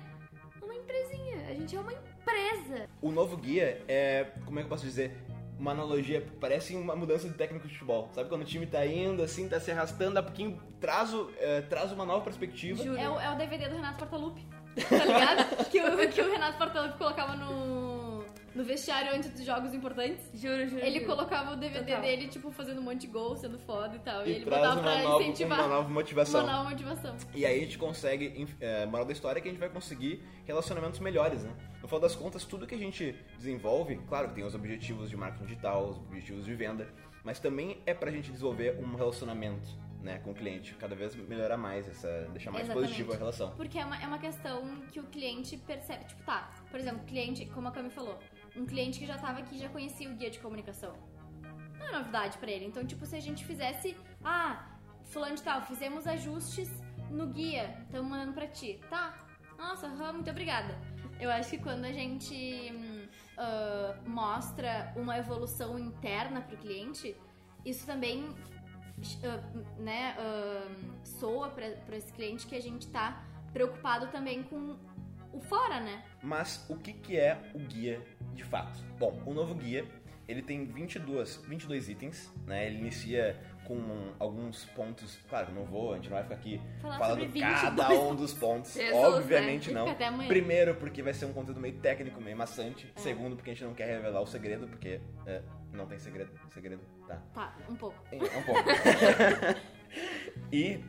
uma 0.62 0.75
empresinha, 0.75 1.38
a 1.50 1.54
gente 1.54 1.75
é 1.75 1.81
uma 1.81 1.92
empresa. 1.92 2.88
O 3.00 3.11
novo 3.11 3.37
guia 3.37 3.83
é, 3.88 4.26
como 4.45 4.59
é 4.59 4.62
que 4.62 4.66
eu 4.66 4.71
posso 4.71 4.85
dizer? 4.85 5.16
Uma 5.59 5.73
analogia, 5.73 6.25
parece 6.40 6.75
uma 6.75 6.95
mudança 6.97 7.28
de 7.28 7.35
técnico 7.35 7.66
de 7.66 7.75
futebol. 7.75 8.09
Sabe 8.14 8.28
quando 8.28 8.42
o 8.42 8.45
time 8.45 8.66
tá 8.66 8.85
indo, 8.87 9.23
assim, 9.23 9.49
tá 9.49 9.59
se 9.61 9.71
arrastando, 9.71 10.19
a 10.19 10.23
pouquinho 10.23 10.61
traz, 10.81 11.12
o- 11.12 11.31
eh, 11.38 11.62
traz 11.62 11.90
uma 11.92 12.04
nova 12.04 12.23
perspectiva. 12.25 12.83
Juro. 12.83 12.97
É 12.97 13.09
o, 13.09 13.19
é 13.21 13.33
o 13.33 13.37
DVD 13.37 13.69
do 13.69 13.75
Renato 13.76 13.99
Portaluppi, 13.99 14.47
tá 14.88 15.04
ligado? 15.04 15.57
que, 15.71 15.81
o, 15.81 16.09
que 16.11 16.21
o 16.21 16.31
Renato 16.33 16.59
Portaluppi 16.59 16.97
colocava 16.99 17.37
no, 17.37 17.82
no 18.54 18.64
vestiário 18.64 19.14
antes 19.14 19.30
dos 19.30 19.44
jogos 19.44 19.73
importantes. 19.75 20.28
Juro, 20.35 20.66
juro. 20.68 20.85
Ele 20.85 21.00
juro. 21.00 21.06
colocava 21.06 21.52
o 21.52 21.56
DVD 21.56 21.87
Total. 21.87 22.00
dele, 22.02 22.28
tipo, 22.28 22.50
fazendo 22.50 22.80
um 22.80 22.85
monte 22.85 23.02
de 23.02 23.06
gol, 23.09 23.37
sendo 23.37 23.59
foda 23.59 23.97
e 23.97 23.99
tal. 24.00 24.26
E, 24.26 24.30
E 24.30 24.32
ele 24.37 24.44
traz 24.44 24.61
botava 24.62 24.80
uma 24.80 24.90
pra 24.92 25.02
nova, 25.02 25.23
incentivar 25.23 25.59
uma 25.61 25.68
nova 25.68 25.88
motivação. 25.88 26.44
uma 26.44 26.52
nova 26.52 26.71
motivação. 26.71 27.16
E 27.35 27.47
aí 27.47 27.56
a 27.59 27.61
gente 27.64 27.78
consegue, 27.78 28.47
é, 28.61 28.87
moral 28.87 29.06
da 29.06 29.12
história 29.12 29.38
é 29.38 29.42
que 29.42 29.49
a 29.49 29.50
gente 29.50 29.61
vai 29.61 29.68
conseguir 29.71 30.23
relacionamentos 30.44 31.00
melhores, 31.00 31.42
né? 31.44 31.52
No 31.80 31.88
final 31.88 32.00
das 32.00 32.14
contas, 32.14 32.44
tudo 32.44 32.66
que 32.66 32.75
a 32.75 32.78
gente 32.78 33.14
desenvolve, 33.38 33.97
claro 34.09 34.28
que 34.28 34.35
tem 34.35 34.44
os 34.44 34.54
objetivos 34.54 35.09
de 35.11 35.16
marketing 35.16 35.44
digital, 35.47 35.88
os 35.88 35.97
objetivos 35.99 36.44
de 36.44 36.54
venda, 36.54 36.88
mas 37.25 37.38
também 37.38 37.80
é 37.87 37.94
pra 37.94 38.11
gente 38.11 38.30
desenvolver 38.30 38.78
um 38.78 38.94
relacionamento, 38.97 39.68
né, 40.02 40.18
com 40.25 40.32
o 40.32 40.35
cliente, 40.35 40.75
cada 40.75 40.97
vez 40.97 41.14
melhorar 41.14 41.56
mais 41.56 41.87
essa, 41.88 42.09
deixar 42.32 42.50
mais 42.50 42.64
Exatamente. 42.64 42.88
positivo 42.88 43.12
a 43.12 43.16
relação. 43.16 43.50
Porque 43.56 43.78
é 43.78 43.85
uma, 43.85 44.02
é 44.02 44.06
uma 44.06 44.18
questão 44.18 44.62
que 44.90 44.99
o 44.99 45.04
cliente 45.04 45.56
percebe. 45.56 46.04
Tipo, 46.06 46.23
tá, 46.25 46.50
por 46.71 46.80
exemplo, 46.80 47.04
cliente, 47.06 47.47
como 47.47 47.68
a 47.68 47.71
Cami 47.71 47.88
falou, 47.90 48.18
um 48.56 48.66
cliente 48.66 48.99
que 48.99 49.06
já 49.06 49.18
tava 49.18 49.40
aqui 49.40 49.59
já 49.59 49.68
conhecia 49.68 50.09
o 50.11 50.14
guia 50.14 50.30
de 50.30 50.38
comunicação. 50.38 50.94
Não 51.78 51.87
é 51.87 51.92
novidade 51.92 52.38
pra 52.38 52.50
ele. 52.50 52.66
Então, 52.66 52.85
tipo, 52.85 53.04
se 53.06 53.16
a 53.16 53.21
gente 53.21 53.44
fizesse. 53.44 53.97
Ah, 54.25 54.78
fulano 55.04 55.37
de 55.37 55.42
tal, 55.42 55.62
fizemos 55.62 56.06
ajustes 56.06 56.71
no 57.11 57.26
guia, 57.26 57.76
estamos 57.85 58.11
mandando 58.11 58.32
pra 58.32 58.47
ti. 58.47 58.80
Tá? 58.88 59.14
Nossa, 59.59 59.87
aham, 59.87 60.14
muito 60.14 60.30
obrigada. 60.30 60.78
Eu 61.21 61.30
acho 61.30 61.50
que 61.50 61.59
quando 61.59 61.85
a 61.85 61.92
gente 61.92 62.73
hum, 62.73 63.06
ah, 63.37 63.97
mostra 64.06 64.92
uma 64.97 65.18
evolução 65.18 65.78
interna 65.78 66.40
pro 66.40 66.56
cliente, 66.56 67.16
isso 67.64 67.87
também 67.87 68.35
ah, 69.25 69.40
né, 69.78 70.14
ah, 70.18 70.68
soa 71.04 71.49
pra 71.50 71.97
esse 71.97 72.12
cliente 72.12 72.47
que 72.47 72.54
a 72.54 72.61
gente 72.61 72.87
tá 72.88 73.25
preocupado 73.52 74.06
também 74.09 74.42
com 74.42 74.76
o 75.33 75.41
fora, 75.41 75.81
né? 75.81 76.03
Mas 76.23 76.65
o 76.69 76.77
que, 76.77 76.93
que 76.93 77.17
é 77.19 77.39
o 77.55 77.59
guia 77.59 78.01
de 78.35 78.45
fato? 78.45 78.79
Bom, 78.99 79.21
o 79.27 79.33
novo 79.33 79.55
guia 79.55 79.85
ele 80.29 80.43
tem 80.43 80.65
22, 80.65 81.43
22 81.49 81.89
itens, 81.89 82.33
né? 82.47 82.67
Ele 82.67 82.79
inicia 82.79 83.37
com 83.65 84.12
alguns 84.19 84.65
pontos. 84.67 85.19
Claro, 85.29 85.53
não 85.53 85.65
vou, 85.65 85.93
a 85.93 85.97
gente 85.97 86.09
não 86.09 86.15
vai 86.15 86.23
ficar 86.23 86.35
aqui 86.37 86.61
Falar 86.81 86.99
falando 86.99 87.33
cada 87.39 87.89
22 87.89 87.99
um 88.01 88.15
dos 88.15 88.33
pontos. 88.33 88.73
Jesus, 88.73 88.95
Obviamente 88.95 89.73
né? 89.73 89.81
não. 89.81 90.27
Primeiro, 90.27 90.75
porque 90.77 91.03
vai 91.03 91.12
ser 91.12 91.27
um 91.27 91.33
conteúdo 91.33 91.61
meio 91.61 91.75
técnico, 91.79 92.21
meio 92.21 92.37
maçante. 92.37 92.91
É. 92.97 93.01
Segundo, 93.01 93.37
porque 93.37 93.51
a 93.51 93.55
gente 93.55 93.65
não 93.65 93.75
quer 93.75 93.87
revelar 93.87 94.21
o 94.21 94.27
segredo, 94.27 94.67
porque 94.69 95.01
é, 95.27 95.43
não 95.73 95.87
tem 95.87 95.99
segredo. 95.99 96.31
Segredo, 96.51 96.83
tá. 97.07 97.23
Tá, 97.35 97.57
um 97.69 97.75
pouco. 97.75 97.97
É 98.11 98.17
um 98.17 98.43
pouco. 98.43 98.62
e, 100.53 100.83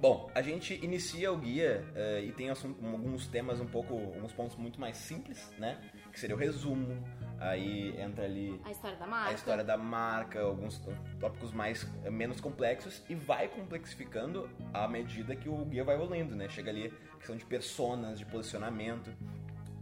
bom, 0.00 0.30
a 0.34 0.42
gente 0.42 0.74
inicia 0.84 1.32
o 1.32 1.36
guia 1.38 1.84
eh, 1.94 2.24
e 2.26 2.32
tem 2.32 2.50
assunto- 2.50 2.84
alguns 2.86 3.26
temas 3.26 3.60
um 3.60 3.66
pouco, 3.66 3.94
alguns 3.94 4.32
pontos 4.32 4.56
muito 4.56 4.80
mais 4.80 4.96
simples, 4.96 5.50
né? 5.58 5.78
Que 6.12 6.20
seria 6.20 6.34
o 6.34 6.38
resumo, 6.38 7.02
aí 7.38 7.94
entra 8.00 8.24
ali 8.24 8.58
A 8.64 8.70
história 8.70 8.96
da 8.96 9.06
marca. 9.06 9.30
a 9.30 9.34
história 9.34 9.64
da 9.64 9.76
marca, 9.76 10.40
alguns 10.40 10.80
tópicos 11.20 11.52
mais 11.52 11.86
eh, 12.04 12.10
menos 12.10 12.40
complexos 12.40 13.02
e 13.08 13.14
vai 13.14 13.48
complexificando 13.48 14.48
à 14.72 14.86
medida 14.88 15.34
que 15.36 15.48
o 15.48 15.64
guia 15.64 15.84
vai 15.84 15.94
evoluindo, 15.96 16.34
né? 16.34 16.48
Chega 16.48 16.70
ali 16.70 16.92
a 17.12 17.16
questão 17.16 17.36
de 17.36 17.44
personas, 17.44 18.18
de 18.18 18.24
posicionamento. 18.26 19.10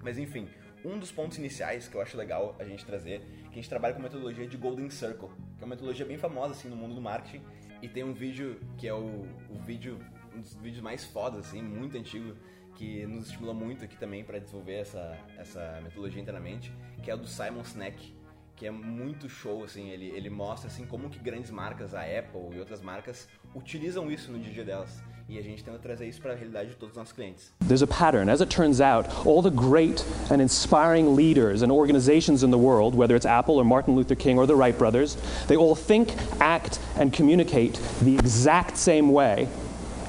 Mas 0.02 0.18
enfim, 0.18 0.48
um 0.84 0.98
dos 0.98 1.10
pontos 1.10 1.38
iniciais 1.38 1.88
que 1.88 1.94
eu 1.96 2.00
acho 2.00 2.16
legal 2.16 2.54
a 2.58 2.64
gente 2.64 2.84
trazer, 2.84 3.20
que 3.44 3.52
a 3.52 3.54
gente 3.54 3.68
trabalha 3.68 3.94
com 3.94 4.00
a 4.00 4.02
metodologia 4.02 4.46
de 4.46 4.56
Golden 4.56 4.90
Circle, 4.90 5.28
que 5.56 5.62
é 5.62 5.64
uma 5.64 5.68
metodologia 5.70 6.04
bem 6.04 6.18
famosa 6.18 6.52
assim 6.52 6.68
no 6.68 6.76
mundo 6.76 6.94
do 6.94 7.00
marketing, 7.00 7.42
e 7.84 7.88
tem 7.88 8.02
um 8.02 8.14
vídeo 8.14 8.58
que 8.78 8.88
é 8.88 8.94
o, 8.94 9.26
o 9.50 9.58
vídeo 9.58 10.00
um 10.34 10.40
dos 10.40 10.54
vídeos 10.54 10.82
mais 10.82 11.04
fodas 11.04 11.46
assim, 11.46 11.62
muito 11.62 11.96
antigo, 11.96 12.34
que 12.74 13.06
nos 13.06 13.26
estimula 13.26 13.52
muito 13.52 13.84
aqui 13.84 13.96
também 13.96 14.24
para 14.24 14.38
desenvolver 14.38 14.76
essa 14.76 15.18
essa 15.36 15.80
metodologia 15.82 16.20
internamente, 16.20 16.72
que 17.02 17.10
é 17.10 17.14
o 17.14 17.18
do 17.18 17.26
Simon 17.26 17.62
Sinek, 17.62 18.16
que 18.56 18.66
é 18.66 18.70
muito 18.70 19.28
show, 19.28 19.62
assim, 19.62 19.90
ele, 19.90 20.06
ele 20.06 20.30
mostra 20.30 20.68
assim 20.68 20.86
como 20.86 21.10
que 21.10 21.18
grandes 21.18 21.50
marcas, 21.50 21.94
a 21.94 22.00
Apple 22.00 22.56
e 22.56 22.58
outras 22.58 22.80
marcas, 22.80 23.28
utilizam 23.54 24.10
isso 24.10 24.32
no 24.32 24.38
dia 24.38 24.50
a 24.50 24.54
dia 24.54 24.64
delas. 24.64 25.02
E 25.26 25.38
a 25.38 25.42
gente 25.42 25.64
tenta 25.64 25.78
trazer 25.78 26.06
isso 26.06 26.20
para 26.20 26.32
a 26.32 26.36
realidade 26.36 26.70
de 26.70 26.76
todos 26.76 26.92
os 26.92 26.98
nossos 26.98 27.12
clientes. 27.12 27.50
There's 27.66 27.82
a 27.82 27.86
pattern. 27.86 28.28
As 28.28 28.42
it 28.42 28.50
turns 28.50 28.78
out, 28.78 29.08
all 29.26 29.40
the 29.40 29.50
great 29.50 30.04
and 30.30 30.42
inspiring 30.42 31.16
leaders 31.16 31.62
and 31.62 31.72
organizations 31.72 32.42
in 32.42 32.50
the 32.50 32.58
world, 32.58 32.94
whether 32.94 33.16
it's 33.16 33.24
Apple 33.24 33.56
or 33.56 33.64
Martin 33.64 33.94
Luther 33.96 34.14
King 34.14 34.38
or 34.38 34.46
the 34.46 34.54
Wright 34.54 34.76
brothers, 34.76 35.16
they 35.48 35.56
all 35.56 35.74
think, 35.74 36.14
act, 36.40 36.78
and 36.96 37.10
communicate 37.10 37.80
the 38.02 38.14
exact 38.14 38.76
same 38.76 39.12
way, 39.12 39.48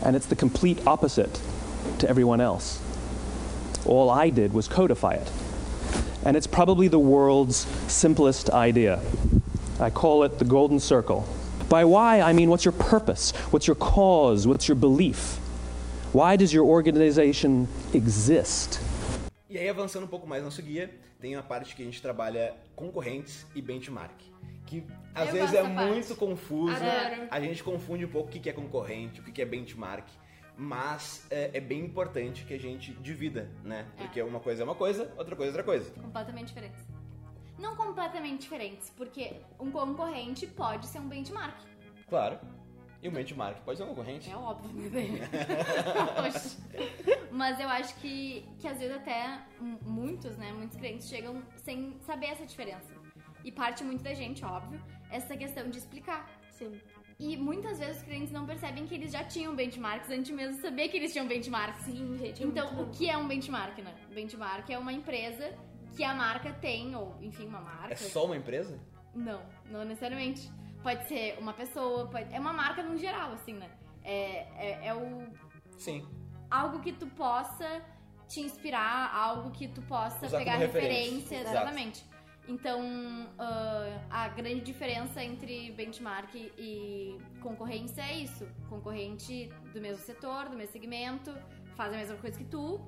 and 0.04 0.18
it's 0.18 0.26
the 0.26 0.36
complete 0.36 0.86
opposite 0.86 1.40
to 2.00 2.10
everyone 2.10 2.42
else. 2.42 2.82
All 3.86 4.10
I 4.10 4.30
did 4.30 4.52
was 4.52 4.68
codify 4.68 5.14
it. 5.14 5.32
And 6.26 6.36
it's 6.36 6.48
probably 6.48 6.90
the 6.90 7.00
world's 7.00 7.68
simplest 7.88 8.50
idea. 8.50 9.00
I 9.80 9.92
call 9.92 10.24
it 10.24 10.40
the 10.40 10.46
golden 10.46 10.80
circle. 10.80 11.26
By 11.76 11.84
why, 11.84 12.22
I 12.22 12.32
mean 12.32 12.50
what's 12.50 12.64
your 12.64 12.72
purpose? 12.72 13.34
What's 13.52 13.68
your 13.68 13.76
cause? 13.76 14.48
What's 14.48 14.66
your 14.70 14.78
belief? 14.78 15.38
Why 16.14 16.38
does 16.38 16.54
your 16.54 16.64
organization 16.66 17.68
exist? 17.94 18.80
E 19.50 19.58
aí, 19.58 19.68
avançando 19.68 20.06
um 20.06 20.08
pouco 20.08 20.26
mais 20.26 20.42
no 20.42 20.46
nosso 20.48 20.62
guia, 20.62 20.90
tem 21.20 21.36
uma 21.36 21.44
parte 21.44 21.76
que 21.76 21.82
a 21.82 21.86
gente 21.86 22.02
trabalha 22.02 22.54
concorrentes 22.78 23.46
e 23.54 23.62
benchmark. 23.62 24.14
Que 24.66 24.86
às 25.14 25.28
Eu 25.28 25.34
vezes 25.34 25.54
é 25.54 25.64
dessa 25.64 25.76
parte. 25.76 25.92
muito 25.92 26.16
confuso, 26.16 26.78
Adoro. 26.78 27.28
a 27.30 27.40
gente 27.42 27.62
confunde 27.62 28.06
um 28.06 28.10
pouco 28.10 28.30
o 28.30 28.32
que 28.32 28.50
é 28.50 28.54
concorrente, 28.54 29.20
o 29.20 29.24
que 29.26 29.42
é 29.42 29.46
benchmark. 29.46 30.08
Mas 30.58 31.26
é, 31.30 31.52
é 31.56 31.60
bem 31.60 31.82
importante 31.82 32.46
que 32.46 32.54
a 32.54 32.58
gente 32.58 32.94
divida, 32.94 33.50
né? 33.66 33.86
Porque 33.98 34.22
uma 34.22 34.40
coisa 34.40 34.62
é 34.62 34.64
uma 34.64 34.76
coisa, 34.76 35.12
outra 35.18 35.36
coisa 35.36 35.50
é 35.50 35.52
outra 35.52 35.64
coisa. 35.64 35.92
Completamente 36.02 36.48
diferentes. 36.48 36.80
Não 37.58 37.76
completamente 37.76 38.42
diferentes, 38.42 38.90
porque 38.90 39.34
um 39.60 39.72
concorrente 39.72 40.46
pode 40.46 40.88
ser 40.88 41.00
um 41.00 41.08
benchmark. 41.08 41.56
Claro. 42.08 42.40
E 43.02 43.08
o 43.08 43.12
benchmark 43.12 43.62
pode 43.62 43.78
ser 43.78 43.84
um 43.84 43.90
concorrente. 43.90 44.30
É 44.30 44.36
óbvio, 44.36 44.90
né? 44.90 45.30
Mas 47.32 47.60
eu 47.60 47.70
acho 47.70 47.96
que, 47.98 48.46
que 48.60 48.68
às 48.68 48.80
vezes 48.80 48.96
até 48.96 49.42
muitos, 49.82 50.36
né? 50.38 50.52
Muitos 50.54 50.78
clientes 50.78 51.08
chegam 51.08 51.44
sem 51.58 51.98
saber 52.06 52.28
essa 52.28 52.46
diferença. 52.46 52.94
E 53.44 53.52
parte 53.52 53.84
muito 53.84 54.02
da 54.02 54.14
gente, 54.14 54.44
óbvio, 54.44 54.82
essa 55.12 55.38
questão 55.38 55.70
de 55.70 55.78
explicar. 55.78 56.28
Sim. 56.50 56.80
E 57.20 57.38
muitas 57.38 57.80
vezes 57.80 57.98
os 57.98 58.04
clientes 58.04 58.32
não 58.32 58.46
percebem 58.46 58.86
que 58.86 58.96
eles 58.96 59.12
já 59.12 59.24
tinham 59.24 59.56
benchmarks 59.56 60.10
antes 60.10 60.32
mesmo 60.32 60.56
de 60.56 60.62
saber 60.62 60.90
que 60.90 60.98
eles 60.98 61.14
tinham 61.14 61.28
benchmarks. 61.28 61.86
Sim, 61.86 62.18
gente. 62.18 62.44
é 62.44 62.46
Então, 62.46 62.82
o 62.82 62.90
que 62.90 63.10
é 63.10 63.16
um 63.16 63.28
benchmark, 63.28 63.78
né? 63.80 63.94
Benchmark 64.14 64.70
é 64.70 64.78
uma 64.78 64.92
empresa 64.92 65.54
que 65.96 66.04
a 66.04 66.14
marca 66.14 66.52
tem, 66.54 66.96
ou 66.96 67.16
enfim, 67.22 67.48
uma 67.48 67.62
marca. 67.62 67.94
É 67.94 67.96
só 67.96 68.26
uma 68.26 68.36
empresa? 68.36 68.80
Não, 69.14 69.42
não 69.72 69.86
necessariamente. 69.86 70.52
Pode 70.84 71.08
ser 71.08 71.38
uma 71.40 71.54
pessoa, 71.54 72.08
pode... 72.08 72.32
é 72.34 72.40
uma 72.40 72.54
marca 72.54 72.84
no 72.84 72.98
geral, 72.98 73.32
assim, 73.34 73.54
né? 73.54 73.70
É, 74.04 74.46
é, 74.58 74.88
é 74.88 74.94
o... 74.94 75.28
Sim. 75.78 76.06
algo 76.50 76.80
que 76.80 76.92
tu 76.94 77.08
possa 77.08 77.82
te 78.28 78.42
inspirar, 78.42 79.14
algo 79.14 79.52
que 79.52 79.68
tu 79.68 79.82
possa 79.84 80.26
Usar 80.26 80.38
pegar 80.38 80.58
referência. 80.58 81.00
referência, 81.00 81.36
Exato. 81.36 81.56
exatamente. 81.56 82.06
Então, 82.48 82.80
ah, 83.40 84.00
a 84.10 84.28
grande 84.30 84.62
diferença 84.62 85.24
entre 85.24 85.72
benchmark 85.72 86.36
e 86.36 87.18
concorrência 87.42 88.02
é 88.02 88.18
isso. 88.20 88.48
Concorrente 88.70 89.52
do 89.74 89.82
mesmo 89.82 90.04
setor, 90.04 90.50
do 90.50 90.56
mesmo 90.56 90.72
segmento, 90.72 91.36
faz 91.76 91.92
a 91.94 91.98
mesma 91.98 92.18
coisa 92.18 92.38
que 92.38 92.46
tu, 92.46 92.80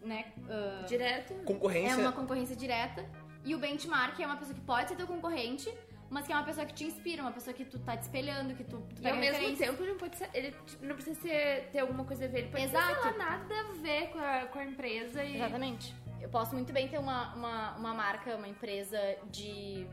né? 0.00 0.24
ah, 0.48 0.84
Direto. 0.86 1.34
Concorrência. 1.44 1.92
é 1.92 1.96
uma 1.96 2.12
concorrência 2.12 2.56
direta. 2.56 3.04
E 3.44 3.54
o 3.54 3.58
benchmark 3.58 4.18
é 4.20 4.26
uma 4.26 4.36
pessoa 4.36 4.54
que 4.54 4.60
pode 4.60 4.88
ser 4.90 4.96
teu 4.96 5.06
concorrente, 5.06 5.72
mas 6.10 6.26
que 6.26 6.32
é 6.32 6.36
uma 6.36 6.44
pessoa 6.44 6.66
que 6.66 6.74
te 6.74 6.84
inspira, 6.84 7.22
uma 7.22 7.32
pessoa 7.32 7.54
que 7.54 7.64
tu 7.64 7.78
tá 7.78 7.96
te 7.96 8.02
espelhando, 8.02 8.54
que 8.54 8.64
tu, 8.64 8.78
tu 8.94 9.00
E 9.00 9.02
pega 9.02 9.14
ao 9.14 9.20
mesmo 9.20 9.56
tempo 9.56 9.82
não 9.84 9.96
pode 9.96 10.16
ser, 10.16 10.28
ele 10.34 10.50
tipo, 10.66 10.84
não 10.84 10.94
precisa 10.94 11.20
ser, 11.20 11.68
ter 11.72 11.78
alguma 11.78 12.04
coisa 12.04 12.24
a 12.26 12.28
ver, 12.28 12.38
ele 12.40 12.48
pode 12.50 12.64
Exato. 12.64 12.94
não 13.06 13.12
ter 13.12 13.18
nada 13.18 13.60
a 13.60 13.72
ver 13.80 14.08
com 14.08 14.18
a, 14.18 14.46
com 14.46 14.58
a 14.58 14.64
empresa 14.64 15.24
e 15.24 15.36
Exatamente. 15.36 15.94
Eu 16.20 16.28
posso 16.28 16.54
muito 16.54 16.70
bem 16.70 16.86
ter 16.86 16.98
uma, 16.98 17.34
uma, 17.34 17.76
uma 17.76 17.94
marca, 17.94 18.36
uma 18.36 18.46
empresa 18.48 18.98
de 19.30 19.86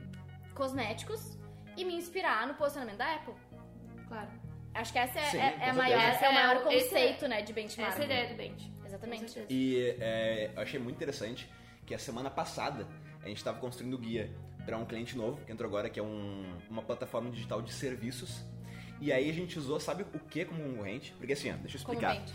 cosméticos 0.53 1.37
e 1.77 1.85
me 1.85 1.95
inspirar 1.95 2.47
no 2.47 2.55
posicionamento 2.55 2.97
da 2.97 3.13
Apple. 3.15 3.33
claro. 4.07 4.29
Acho 4.73 4.91
que 4.93 4.99
essa 4.99 5.19
é, 5.19 5.23
Sim, 5.31 5.37
é- 5.39 5.57
é 5.59 5.69
a 5.69 5.73
maior, 5.73 5.99
é 5.99 6.29
o 6.29 6.33
maior 6.33 6.55
É, 6.55 6.59
é- 6.59 6.61
conceito, 6.83 7.27
né, 7.27 7.41
de 7.41 7.51
benchmark. 7.51 7.93
Essa 7.93 7.99
é 7.99 8.03
a 8.03 8.05
ideia 8.05 8.27
do 8.29 8.35
Bench. 8.35 8.71
Exatamente. 8.97 9.45
E 9.49 9.95
é, 9.99 10.51
eu 10.55 10.61
achei 10.61 10.79
muito 10.79 10.95
interessante 10.95 11.49
que 11.85 11.93
a 11.95 11.99
semana 11.99 12.29
passada 12.29 12.85
a 13.23 13.27
gente 13.27 13.37
estava 13.37 13.59
construindo 13.59 13.93
o 13.93 13.97
guia 13.97 14.29
para 14.65 14.77
um 14.77 14.85
cliente 14.85 15.15
novo 15.17 15.39
que 15.45 15.51
entrou 15.51 15.67
agora, 15.69 15.89
que 15.89 15.99
é 15.99 16.03
um- 16.03 16.57
uma 16.69 16.81
plataforma 16.81 17.29
digital 17.31 17.61
de 17.61 17.71
serviços. 17.71 18.43
E 18.99 19.11
aí 19.11 19.29
a 19.29 19.33
gente 19.33 19.57
usou, 19.57 19.79
sabe 19.79 20.03
o 20.03 20.19
que 20.19 20.43
como 20.45 20.61
concorrente? 20.63 21.13
Porque 21.17 21.33
assim, 21.33 21.51
ó, 21.51 21.55
deixa 21.57 21.77
eu 21.77 21.81
Como 21.83 21.93
explicar. 21.93 22.15
bench. 22.19 22.33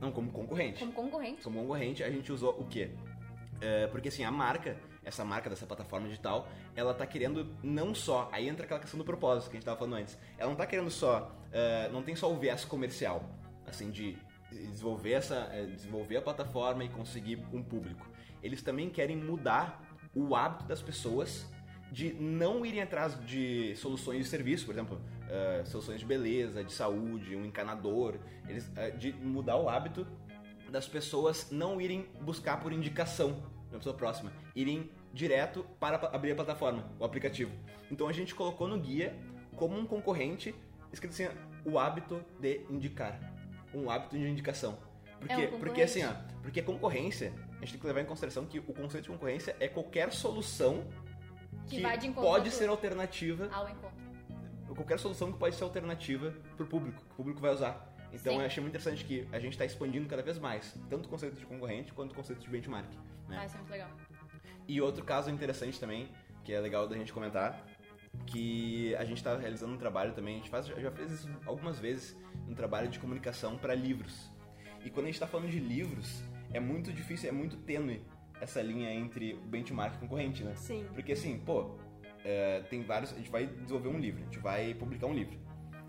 Não, 0.00 0.10
como 0.12 0.30
concorrente. 0.30 0.78
Como 0.78 0.92
concorrente. 0.92 1.42
Como 1.42 1.60
concorrente, 1.60 2.02
a 2.04 2.10
gente 2.10 2.32
usou 2.32 2.58
o 2.58 2.64
quê? 2.66 2.90
É, 3.60 3.86
porque 3.88 4.08
assim, 4.08 4.24
a 4.24 4.30
marca, 4.30 4.76
essa 5.04 5.24
marca 5.24 5.50
dessa 5.50 5.66
plataforma 5.66 6.06
digital, 6.08 6.48
ela 6.74 6.94
tá 6.94 7.06
querendo 7.06 7.54
não 7.62 7.94
só. 7.94 8.28
Aí 8.32 8.48
entra 8.48 8.64
aquela 8.64 8.80
questão 8.80 8.96
do 8.96 9.04
propósito 9.04 9.50
que 9.50 9.56
a 9.56 9.60
gente 9.60 9.64
tava 9.66 9.78
falando 9.78 9.94
antes. 9.96 10.16
Ela 10.38 10.48
não 10.48 10.56
tá 10.56 10.66
querendo 10.66 10.90
só. 10.90 11.34
é, 11.52 11.88
não 11.90 12.02
tem 12.02 12.14
só 12.14 12.32
o 12.32 12.38
viés 12.38 12.64
comercial, 12.64 13.28
assim, 13.66 13.90
de 13.90 14.16
desenvolver, 14.50 15.12
essa, 15.12 15.48
é, 15.52 15.66
desenvolver 15.66 16.16
a 16.16 16.22
plataforma 16.22 16.84
e 16.84 16.88
conseguir 16.88 17.38
um 17.52 17.62
público. 17.62 18.06
Eles 18.42 18.62
também 18.62 18.90
querem 18.90 19.16
mudar 19.16 19.82
o 20.14 20.34
hábito 20.34 20.64
das 20.64 20.82
pessoas 20.82 21.46
de 21.92 22.12
não 22.12 22.64
irem 22.64 22.82
atrás 22.82 23.18
de 23.26 23.74
soluções 23.76 24.24
de 24.24 24.30
serviço, 24.30 24.64
por 24.64 24.72
exemplo, 24.72 25.00
é, 25.28 25.64
soluções 25.64 26.00
de 26.00 26.06
beleza, 26.06 26.62
de 26.62 26.72
saúde, 26.72 27.34
um 27.34 27.44
encanador, 27.44 28.18
eles, 28.48 28.70
é, 28.76 28.90
de 28.90 29.12
mudar 29.12 29.56
o 29.56 29.68
hábito 29.68 30.06
das 30.70 30.86
pessoas 30.86 31.50
não 31.50 31.80
irem 31.80 32.06
buscar 32.20 32.60
por 32.60 32.72
indicação 32.72 33.42
da 33.72 33.78
pessoa 33.78 33.94
próxima, 33.94 34.32
irem 34.54 34.90
direto 35.12 35.64
para 35.80 35.98
pa- 35.98 36.10
abrir 36.12 36.32
a 36.32 36.34
plataforma, 36.36 36.88
o 36.98 37.04
aplicativo. 37.04 37.52
Então 37.90 38.06
a 38.06 38.12
gente 38.12 38.34
colocou 38.34 38.68
no 38.68 38.78
guia 38.78 39.16
como 39.56 39.76
um 39.76 39.84
concorrente, 39.84 40.54
escrito 40.92 41.12
assim, 41.12 41.28
o 41.64 41.76
hábito 41.76 42.20
de 42.38 42.60
indicar, 42.70 43.18
um 43.74 43.90
hábito 43.90 44.18
de 44.18 44.28
indicação. 44.28 44.78
Por 45.20 45.30
É 45.30 45.36
quê? 45.36 45.46
porque 45.58 45.82
assim, 45.82 46.04
ó, 46.04 46.12
porque 46.42 46.62
concorrência, 46.62 47.32
a 47.56 47.60
gente 47.60 47.72
tem 47.72 47.80
que 47.80 47.86
levar 47.86 48.00
em 48.00 48.06
consideração 48.06 48.46
que 48.46 48.58
o 48.58 48.62
conceito 48.62 49.04
de 49.04 49.10
concorrência 49.10 49.54
é 49.60 49.68
qualquer 49.68 50.12
solução 50.12 50.84
Que 51.68 51.76
que, 51.76 52.12
pode 52.12 52.50
ser 52.50 52.68
alternativa 52.68 53.48
Ao 53.52 53.68
encontro. 53.68 54.74
qualquer 54.74 54.98
solução 54.98 55.30
que 55.32 55.38
pode 55.38 55.54
ser 55.56 55.64
alternativa 55.64 56.34
pro 56.56 56.66
público, 56.66 56.98
que 57.04 57.12
o 57.12 57.16
público 57.16 57.40
vai 57.40 57.52
usar. 57.52 57.86
Então 58.12 58.32
Sim. 58.34 58.40
eu 58.40 58.46
achei 58.46 58.60
muito 58.62 58.72
interessante 58.74 59.04
que 59.04 59.28
a 59.30 59.38
gente 59.38 59.52
está 59.52 59.64
expandindo 59.64 60.08
cada 60.08 60.22
vez 60.22 60.38
mais, 60.38 60.74
tanto 60.88 61.06
o 61.06 61.08
conceito 61.08 61.38
de 61.38 61.46
concorrente 61.46 61.92
quanto 61.92 62.12
o 62.12 62.14
conceito 62.14 62.40
de 62.40 62.48
benchmark. 62.48 62.88
né? 63.28 63.38
Ah, 63.40 63.44
isso 63.46 63.54
é 63.54 63.58
muito 63.58 63.70
legal. 63.70 63.90
E 64.66 64.80
outro 64.80 65.04
caso 65.04 65.30
interessante 65.30 65.78
também, 65.78 66.08
que 66.44 66.52
é 66.52 66.58
legal 66.60 66.88
da 66.88 66.96
gente 66.96 67.12
comentar, 67.12 67.64
que 68.26 68.94
a 68.96 69.04
gente 69.04 69.18
está 69.18 69.36
realizando 69.36 69.74
um 69.74 69.78
trabalho 69.78 70.12
também, 70.12 70.34
a 70.34 70.38
gente 70.38 70.50
faz, 70.50 70.66
já 70.66 70.90
fez 70.90 71.12
isso 71.12 71.28
algumas 71.46 71.78
vezes, 71.78 72.16
um 72.50 72.54
trabalho 72.54 72.88
de 72.88 72.98
comunicação 72.98 73.56
para 73.56 73.74
livros. 73.74 74.30
E 74.84 74.90
quando 74.90 75.04
a 75.04 75.08
gente 75.08 75.16
está 75.16 75.26
falando 75.26 75.50
de 75.50 75.60
livros, 75.60 76.22
é 76.52 76.58
muito 76.58 76.92
difícil, 76.92 77.28
é 77.28 77.32
muito 77.32 77.56
tênue 77.58 78.02
essa 78.40 78.60
linha 78.60 78.92
entre 78.92 79.34
benchmark 79.44 79.94
e 79.94 79.98
concorrente, 79.98 80.42
né? 80.42 80.54
Sim. 80.56 80.86
Porque 80.94 81.12
assim, 81.12 81.38
pô, 81.38 81.76
é, 82.24 82.60
tem 82.70 82.82
vários. 82.82 83.12
A 83.12 83.16
gente 83.16 83.30
vai 83.30 83.46
desenvolver 83.46 83.88
um 83.88 83.98
livro, 83.98 84.22
a 84.22 84.24
gente 84.24 84.38
vai 84.38 84.74
publicar 84.74 85.06
um 85.06 85.14
livro. 85.14 85.38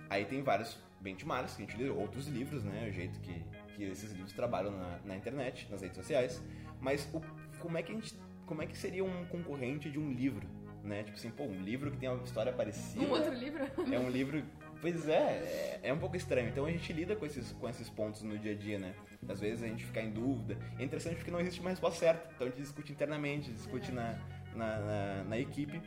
Aí 0.10 0.26
tem 0.26 0.44
vários 0.44 0.78
benchmarks 1.00 1.56
que 1.56 1.64
a 1.64 1.66
gente 1.66 1.82
lê, 1.82 1.90
outros 1.90 2.28
livros, 2.28 2.64
né? 2.64 2.88
O 2.90 2.92
jeito 2.92 3.20
que, 3.22 3.44
que 3.76 3.84
esses 3.84 4.12
livros 4.12 4.34
trabalham 4.34 4.72
na, 4.72 5.00
na 5.06 5.16
internet, 5.16 5.68
nas 5.72 5.82
redes 5.82 5.98
sociais. 5.98 6.44
Mas 6.80 7.08
o, 7.14 7.22
como 7.60 7.78
é 7.78 7.84
que 7.84 7.92
a 7.92 7.96
gente. 7.96 8.16
Como 8.46 8.62
é 8.62 8.66
que 8.66 8.78
seria 8.78 9.04
um 9.04 9.26
concorrente 9.28 9.90
de 9.90 9.98
um 9.98 10.12
livro? 10.12 10.46
Né? 10.84 11.04
Tipo 11.04 11.16
assim, 11.16 11.30
pô, 11.30 11.44
um 11.44 11.62
livro 11.62 11.92
que 11.92 11.98
tem 11.98 12.10
uma 12.10 12.22
história 12.24 12.52
parecida. 12.52 13.06
Um 13.06 13.12
outro 13.12 13.34
livro? 13.34 13.64
É 13.92 14.00
um 14.00 14.10
livro. 14.10 14.44
Pois 14.82 15.08
é, 15.08 15.14
é, 15.14 15.80
é 15.84 15.94
um 15.94 16.00
pouco 16.00 16.18
estranho. 16.18 16.50
Então 16.50 16.66
a 16.66 16.72
gente 16.72 16.92
lida 16.92 17.16
com 17.16 17.24
esses, 17.26 17.52
com 17.54 17.70
esses 17.70 17.88
pontos 17.88 18.24
no 18.24 18.38
dia 18.38 18.54
a 18.54 18.56
dia, 18.56 18.80
né? 18.80 18.96
Às 19.30 19.40
vezes 19.40 19.64
a 19.64 19.68
gente 19.68 19.86
fica 19.86 20.02
em 20.02 20.10
dúvida. 20.10 20.58
É 20.80 20.84
interessante 20.84 21.18
porque 21.18 21.30
não 21.30 21.40
existe 21.40 21.62
uma 21.62 21.70
resposta 21.70 22.00
certa. 22.00 22.28
Então 22.34 22.48
a 22.48 22.50
gente 22.50 22.60
discute 22.60 22.92
internamente, 22.92 23.52
discute 23.52 23.92
na, 23.92 24.20
na, 24.56 24.80
na, 24.80 25.24
na 25.24 25.38
equipe 25.38 25.80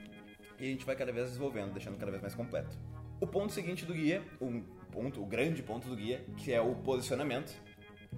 e 0.60 0.64
a 0.64 0.68
gente 0.68 0.86
vai 0.86 0.94
cada 0.94 1.12
vez 1.12 1.26
desenvolvendo, 1.26 1.72
deixando 1.72 1.98
cada 1.98 2.12
vez 2.12 2.22
mais 2.22 2.36
completo. 2.36 2.78
O 3.20 3.26
ponto 3.26 3.52
seguinte 3.52 3.84
do 3.84 3.92
guia, 3.92 4.22
o 4.40 4.62
ponto, 4.92 5.20
o 5.20 5.26
grande 5.26 5.60
ponto 5.62 5.88
do 5.88 5.96
guia, 5.96 6.24
que 6.36 6.52
é 6.52 6.60
o 6.60 6.76
posicionamento, 6.76 7.52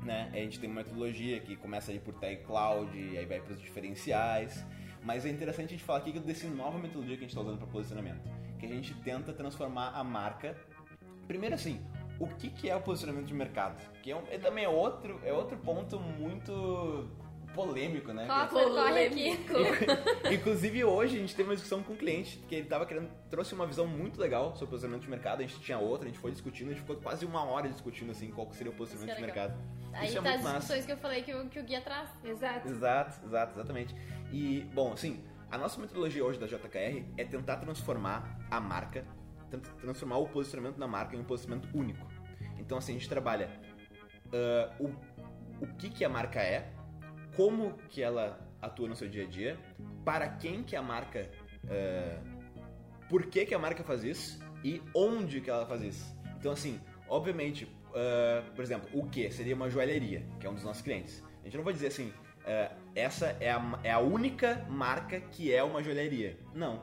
né? 0.05 0.31
A 0.33 0.37
gente 0.37 0.61
tem 0.61 0.69
uma 0.69 0.83
metodologia 0.83 1.41
que 1.41 1.57
começa 1.57 1.91
aí 1.91 1.99
por 1.99 2.15
tag 2.15 2.37
cloud, 2.45 2.97
aí 3.17 3.25
vai 3.25 3.41
para 3.41 3.55
os 3.55 3.61
diferenciais, 3.61 4.65
mas 5.07 5.25
é 5.25 5.29
interessante 5.31 5.69
a 5.69 5.71
gente 5.71 5.85
falar 5.85 6.01
aqui 6.01 6.19
desse 6.19 6.49
nova 6.49 6.79
metodologia 6.79 7.17
que 7.17 7.25
a 7.25 7.29
gente 7.29 7.31
está 7.31 7.41
usando 7.41 7.59
para 7.59 7.69
posicionamento, 7.69 8.29
que 8.59 8.67
a 8.67 8.69
gente 8.69 8.93
tenta 8.93 9.33
transformar 9.33 9.91
a 9.91 10.03
marca. 10.03 10.57
Primeiro 11.29 11.55
assim, 11.55 11.81
o 12.19 12.27
que, 12.27 12.51
que 12.51 12.69
é 12.69 12.75
o 12.75 12.81
posicionamento 12.81 13.27
de 13.27 13.33
mercado? 13.33 13.77
Que 14.03 14.11
é, 14.11 14.17
um, 14.17 14.23
é 14.29 14.37
também 14.37 14.65
é 14.65 14.69
outro, 14.69 15.21
é 15.25 15.33
outro 15.33 15.57
ponto 15.59 16.01
muito 16.01 17.09
polêmico, 17.55 18.13
né? 18.13 18.27
Corre, 18.51 18.65
corre 18.65 19.07
aqui. 19.07 19.39
Inclusive 20.35 20.85
hoje 20.85 21.17
a 21.17 21.21
gente 21.21 21.37
teve 21.37 21.49
uma 21.49 21.55
discussão 21.55 21.85
com 21.85 21.93
um 21.93 21.97
cliente 21.97 22.39
que 22.49 22.57
ele 22.57 22.67
tava 22.67 22.85
querendo 22.85 23.09
trouxe 23.31 23.55
uma 23.55 23.67
visão 23.67 23.87
muito 23.87 24.21
legal 24.21 24.51
sobre 24.55 24.65
o 24.65 24.69
posicionamento 24.71 25.05
de 25.05 25.11
mercado. 25.11 25.39
A 25.39 25.43
gente 25.43 25.61
tinha 25.61 25.79
outra, 25.79 26.09
a 26.09 26.11
gente 26.11 26.21
foi 26.21 26.33
discutindo, 26.33 26.69
a 26.69 26.71
gente 26.73 26.81
ficou 26.81 26.97
quase 26.97 27.25
uma 27.25 27.45
hora 27.45 27.69
discutindo 27.69 28.11
assim 28.11 28.31
qual 28.31 28.53
seria 28.53 28.73
o 28.73 28.75
posicionamento 28.75 29.17
de 29.17 29.23
é 29.23 29.27
mercado. 29.27 29.55
Aí 29.93 30.09
Isso 30.09 30.19
é 30.19 30.21
tá 30.21 30.29
muito 30.29 30.37
as 30.37 30.43
massa. 30.43 30.59
discussões 30.59 30.87
que 30.87 30.93
eu 30.93 30.97
falei 30.99 31.23
que 31.23 31.35
o, 31.35 31.49
que 31.49 31.59
o 31.59 31.65
guia 31.65 31.81
traz. 31.81 32.11
Exato. 32.23 32.69
Exato, 32.69 33.27
exato, 33.27 33.53
exatamente. 33.55 33.95
E, 34.33 34.63
bom, 34.75 34.93
assim, 34.93 35.25
a 35.51 35.57
nossa 35.57 35.81
metodologia 35.81 36.25
hoje 36.25 36.39
da 36.39 36.47
JKR 36.47 37.05
é 37.17 37.25
tentar 37.25 37.57
transformar 37.57 38.39
a 38.51 38.61
marca, 38.61 39.07
transformar 39.81 40.19
o 40.19 40.29
posicionamento 40.29 40.77
da 40.77 40.87
marca 40.87 41.17
em 41.17 41.21
um 41.21 41.25
posicionamento 41.25 41.69
único. 41.77 42.07
Então, 42.59 42.79
assim, 42.79 42.93
a 42.93 42.95
gente 42.95 43.09
trabalha 43.09 43.51
ah, 44.33 44.75
o, 44.81 44.89
o 45.61 45.67
que, 45.79 45.89
que 45.91 46.05
a 46.05 46.09
marca 46.09 46.41
é, 46.41 46.73
como 47.37 47.75
que 47.89 48.03
ela 48.03 48.41
atua 48.61 48.89
no 48.89 48.97
seu 48.97 49.09
dia 49.09 49.25
a 49.25 49.27
dia, 49.27 49.59
para 50.05 50.29
quem 50.29 50.63
que 50.63 50.75
a 50.75 50.83
marca... 50.83 51.31
ah, 51.69 52.37
por 53.09 53.27
que, 53.27 53.47
que 53.47 53.55
a 53.55 53.59
marca 53.59 53.85
faz 53.85 54.03
isso 54.03 54.41
e 54.65 54.83
onde 54.93 55.41
que 55.41 55.49
ela 55.49 55.65
faz 55.65 55.81
isso. 55.81 56.17
Então, 56.39 56.53
assim, 56.53 56.81
obviamente, 57.09 57.73
ah, 57.95 58.43
por 58.55 58.63
exemplo, 58.63 58.89
o 58.93 59.09
que 59.09 59.31
seria 59.31 59.55
uma 59.55 59.71
joalheria, 59.71 60.27
que 60.41 60.47
é 60.47 60.51
um 60.51 60.55
dos 60.55 60.65
nossos 60.65 60.83
clientes. 60.83 61.23
A 61.41 61.45
gente 61.45 61.57
não 61.57 61.65
vai 61.65 61.73
dizer 61.73 61.87
assim, 61.89 62.13
ah, 62.47 62.73
essa 62.95 63.37
é 63.41 63.51
a, 63.51 63.79
é 63.83 63.91
a 63.91 63.99
única 63.99 64.65
marca 64.69 65.21
que 65.21 65.53
é 65.53 65.63
uma 65.63 65.83
joalheria. 65.83 66.39
Não. 66.55 66.83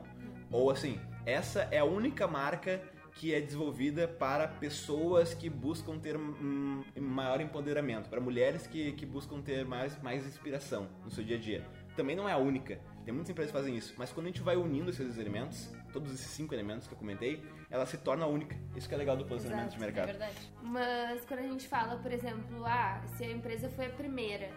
Ou 0.50 0.70
assim, 0.70 1.00
essa 1.26 1.68
é 1.70 1.78
a 1.78 1.84
única 1.84 2.28
marca 2.28 2.80
que 3.14 3.32
é 3.32 3.40
desenvolvida 3.40 4.08
para 4.08 4.48
pessoas 4.48 5.34
que 5.34 5.48
buscam 5.48 5.98
ter 5.98 6.16
um, 6.16 6.82
maior 7.00 7.40
empoderamento, 7.40 8.10
para 8.10 8.20
mulheres 8.20 8.66
que, 8.66 8.92
que 8.92 9.06
buscam 9.06 9.40
ter 9.40 9.64
mais, 9.64 10.00
mais 10.02 10.26
inspiração 10.26 10.88
no 11.04 11.10
seu 11.10 11.22
dia 11.24 11.36
a 11.36 11.40
dia. 11.40 11.64
Também 11.96 12.16
não 12.16 12.28
é 12.28 12.32
a 12.32 12.36
única. 12.36 12.78
Tem 13.04 13.14
muitas 13.14 13.30
empresas 13.30 13.52
que 13.52 13.58
fazem 13.58 13.76
isso, 13.76 13.94
mas 13.96 14.10
quando 14.12 14.26
a 14.26 14.30
gente 14.30 14.40
vai 14.40 14.56
unindo 14.56 14.90
esses 14.90 15.16
elementos, 15.16 15.72
todos 15.92 16.12
esses 16.12 16.26
cinco 16.26 16.54
elementos 16.54 16.88
que 16.88 16.94
eu 16.94 16.98
comentei, 16.98 17.40
ela 17.70 17.86
se 17.86 17.98
torna 17.98 18.26
única. 18.26 18.56
Isso 18.74 18.88
que 18.88 18.94
é 18.94 18.98
legal 18.98 19.16
do 19.16 19.24
posicionamento 19.26 19.76
Exato, 19.76 19.78
de 19.78 19.82
É 19.82 19.86
mercado. 19.86 20.06
verdade. 20.06 20.52
Mas 20.62 21.24
quando 21.24 21.40
a 21.40 21.42
gente 21.42 21.68
fala, 21.68 21.96
por 21.98 22.10
exemplo, 22.10 22.64
ah, 22.64 23.00
se 23.16 23.24
a 23.24 23.30
empresa 23.30 23.68
foi 23.70 23.86
a 23.86 23.90
primeira, 23.90 24.50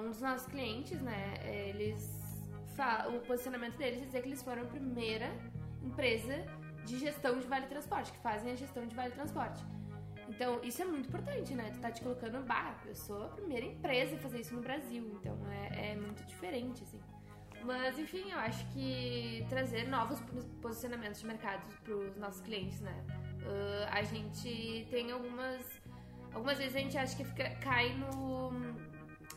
um 0.00 0.08
dos 0.10 0.20
nossos 0.20 0.46
clientes, 0.46 1.00
né, 1.00 1.34
eles 1.68 2.20
o 3.14 3.20
posicionamento 3.26 3.76
deles 3.76 4.02
é 4.02 4.06
dizer 4.06 4.22
que 4.22 4.28
eles 4.28 4.42
foram 4.42 4.62
a 4.62 4.66
primeira 4.66 5.30
empresa 5.82 6.44
de 6.84 6.98
gestão 6.98 7.38
de 7.38 7.46
vale 7.46 7.66
transporte, 7.66 8.10
que 8.10 8.18
fazem 8.18 8.50
a 8.52 8.56
gestão 8.56 8.86
de 8.86 8.94
vale 8.94 9.12
transporte. 9.12 9.62
Então, 10.28 10.60
isso 10.64 10.80
é 10.82 10.84
muito 10.84 11.08
importante, 11.08 11.54
né? 11.54 11.70
Tu 11.74 11.80
tá 11.80 11.90
te 11.90 12.00
colocando, 12.00 12.42
bah, 12.44 12.74
eu 12.86 12.94
sou 12.94 13.24
a 13.24 13.28
primeira 13.28 13.66
empresa 13.66 14.16
a 14.16 14.18
fazer 14.18 14.40
isso 14.40 14.54
no 14.54 14.62
Brasil, 14.62 15.06
então 15.20 15.36
é, 15.50 15.92
é 15.92 15.96
muito 15.96 16.24
diferente, 16.24 16.82
assim. 16.82 17.00
Mas, 17.64 17.98
enfim, 17.98 18.30
eu 18.30 18.38
acho 18.38 18.66
que 18.72 19.46
trazer 19.48 19.88
novos 19.88 20.18
pos- 20.20 20.46
posicionamentos 20.60 21.20
de 21.20 21.26
mercado 21.26 21.62
pros 21.84 22.16
nossos 22.16 22.40
clientes, 22.40 22.80
né? 22.80 23.04
Ah, 23.44 23.98
a 23.98 24.02
gente 24.02 24.86
tem 24.90 25.12
algumas. 25.12 25.64
Algumas 26.34 26.56
vezes 26.58 26.74
a 26.74 26.78
gente 26.80 26.96
acha 26.96 27.16
que 27.16 27.24
fica, 27.24 27.50
cai 27.56 27.94
no. 27.94 28.50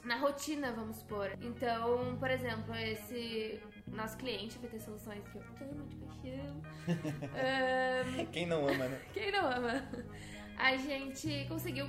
Na 0.05 0.17
rotina, 0.17 0.71
vamos 0.71 0.97
supor. 0.97 1.31
Então, 1.41 2.15
por 2.17 2.29
exemplo, 2.29 2.73
esse 2.75 3.59
nosso 3.87 4.15
cliente 4.17 4.57
vai 4.59 4.69
ter 4.69 4.79
soluções 4.79 5.27
que 5.27 5.37
eu 5.37 5.43
amo 5.61 5.85
de 5.87 5.95
paixão. 5.97 6.61
Ahn, 8.21 8.25
Quem 8.31 8.45
não 8.45 8.67
ama, 8.67 8.87
né? 8.87 9.01
quem 9.13 9.31
não 9.31 9.45
ama? 9.51 9.83
A 10.57 10.77
gente 10.77 11.45
conseguiu 11.49 11.87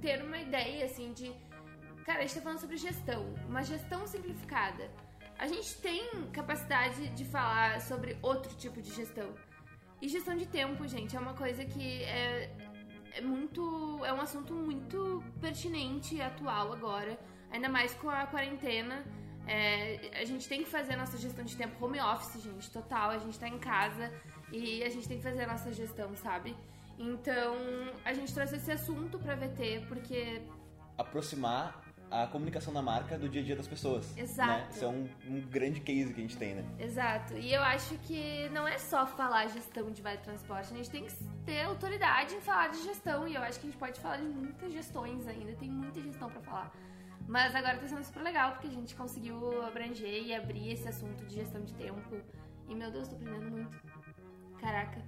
ter 0.00 0.22
uma 0.22 0.38
ideia, 0.38 0.84
assim, 0.84 1.12
de. 1.12 1.32
Cara, 2.04 2.18
a 2.18 2.22
gente 2.22 2.34
tá 2.34 2.40
falando 2.42 2.58
sobre 2.58 2.76
gestão, 2.76 3.24
uma 3.48 3.62
gestão 3.62 4.06
simplificada. 4.06 4.90
A 5.38 5.46
gente 5.46 5.76
tem 5.78 6.28
capacidade 6.32 7.08
de 7.10 7.24
falar 7.24 7.80
sobre 7.80 8.16
outro 8.20 8.54
tipo 8.56 8.82
de 8.82 8.90
gestão. 8.92 9.32
E 10.02 10.08
gestão 10.08 10.36
de 10.36 10.46
tempo, 10.46 10.86
gente, 10.86 11.16
é 11.16 11.20
uma 11.20 11.34
coisa 11.34 11.64
que 11.64 12.02
é, 12.04 12.50
é 13.12 13.20
muito. 13.20 14.04
É 14.04 14.12
um 14.12 14.20
assunto 14.20 14.52
muito 14.52 15.22
pertinente 15.40 16.16
e 16.16 16.20
atual 16.22 16.72
agora. 16.72 17.18
Ainda 17.54 17.68
mais 17.68 17.94
com 17.94 18.10
a 18.10 18.26
quarentena. 18.26 19.04
É, 19.46 20.10
a 20.20 20.24
gente 20.24 20.48
tem 20.48 20.64
que 20.64 20.68
fazer 20.68 20.94
a 20.94 20.96
nossa 20.96 21.16
gestão 21.16 21.44
de 21.44 21.56
tempo 21.56 21.84
home 21.84 22.00
office, 22.00 22.42
gente, 22.42 22.68
total. 22.68 23.10
A 23.10 23.18
gente 23.18 23.38
tá 23.38 23.48
em 23.48 23.60
casa 23.60 24.12
e 24.50 24.82
a 24.82 24.90
gente 24.90 25.06
tem 25.06 25.18
que 25.18 25.22
fazer 25.22 25.44
a 25.44 25.46
nossa 25.46 25.72
gestão, 25.72 26.16
sabe? 26.16 26.56
Então, 26.98 27.54
a 28.04 28.12
gente 28.12 28.34
trouxe 28.34 28.56
esse 28.56 28.72
assunto 28.72 29.18
pra 29.20 29.36
VT 29.36 29.84
porque 29.88 30.42
Aproximar 30.98 31.80
a 32.10 32.26
comunicação 32.26 32.72
da 32.72 32.82
marca 32.82 33.18
do 33.18 33.28
dia 33.28 33.40
a 33.40 33.44
dia 33.44 33.56
das 33.56 33.68
pessoas. 33.68 34.16
Exato. 34.16 34.50
Né? 34.50 34.68
Isso 34.70 34.84
é 34.84 34.88
um, 34.88 35.08
um 35.28 35.40
grande 35.40 35.80
case 35.80 36.12
que 36.12 36.20
a 36.20 36.22
gente 36.22 36.36
tem, 36.36 36.54
né? 36.56 36.64
Exato. 36.78 37.34
E 37.34 37.52
eu 37.52 37.62
acho 37.62 37.96
que 37.98 38.48
não 38.50 38.66
é 38.66 38.78
só 38.78 39.06
falar 39.06 39.46
gestão 39.48 39.90
de 39.92 40.02
vale 40.02 40.18
transporte, 40.18 40.72
a 40.72 40.76
gente 40.76 40.90
tem 40.90 41.04
que 41.04 41.12
ter 41.44 41.62
autoridade 41.62 42.34
em 42.34 42.40
falar 42.40 42.68
de 42.68 42.82
gestão. 42.82 43.28
E 43.28 43.34
eu 43.34 43.42
acho 43.42 43.60
que 43.60 43.66
a 43.66 43.70
gente 43.70 43.78
pode 43.78 44.00
falar 44.00 44.16
de 44.16 44.24
muitas 44.24 44.72
gestões 44.72 45.26
ainda, 45.26 45.52
tem 45.54 45.70
muita 45.70 46.00
gestão 46.00 46.28
pra 46.28 46.40
falar. 46.40 46.72
Mas 47.26 47.54
agora 47.54 47.78
tá 47.78 47.86
sendo 47.88 48.04
super 48.04 48.22
legal 48.22 48.52
porque 48.52 48.66
a 48.68 48.70
gente 48.70 48.94
conseguiu 48.94 49.62
abranger 49.64 50.22
e 50.24 50.34
abrir 50.34 50.72
esse 50.72 50.86
assunto 50.88 51.24
de 51.24 51.34
gestão 51.36 51.62
de 51.62 51.72
tempo. 51.74 52.20
E 52.68 52.74
meu 52.74 52.90
Deus, 52.90 53.08
tô 53.08 53.16
aprendendo 53.16 53.50
muito. 53.50 53.76
Caraca. 54.60 55.00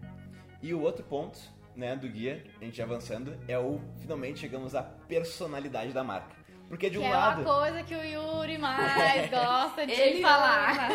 E 0.63 0.73
o 0.75 0.81
outro 0.81 1.05
ponto, 1.05 1.39
né, 1.75 1.95
do 1.95 2.09
guia, 2.09 2.43
a 2.61 2.65
gente 2.65 2.81
avançando, 2.83 3.39
é 3.47 3.59
o 3.59 3.81
finalmente 4.01 4.39
chegamos 4.41 4.75
à 4.75 4.83
personalidade 4.83 5.93
da 5.93 6.03
marca. 6.03 6.35
Porque 6.69 6.91
de 6.91 6.99
um 6.99 7.03
que 7.03 7.09
lado, 7.09 7.43
é 7.43 7.45
uma 7.45 7.55
coisa 7.61 7.83
que 7.85 7.95
o 7.95 8.03
Yuri 8.03 8.59
mais 8.59 9.31
gosta 9.31 9.87
de 9.87 9.93
Ele 9.93 10.21
falar. 10.21 10.89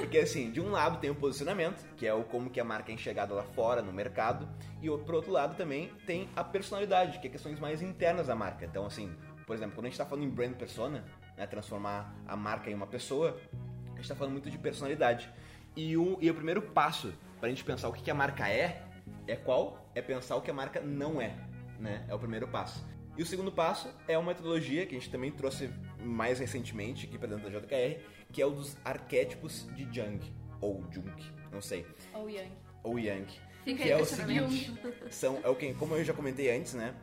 porque 0.00 0.18
assim, 0.18 0.50
de 0.50 0.60
um 0.60 0.70
lado 0.70 0.98
tem 0.98 1.08
o 1.08 1.14
posicionamento, 1.14 1.82
que 1.96 2.06
é 2.06 2.12
o 2.12 2.24
como 2.24 2.50
que 2.50 2.60
a 2.60 2.64
marca 2.64 2.92
é 2.92 2.94
enxergada 2.94 3.32
lá 3.32 3.42
fora 3.42 3.80
no 3.80 3.90
mercado, 3.90 4.46
e 4.82 4.90
o- 4.90 4.98
por 4.98 5.14
outro 5.14 5.32
lado 5.32 5.56
também 5.56 5.88
tem 6.04 6.28
a 6.36 6.44
personalidade, 6.44 7.20
que 7.20 7.26
é 7.28 7.30
questões 7.30 7.58
mais 7.58 7.80
internas 7.80 8.26
da 8.26 8.34
marca. 8.34 8.66
Então 8.66 8.84
assim, 8.84 9.16
por 9.46 9.54
exemplo, 9.54 9.74
quando 9.74 9.86
a 9.86 9.88
gente 9.88 9.94
está 9.94 10.06
falando 10.06 10.24
em 10.24 10.30
brand 10.30 10.54
persona, 10.54 11.04
né, 11.36 11.46
transformar 11.46 12.14
a 12.26 12.36
marca 12.36 12.70
em 12.70 12.74
uma 12.74 12.86
pessoa, 12.86 13.38
a 13.52 13.96
gente 13.96 14.02
está 14.02 14.14
falando 14.14 14.32
muito 14.32 14.50
de 14.50 14.58
personalidade. 14.58 15.30
E 15.76 15.96
o, 15.96 16.18
e 16.20 16.30
o 16.30 16.34
primeiro 16.34 16.62
passo 16.62 17.12
para 17.38 17.48
a 17.48 17.50
gente 17.50 17.64
pensar 17.64 17.88
o 17.88 17.92
que, 17.92 18.02
que 18.02 18.10
a 18.10 18.14
marca 18.14 18.48
é, 18.48 18.82
é 19.26 19.36
qual? 19.36 19.90
É 19.94 20.00
pensar 20.00 20.36
o 20.36 20.40
que 20.40 20.50
a 20.50 20.54
marca 20.54 20.80
não 20.80 21.20
é, 21.20 21.34
né? 21.78 22.04
É 22.08 22.14
o 22.14 22.18
primeiro 22.18 22.48
passo. 22.48 22.84
E 23.16 23.22
o 23.22 23.26
segundo 23.26 23.52
passo 23.52 23.88
é 24.08 24.18
uma 24.18 24.32
metodologia 24.32 24.86
que 24.86 24.96
a 24.96 24.98
gente 24.98 25.10
também 25.10 25.30
trouxe 25.30 25.70
mais 26.00 26.38
recentemente 26.40 27.06
aqui 27.06 27.16
para 27.16 27.28
dentro 27.28 27.48
da 27.48 27.58
JKR, 27.58 28.00
que 28.32 28.42
é 28.42 28.46
o 28.46 28.50
dos 28.50 28.76
arquétipos 28.84 29.66
de 29.74 29.84
Jung, 29.84 30.20
ou 30.60 30.84
Jung, 30.90 31.12
não 31.52 31.60
sei, 31.60 31.86
Ou 32.12 32.28
Yang. 32.28 32.52
ou 32.82 32.98
Yang. 32.98 33.32
Fica 33.64 33.82
que 33.82 33.82
aí 33.84 33.90
é 33.98 34.02
o 34.02 34.04
seguinte, 34.04 34.74
são, 35.10 35.40
é 35.42 35.48
o 35.48 35.54
que, 35.54 35.72
como 35.74 35.94
eu 35.94 36.04
já 36.04 36.12
comentei 36.12 36.54
antes, 36.54 36.74
né? 36.74 36.94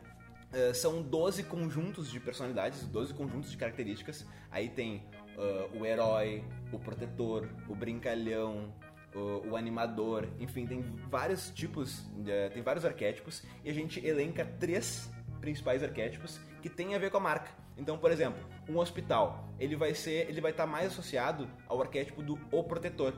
Eh, 0.52 0.72
são 0.74 1.02
12 1.02 1.44
conjuntos 1.44 2.10
de 2.10 2.18
personalidades, 2.20 2.86
12 2.86 3.14
conjuntos 3.14 3.50
de 3.50 3.56
características. 3.56 4.26
Aí 4.50 4.68
tem 4.68 5.04
ah, 5.38 5.68
o 5.78 5.84
herói, 5.86 6.44
o 6.72 6.78
protetor, 6.78 7.48
o 7.68 7.74
brincalhão, 7.74 8.72
o, 9.14 9.50
o 9.50 9.56
animador, 9.56 10.28
enfim, 10.38 10.66
tem 10.66 10.80
vários 11.10 11.50
tipos, 11.50 12.04
eh, 12.26 12.48
tem 12.50 12.62
vários 12.62 12.84
arquétipos 12.84 13.42
e 13.64 13.70
a 13.70 13.72
gente 13.74 14.04
elenca 14.06 14.44
três 14.58 15.10
principais 15.40 15.82
arquétipos 15.82 16.40
que 16.62 16.68
têm 16.68 16.94
a 16.94 16.98
ver 16.98 17.10
com 17.10 17.16
a 17.16 17.20
marca. 17.20 17.50
Então, 17.76 17.98
por 17.98 18.10
exemplo, 18.12 18.42
um 18.68 18.78
hospital, 18.78 19.48
ele 19.58 19.74
vai 19.76 19.94
ser, 19.94 20.28
ele 20.28 20.40
vai 20.40 20.50
estar 20.50 20.66
mais 20.66 20.86
associado 20.92 21.48
ao 21.66 21.80
arquétipo 21.80 22.22
do 22.22 22.38
o 22.50 22.62
protetor. 22.62 23.14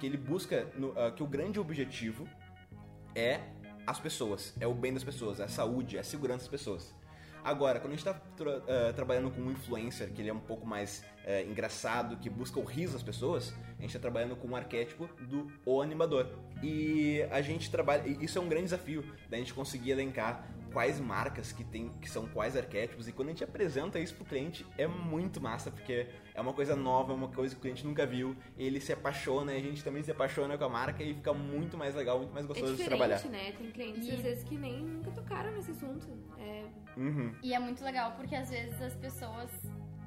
que 0.00 0.06
ele 0.06 0.16
busca 0.16 0.64
no- 0.76 0.94
que 1.16 1.24
o 1.24 1.26
grande 1.26 1.58
objetivo 1.58 2.24
é 3.16 3.40
as 3.88 3.98
pessoas, 3.98 4.52
é 4.60 4.66
o 4.66 4.74
bem 4.74 4.92
das 4.92 5.02
pessoas, 5.02 5.40
é 5.40 5.44
a 5.44 5.48
saúde, 5.48 5.96
é 5.96 6.00
a 6.00 6.04
segurança 6.04 6.40
das 6.40 6.48
pessoas. 6.48 6.94
Agora, 7.42 7.80
quando 7.80 7.94
a 7.94 7.96
gente 7.96 8.06
está 8.06 8.20
trabalhando 8.94 9.30
com 9.30 9.40
um 9.40 9.50
influencer, 9.50 10.12
que 10.12 10.20
ele 10.20 10.28
é 10.28 10.32
um 10.34 10.40
pouco 10.40 10.66
mais 10.66 11.02
eh, 11.24 11.44
engraçado, 11.44 12.18
que 12.18 12.28
busca 12.28 12.60
o 12.60 12.64
riso 12.64 12.92
das 12.92 13.02
pessoas, 13.02 13.54
a 13.78 13.80
gente 13.80 13.86
está 13.86 13.98
trabalhando 13.98 14.36
com 14.36 14.48
um 14.48 14.56
arquétipo 14.56 15.08
do 15.22 15.50
o 15.64 15.80
animador. 15.80 16.26
E 16.62 17.22
a 17.30 17.40
gente 17.40 17.70
trabalha, 17.70 18.06
isso 18.22 18.38
é 18.38 18.42
um 18.42 18.48
grande 18.48 18.64
desafio, 18.64 19.02
da 19.30 19.38
gente 19.38 19.54
conseguir 19.54 19.92
elencar 19.92 20.46
quais 20.72 21.00
marcas 21.00 21.52
que 21.52 21.64
tem, 21.64 21.88
que 22.00 22.08
são 22.10 22.26
quais 22.28 22.56
arquétipos, 22.56 23.08
e 23.08 23.12
quando 23.12 23.28
a 23.28 23.30
gente 23.32 23.44
apresenta 23.44 23.98
isso 23.98 24.14
pro 24.14 24.24
cliente, 24.24 24.64
é 24.76 24.86
muito 24.86 25.40
massa, 25.40 25.70
porque 25.70 26.06
é 26.34 26.40
uma 26.40 26.52
coisa 26.52 26.76
nova, 26.76 27.12
é 27.12 27.16
uma 27.16 27.28
coisa 27.28 27.54
que 27.54 27.58
o 27.58 27.62
cliente 27.62 27.86
nunca 27.86 28.06
viu, 28.06 28.36
ele 28.56 28.80
se 28.80 28.92
apaixona, 28.92 29.52
e 29.54 29.56
a 29.58 29.62
gente 29.62 29.82
também 29.82 30.02
se 30.02 30.10
apaixona 30.10 30.56
com 30.58 30.64
a 30.64 30.68
marca, 30.68 31.02
e 31.02 31.14
fica 31.14 31.32
muito 31.32 31.76
mais 31.76 31.94
legal, 31.94 32.18
muito 32.18 32.32
mais 32.32 32.44
É 32.44 32.48
gostoso 32.48 32.72
de 32.72 32.78
diferente, 32.82 32.98
trabalhar. 32.98 33.24
né? 33.28 33.52
Tem 33.52 33.70
clientes, 33.70 34.06
E- 34.06 34.12
às 34.12 34.20
vezes, 34.20 34.44
que 34.44 34.56
nem 34.56 34.80
nunca 34.82 35.10
tocaram 35.10 35.50
nesse 35.52 35.70
assunto. 35.72 36.06
É, 36.38 36.64
Uhum. 36.96 37.32
E 37.42 37.54
é 37.54 37.58
muito 37.60 37.82
legal 37.84 38.12
porque 38.16 38.34
às 38.34 38.50
vezes 38.50 38.80
as 38.82 38.94
pessoas. 38.96 39.50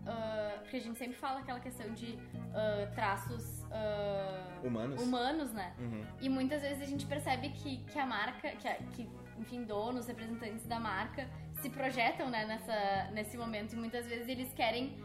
ah, 0.06 0.58
porque 0.62 0.78
a 0.78 0.80
gente 0.82 0.98
sempre 0.98 1.16
fala 1.16 1.40
aquela 1.42 1.60
questão 1.60 1.94
de 1.94 2.18
ah, 2.54 2.92
traços 2.96 3.64
ah, 3.72 4.60
Humanos. 4.64 5.02
humanos, 5.02 5.54
né? 5.54 5.74
Uhum. 5.80 6.04
E 6.20 6.28
muitas 6.28 6.62
vezes 6.64 6.82
a 6.82 6.86
gente 6.86 7.06
percebe 7.06 7.50
que, 7.50 7.78
que 7.84 8.00
a 8.00 8.06
marca, 8.06 8.50
que, 8.50 8.68
a- 8.68 8.76
que, 8.94 9.08
enfim, 9.42 9.64
donos, 9.64 10.08
representantes 10.08 10.66
da 10.66 10.80
marca 10.80 11.28
se 11.62 11.70
projetam 11.70 12.30
né, 12.30 12.46
nessa, 12.46 13.10
nesse 13.12 13.38
momento 13.38 13.74
e 13.74 13.76
muitas 13.76 14.06
vezes 14.08 14.28
eles 14.28 14.52
querem 14.54 14.98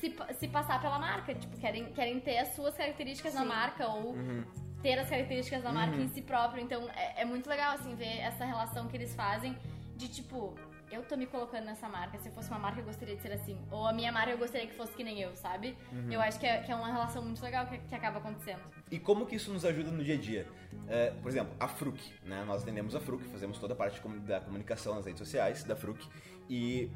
se, 0.00 0.14
se 0.38 0.48
passar 0.48 0.80
pela 0.80 0.98
marca, 0.98 1.34
tipo, 1.34 1.56
querem, 1.58 1.92
querem 1.92 2.20
ter 2.20 2.38
as 2.38 2.48
suas 2.54 2.74
características 2.76 3.34
na 3.34 3.42
Sim. 3.42 3.48
marca 3.48 3.88
ou 3.88 4.12
Uhum. 4.12 4.44
ter 4.82 4.98
as 4.98 5.08
características 5.08 5.62
da 5.62 5.72
marca 5.72 5.96
Uhum. 5.96 6.02
em 6.04 6.08
si 6.08 6.22
próprio. 6.22 6.62
Então 6.62 6.88
é, 6.90 7.22
é 7.22 7.24
muito 7.24 7.48
legal, 7.48 7.74
assim, 7.74 7.94
ver 7.94 8.18
essa 8.18 8.44
relação 8.44 8.86
que 8.88 8.96
eles 8.96 9.14
fazem 9.14 9.56
de 9.96 10.08
tipo, 10.08 10.54
eu 10.90 11.02
tô 11.02 11.16
me 11.16 11.26
colocando 11.26 11.64
nessa 11.64 11.88
marca. 11.88 12.18
Se 12.18 12.28
eu 12.28 12.32
fosse 12.32 12.48
uma 12.50 12.58
marca, 12.58 12.80
eu 12.80 12.84
gostaria 12.84 13.16
de 13.16 13.22
ser 13.22 13.32
assim. 13.32 13.58
Ou 13.70 13.86
a 13.86 13.92
minha 13.92 14.12
marca, 14.12 14.30
eu 14.30 14.38
gostaria 14.38 14.66
que 14.66 14.74
fosse 14.74 14.92
que 14.92 15.04
nem 15.04 15.20
eu, 15.20 15.34
sabe? 15.36 15.76
Uhum. 15.92 16.12
Eu 16.12 16.20
acho 16.20 16.38
que 16.38 16.46
é, 16.46 16.62
que 16.62 16.70
é 16.70 16.74
uma 16.74 16.92
relação 16.92 17.22
muito 17.22 17.42
legal 17.42 17.66
que, 17.66 17.78
que 17.78 17.94
acaba 17.94 18.18
acontecendo. 18.18 18.62
E 18.90 18.98
como 18.98 19.26
que 19.26 19.36
isso 19.36 19.52
nos 19.52 19.64
ajuda 19.64 19.90
no 19.90 20.02
dia 20.02 20.14
a 20.14 20.18
dia? 20.18 20.46
É, 20.88 21.10
por 21.10 21.28
exemplo, 21.28 21.54
a 21.58 21.68
Fruc, 21.68 21.98
né? 22.24 22.44
Nós 22.44 22.62
atendemos 22.62 22.94
a 22.94 23.00
Fruc, 23.00 23.24
fazemos 23.24 23.58
toda 23.58 23.72
a 23.74 23.76
parte 23.76 24.00
da 24.20 24.40
comunicação 24.40 24.94
nas 24.94 25.06
redes 25.06 25.18
sociais 25.18 25.64
da 25.64 25.74
Fruc. 25.74 26.06
E 26.48 26.90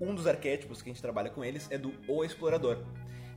um 0.00 0.14
dos 0.14 0.26
arquétipos 0.26 0.82
que 0.82 0.90
a 0.90 0.92
gente 0.92 1.02
trabalha 1.02 1.30
com 1.30 1.44
eles 1.44 1.70
é 1.70 1.78
do 1.78 1.94
O 2.06 2.24
Explorador. 2.24 2.84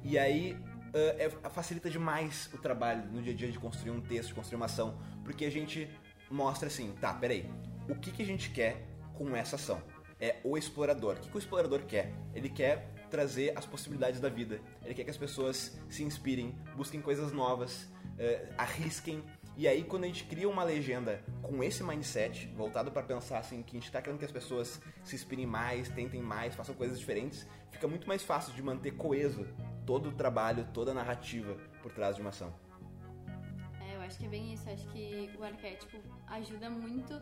E 0.04 0.18
aí 0.18 0.58
é, 0.94 1.26
é- 1.26 1.50
facilita 1.50 1.90
demais 1.90 2.50
o 2.54 2.58
trabalho 2.58 3.06
no 3.12 3.22
dia 3.22 3.34
a 3.34 3.36
dia 3.36 3.52
de 3.52 3.60
construir 3.60 3.92
um 3.92 4.02
texto, 4.02 4.30
de 4.30 4.36
construir 4.36 4.58
uma 4.58 4.66
ação, 4.66 4.98
porque 5.24 5.46
a 5.46 5.52
gente 5.52 5.90
mostra 6.30 6.68
assim, 6.68 6.94
tá, 7.00 7.14
peraí, 7.14 7.50
o 7.90 7.96
que, 7.96 8.12
que 8.12 8.22
a 8.22 8.26
gente 8.26 8.50
quer 8.52 8.86
com 9.14 9.36
essa 9.36 9.56
ação? 9.56 9.82
É 10.22 10.38
o 10.44 10.58
explorador. 10.58 11.18
O 11.18 11.20
que, 11.20 11.36
o 11.36 11.40
explorador 11.40 11.82
quer? 11.82 12.14
Ele 12.34 12.48
quer 12.48 12.94
trazer 13.10 13.52
as 13.58 13.66
possibilidades 13.66 14.22
da 14.22 14.30
vida. 14.30 14.62
Ele 14.86 14.94
quer 14.94 15.04
que 15.04 15.10
as 15.10 15.18
pessoas 15.18 15.78
se 15.90 16.04
inspirem, 16.04 16.56
busquem 16.78 17.02
coisas 17.02 17.34
novas, 17.34 17.90
eh, 18.18 18.48
arrisquem. 18.58 19.24
E 19.58 19.68
aí, 19.68 19.84
quando 19.84 20.04
a 20.04 20.08
gente 20.08 20.24
cria 20.24 20.48
uma 20.48 20.64
legenda 20.64 21.22
com 21.42 21.64
esse 21.64 21.84
mindset, 21.84 22.48
voltado 22.56 22.92
para 22.92 23.04
pensar 23.04 23.40
assim, 23.40 23.62
que 23.64 23.76
a 23.76 23.80
gente 23.80 23.88
está 23.88 24.02
querendo 24.02 24.20
que 24.20 24.26
as 24.26 24.32
pessoas 24.32 24.80
se 25.04 25.16
inspirem 25.16 25.46
mais, 25.46 25.90
tentem 25.90 26.22
mais, 26.22 26.56
façam 26.56 26.74
coisas 26.74 26.98
diferentes, 26.98 27.46
fica 27.72 27.88
muito 27.88 28.08
mais 28.08 28.24
fácil 28.24 28.54
de 28.54 28.62
manter 28.62 28.92
coeso 28.92 29.46
todo 29.86 30.10
o 30.10 30.12
trabalho, 30.14 30.68
toda 30.74 30.92
a 30.92 30.94
narrativa 30.94 31.58
por 31.82 31.92
trás 31.92 32.16
de 32.16 32.22
uma 32.22 32.30
ação. 32.30 32.54
Acho 34.12 34.20
que 34.20 34.26
é 34.26 34.30
bem 34.30 34.54
isso. 34.54 34.70
Acho 34.70 34.86
que 34.90 35.32
o 35.40 35.44
arquétipo 35.44 35.98
ajuda 36.28 36.70
muito 36.70 37.14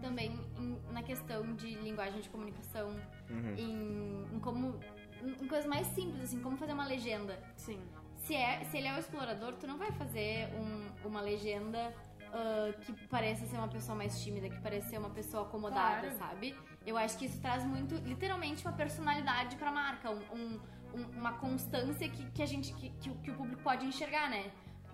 também 0.00 0.32
em- 0.58 0.76
na 0.92 1.00
questão 1.02 1.54
de 1.54 1.74
linguagem 1.76 2.20
de 2.20 2.28
comunicação, 2.28 2.88
Uhum. 3.30 3.54
em, 3.56 4.34
em 4.36 4.40
como. 4.40 4.78
em 5.24 5.46
coisas 5.46 5.66
mais 5.66 5.86
simples, 5.86 6.20
assim, 6.24 6.40
como 6.40 6.56
fazer 6.56 6.72
uma 6.72 6.84
legenda. 6.84 7.38
sim. 7.56 7.80
Se, 8.16 8.34
é, 8.36 8.62
se 8.64 8.76
ele 8.78 8.86
é 8.88 8.94
o 8.94 8.98
explorador, 9.00 9.52
tu 9.54 9.66
não 9.68 9.76
vai 9.78 9.90
fazer 9.92 10.48
um- 10.54 10.88
uma 11.08 11.20
legenda 11.20 11.94
ah, 12.34 12.72
que 12.80 12.92
pareça 13.08 13.44
ser 13.46 13.56
uma 13.56 13.68
pessoa 13.68 13.94
mais 13.94 14.20
tímida, 14.22 14.48
que 14.48 14.58
pareça 14.60 14.88
ser 14.88 14.98
uma 14.98 15.10
pessoa 15.10 15.42
acomodada, 15.42 16.08
Claro. 16.10 16.16
sabe? 16.18 16.56
Eu 16.86 16.96
acho 16.96 17.18
que 17.18 17.26
isso 17.26 17.38
traz 17.40 17.62
muito, 17.64 17.94
literalmente, 17.96 18.64
uma 18.66 18.72
personalidade 18.74 19.54
pra 19.56 19.70
marca, 19.70 20.10
um- 20.10 20.24
um- 20.34 20.60
um- 20.94 21.10
uma 21.18 21.34
constância 21.34 22.08
que, 22.08 22.24
que 22.30 22.42
a 22.42 22.46
gente, 22.46 22.72
que, 22.74 22.88
que 23.00 23.10
o- 23.10 23.14
que 23.16 23.30
o 23.30 23.34
público 23.34 23.62
pode 23.62 23.84
enxergar, 23.84 24.30
né? 24.30 24.50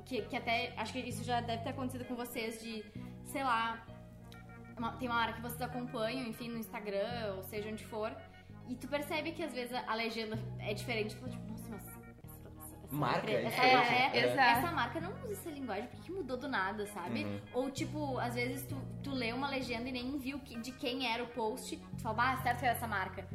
Que, 0.08 0.22
que 0.22 0.36
até, 0.36 0.72
acho 0.76 0.92
que 0.94 1.00
isso 1.00 1.22
já 1.22 1.40
deve 1.42 1.62
ter 1.62 1.68
acontecido 1.70 2.04
com 2.06 2.14
vocês 2.16 2.60
de, 2.62 2.82
sei 3.26 3.44
lá, 3.44 3.84
uma- 4.76 4.92
tem 4.92 5.06
uma 5.06 5.16
marca 5.16 5.34
que 5.34 5.42
vocês 5.42 5.60
acompanham, 5.60 6.26
enfim, 6.26 6.48
no 6.48 6.56
Instagram, 6.58 7.34
ou 7.36 7.42
seja, 7.42 7.68
onde 7.68 7.84
for, 7.84 8.10
e 8.68 8.74
tu 8.74 8.88
percebe 8.88 9.32
que 9.32 9.42
às 9.42 9.52
vezes 9.52 9.74
a, 9.74 9.84
a 9.86 9.94
legenda 9.94 10.38
é 10.58 10.72
diferente, 10.72 11.14
tu 11.14 11.20
fala, 11.20 11.30
tipo, 11.32 11.46
nossa, 11.50 11.68
mas 11.70 11.82
essa, 11.82 11.98
Marca 12.90 13.30
é 13.30 13.44
essa, 13.44 13.62
é, 13.62 14.16
é. 14.18 14.32
Exato. 14.32 14.58
essa 14.60 14.72
marca 14.72 14.98
não 14.98 15.10
usa 15.24 15.32
essa 15.32 15.50
linguagem, 15.50 15.88
por 15.88 15.96
que 15.96 16.02
que 16.04 16.12
mudou 16.12 16.38
do 16.38 16.48
nada, 16.48 16.86
sabe? 16.86 17.24
Uhum. 17.24 17.40
Ou 17.52 17.70
tipo, 17.70 18.18
às 18.18 18.34
vezes 18.34 18.64
tu, 18.66 18.76
tu 19.02 19.10
lê 19.10 19.30
uma 19.34 19.50
legenda 19.50 19.90
e 19.90 19.92
nem 19.92 20.16
viu 20.16 20.38
que- 20.40 20.58
de 20.58 20.72
quem 20.72 21.06
era 21.12 21.22
o 21.22 21.26
post, 21.28 21.76
tu 21.76 22.02
fala, 22.02 22.32
ah, 22.32 22.36
certo 22.38 22.60
que 22.60 22.64
era 22.64 22.74
essa 22.74 22.86
marca. 22.88 23.28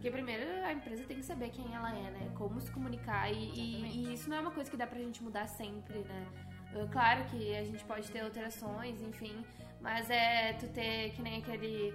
Porque 0.00 0.10
primeiro 0.10 0.44
a 0.64 0.72
empresa 0.72 1.04
tem 1.04 1.18
que 1.18 1.22
saber 1.24 1.50
quem 1.50 1.74
ela 1.74 1.90
é, 1.94 2.10
né? 2.10 2.30
Como 2.34 2.58
se 2.58 2.70
comunicar. 2.70 3.30
E, 3.30 3.34
e- 3.36 3.84
e 4.08 4.14
isso 4.14 4.30
não 4.30 4.36
é 4.38 4.40
uma 4.40 4.50
coisa 4.50 4.70
que 4.70 4.76
dá 4.76 4.86
pra 4.86 4.98
gente 4.98 5.22
mudar 5.22 5.46
sempre, 5.46 5.98
né? 5.98 6.26
Claro 6.90 7.24
que 7.24 7.54
a 7.54 7.62
gente 7.64 7.84
pode 7.84 8.10
ter 8.10 8.20
alterações, 8.20 9.02
enfim. 9.02 9.44
Mas 9.80 10.08
é 10.08 10.54
tu 10.54 10.66
ter 10.68 11.10
que 11.12 11.20
nem 11.20 11.38
aquele. 11.40 11.94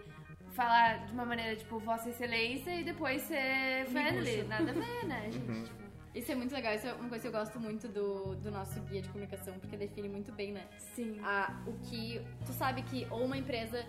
Falar 0.51 1.05
de 1.07 1.13
uma 1.13 1.25
maneira 1.25 1.55
tipo 1.55 1.79
Vossa 1.79 2.09
Excelência 2.09 2.69
e 2.79 2.83
depois 2.83 3.23
ser 3.23 3.85
friendly. 3.87 4.43
Nada 4.43 4.69
a 4.69 4.73
ver, 4.73 5.05
né, 5.07 5.29
gente? 5.31 5.49
Uhum. 5.49 5.63
Tipo, 5.63 5.85
Isso 6.13 6.31
é 6.31 6.35
muito 6.35 6.53
legal, 6.53 6.73
isso 6.75 6.87
é 6.87 6.93
uma 6.93 7.09
coisa 7.09 7.21
que 7.23 7.27
eu 7.27 7.39
gosto 7.39 7.59
muito 7.59 7.87
do, 7.89 8.35
do 8.35 8.51
nosso 8.51 8.79
guia 8.81 9.01
de 9.01 9.09
comunicação, 9.09 9.57
porque 9.59 9.75
define 9.75 10.07
muito 10.07 10.31
bem, 10.31 10.51
né? 10.53 10.65
sim. 10.77 11.19
a- 11.23 11.61
o 11.65 11.73
que. 11.89 12.21
Tu 12.45 12.53
sabe 12.53 12.83
que 12.83 13.05
ou 13.09 13.25
uma 13.25 13.35
empresa 13.37 13.83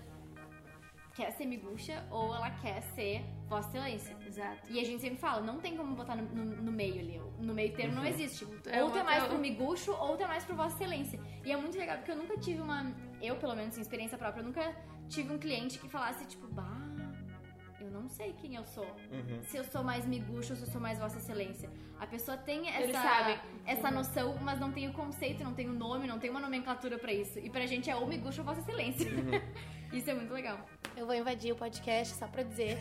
quer 1.16 1.30
ser 1.32 1.46
miguxa 1.46 2.04
ou 2.10 2.34
ela 2.34 2.50
quer 2.50 2.82
ser 2.94 3.24
Vossa 3.48 3.68
Excelência. 3.70 4.16
Exato. 4.26 4.70
E 4.70 4.78
a 4.78 4.84
gente 4.84 5.00
sempre 5.00 5.18
fala, 5.18 5.40
não 5.40 5.58
tem 5.58 5.76
como 5.76 5.94
botar 5.96 6.14
no, 6.16 6.22
no- 6.24 6.62
no 6.62 6.72
meio 6.72 7.00
ali. 7.00 7.20
No 7.40 7.54
meio 7.54 7.72
termo 7.74 7.94
não 7.96 8.04
existe. 8.04 8.46
É 8.66 8.82
ou 8.84 8.90
tu 8.90 8.98
é 8.98 9.02
mais 9.02 9.24
pro 9.24 9.38
miguxo 9.38 9.92
ou 9.92 10.16
tu 10.16 10.22
é 10.22 10.26
mais 10.26 10.44
pro 10.44 10.54
Vossa 10.54 10.74
Excelência. 10.76 11.18
E 11.44 11.50
é 11.50 11.56
muito 11.56 11.76
legal 11.78 11.96
porque 11.96 12.10
eu 12.12 12.16
nunca 12.16 12.36
tive 12.38 12.60
uma. 12.60 12.92
Eu, 13.22 13.36
pelo 13.36 13.54
menos, 13.56 13.76
em 13.78 13.80
experiência 13.80 14.18
própria, 14.18 14.40
eu 14.42 14.46
nunca 14.46 14.76
tive 15.08 15.32
um 15.32 15.38
cliente 15.38 15.78
que 15.78 15.88
falasse, 15.88 16.26
tipo, 16.26 16.46
bah, 16.48 16.76
eu 17.80 17.90
não 17.90 18.08
sei 18.08 18.32
quem 18.34 18.54
eu 18.56 18.64
sou. 18.64 18.84
Uhum. 19.10 19.42
Se 19.44 19.56
eu 19.56 19.64
sou 19.64 19.82
mais 19.82 20.04
miguxo 20.06 20.52
ou 20.52 20.56
se 20.56 20.64
eu 20.64 20.68
sou 20.70 20.80
mais 20.80 20.98
Vossa 20.98 21.18
Excelência. 21.18 21.70
A 21.98 22.06
pessoa 22.06 22.36
tem 22.36 22.68
essa, 22.68 23.40
essa 23.64 23.90
noção, 23.90 24.36
mas 24.42 24.60
não 24.60 24.70
tem 24.70 24.86
o 24.88 24.92
conceito, 24.92 25.42
não 25.42 25.54
tem 25.54 25.66
o 25.68 25.72
nome, 25.72 26.06
não 26.06 26.18
tem 26.18 26.28
uma 26.28 26.40
nomenclatura 26.40 26.98
pra 26.98 27.10
isso. 27.12 27.38
E 27.38 27.48
pra 27.48 27.64
gente 27.64 27.88
é 27.88 27.96
ou 27.96 28.06
miguxo 28.06 28.40
ou 28.40 28.44
Vossa 28.44 28.60
Excelência. 28.60 29.06
isso 29.98 30.10
é 30.10 30.14
muito 30.14 30.32
legal. 30.32 30.58
Eu 30.96 31.06
vou 31.06 31.14
invadir 31.14 31.52
o 31.52 31.56
podcast 31.56 32.14
só 32.14 32.26
pra 32.26 32.42
dizer 32.42 32.78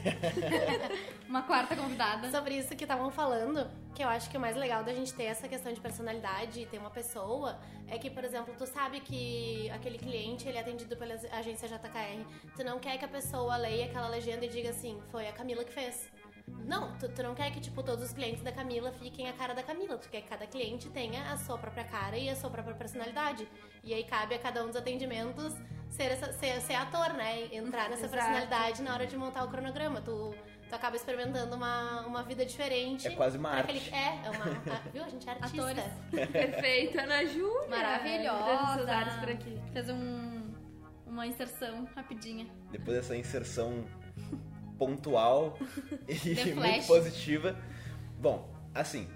Uma 1.28 1.44
quarta 1.44 1.76
convidada. 1.76 2.30
sobre 2.32 2.56
isso 2.58 2.76
que 2.76 2.84
estavam 2.84 3.12
falando, 3.12 3.70
que 3.94 4.04
eu 4.04 4.08
acho 4.08 4.30
que 4.30 4.38
o 4.38 4.40
mais 4.40 4.56
legal 4.56 4.84
da 4.84 4.94
gente 4.94 5.14
ter 5.14 5.24
essa 5.26 5.48
questão 5.48 5.74
de 5.74 5.82
personalidade 5.82 6.62
e 6.62 6.66
ter 6.66 6.78
uma 6.78 6.90
pessoa 6.90 7.60
é 7.88 7.98
que, 7.98 8.10
por 8.10 8.24
exemplo, 8.24 8.54
tu 8.58 8.66
sabe 8.66 9.02
que 9.02 9.70
aquele 9.72 9.98
cliente 9.98 10.48
ele 10.48 10.58
é 10.58 10.62
atendido 10.62 10.96
pela 10.96 11.16
agência 11.32 11.68
JKR. 11.68 12.26
Tu 12.56 12.64
não 12.64 12.80
quer 12.80 12.98
que 12.98 13.06
a 13.06 13.10
pessoa 13.10 13.58
leia 13.58 13.86
aquela 13.86 14.08
legenda 14.08 14.46
e 14.46 14.50
diga 14.50 14.70
assim, 14.70 15.02
foi 15.12 15.28
a 15.28 15.34
Camila 15.34 15.64
que 15.64 15.74
fez. 15.74 16.10
Não, 16.48 16.98
tu, 16.98 17.10
tu 17.10 17.24
não 17.24 17.36
quer 17.36 17.52
que, 17.52 17.60
tipo, 17.60 17.82
todos 17.84 18.06
os 18.06 18.14
clientes 18.14 18.42
da 18.44 18.52
Camila 18.52 18.92
fiquem 18.92 19.28
a 19.28 19.34
cara 19.34 19.54
da 19.54 19.64
Camila. 19.64 19.98
Tu 19.98 20.10
quer 20.10 20.22
que 20.22 20.30
cada 20.30 20.46
cliente 20.48 20.90
tenha 20.90 21.32
a 21.32 21.38
sua 21.38 21.58
própria 21.58 21.84
cara 21.84 22.18
e 22.18 22.30
a 22.30 22.36
sua 22.36 22.50
própria 22.50 22.76
personalidade. 22.76 23.48
E 23.84 23.94
aí 23.94 24.04
cabe 24.04 24.36
a 24.36 24.40
cada 24.40 24.64
um 24.64 24.68
dos 24.68 24.76
atendimentos 24.76 25.54
ser, 25.96 26.04
essa- 26.12 26.34
ser, 26.34 26.62
ser 26.62 26.76
ator, 26.76 27.14
né? 27.14 27.48
Entrar 27.54 27.90
nessa 27.90 28.06
Exato. 28.06 28.12
personalidade 28.24 28.82
na 28.82 28.94
hora 28.94 29.08
de 29.08 29.16
montar 29.18 29.44
o 29.44 29.48
cronograma. 29.50 30.02
Tu, 30.02 30.36
tu 30.70 30.76
acaba 30.76 30.96
experimentando 30.96 31.56
uma, 31.56 32.02
uma 32.06 32.24
vida 32.24 32.46
diferente. 32.46 33.08
É 33.08 33.12
quase 33.12 33.38
uma 33.38 33.50
arte. 33.50 33.72
aquele- 33.78 33.96
É, 33.96 34.22
é 34.26 34.30
uma. 34.30 34.46
a- 34.76 34.90
viu? 34.92 35.04
A 35.04 35.10
gente 35.10 35.28
é 35.28 35.32
artista. 35.32 35.62
Atores. 35.62 35.84
Perfeita, 36.32 37.02
Ana 37.04 37.26
Júlia. 37.26 37.68
Maravilhosa. 37.70 38.80
Cesáreos 38.80 39.16
por 39.16 39.30
aqui. 39.30 39.62
Fez 39.74 39.90
um, 39.90 40.54
uma 41.06 41.26
inserção 41.28 41.88
rapidinha. 41.96 42.48
Depois 42.72 42.98
dessa 42.98 43.16
inserção 43.16 43.86
pontual 44.78 45.58
e 46.08 46.36
muito 46.54 46.88
positiva. 46.88 47.56
Bom, 48.20 48.50
assim, 48.74 49.08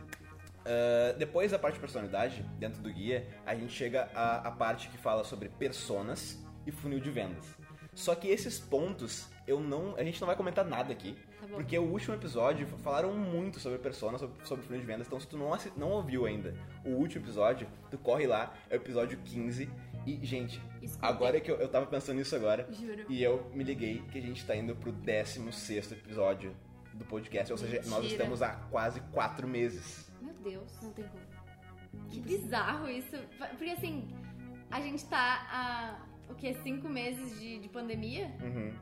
ah, 0.66 1.14
depois 1.18 1.52
da 1.52 1.60
parte 1.60 1.76
de 1.76 1.80
personalidade, 1.82 2.44
dentro 2.58 2.82
do 2.82 2.92
guia, 2.92 3.28
a 3.46 3.56
gente 3.56 3.74
chega 3.74 4.10
à, 4.16 4.48
à 4.48 4.52
parte 4.52 4.88
que 4.90 4.98
fala 4.98 5.24
sobre 5.24 5.50
personas 5.50 6.38
e 6.66 6.72
funil 6.72 7.00
de 7.00 7.10
vendas. 7.10 7.46
Só 7.94 8.16
que 8.16 8.28
esses 8.30 8.60
pontos, 8.60 9.28
eu 9.46 9.60
não, 9.60 9.96
a 9.98 10.04
gente 10.04 10.22
não 10.22 10.28
vai 10.28 10.36
comentar 10.36 10.64
nada 10.64 10.92
aqui. 10.94 11.18
Tá 11.40 11.48
bom. 11.48 11.56
Porque 11.56 11.78
o 11.78 11.84
último 11.84 12.16
episódio 12.16 12.66
falaram 12.82 13.14
muito 13.14 13.60
sobre 13.60 13.78
Persona, 13.78 14.18
sobre, 14.18 14.46
sobre 14.46 14.66
funil 14.66 14.80
de 14.80 14.88
vendas. 14.88 15.08
Então, 15.08 15.20
se 15.20 15.28
tu 15.28 15.38
não, 15.38 15.52
não 15.76 15.92
ouviu 15.92 16.26
ainda 16.26 16.54
o 16.86 16.92
último 16.92 17.26
episódio, 17.26 17.68
tu 17.90 17.98
corre 17.98 18.26
lá, 18.26 18.54
é 18.70 18.76
o 18.76 18.78
episódio 18.78 19.18
15. 19.26 19.70
E, 20.06 20.26
gente, 20.26 20.62
Escutem. 20.82 21.10
agora 21.10 21.42
que 21.42 21.52
eu, 21.52 21.58
eu 21.58 21.68
tava 21.68 21.86
pensando 21.88 22.18
nisso 22.18 22.36
agora, 22.36 22.68
Juro. 22.72 23.06
e 23.10 23.22
eu 23.22 23.50
me 23.54 23.64
liguei 23.66 24.02
que 24.12 24.18
a 24.18 24.22
gente 24.22 24.46
tá 24.46 24.56
indo 24.56 24.76
pro 24.76 24.92
16 24.94 25.92
episódio 25.92 26.56
do 26.94 27.04
podcast. 27.04 27.52
Ou 27.52 27.58
seja, 27.58 27.78
nós 27.78 28.02
Mentira. 28.02 28.12
estamos 28.14 28.42
há 28.42 28.52
quase 28.72 29.02
quatro 29.12 29.48
meses. 29.48 30.10
Meu 30.22 30.34
Deus. 30.36 30.80
Não 30.82 30.92
tem 30.94 31.06
como. 31.06 32.08
Que 32.08 32.22
bizarro 32.22 32.88
isso. 32.88 33.18
Porque 33.38 33.72
assim, 33.72 34.08
a 34.72 34.80
gente 34.80 35.04
tá 35.06 35.48
há 35.52 36.09
o 36.30 36.36
que? 36.36 36.54
Cinco 36.56 36.88
meses 36.88 37.40
de, 37.40 37.60
de 37.60 37.70
pandemia 37.70 38.32
Uhum, 38.42 38.74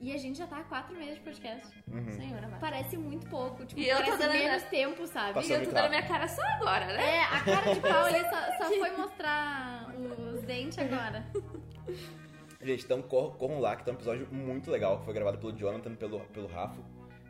e 0.00 0.14
a 0.14 0.16
gente 0.16 0.38
já 0.38 0.46
tá 0.46 0.56
há 0.58 0.64
quatro 0.64 0.96
meses 0.96 1.16
de 1.16 1.20
podcast. 1.20 1.76
uhum. 1.92 2.10
Senhora, 2.12 2.48
vai. 2.48 2.58
Parece 2.58 2.96
muito 2.96 3.26
pouco. 3.28 3.66
Tipo, 3.66 3.80
E 3.80 3.90
parece 3.90 4.28
menos 4.28 4.62
tempo, 4.64 5.06
sabe? 5.06 5.34
Passou 5.34 5.50
E 5.50 5.60
eu 5.60 5.64
tô 5.66 5.72
dando 5.72 5.90
minha 5.90 6.06
cara 6.06 6.26
só 6.26 6.42
agora, 6.42 6.86
né? 6.86 7.16
É, 7.16 7.22
a 7.24 7.44
cara 7.44 7.74
de 7.74 7.80
pau 7.80 8.04
ali 8.06 8.20
só, 8.20 8.56
só 8.56 8.64
foi 8.78 8.96
mostrar 8.96 9.94
os 10.34 10.42
dentes 10.42 10.78
agora. 10.78 11.24
Gente, 12.62 12.84
então 12.84 13.02
corram, 13.02 13.32
corram 13.32 13.58
lá, 13.60 13.74
que 13.76 13.84
tá 13.84 13.90
um 13.90 13.94
episódio 13.94 14.26
muito 14.30 14.70
legal. 14.70 15.02
Foi 15.04 15.12
gravado 15.14 15.38
pelo 15.38 15.52
Jonathan, 15.52 15.94
pelo, 15.94 16.20
pelo 16.26 16.46
Rafa, 16.46 16.80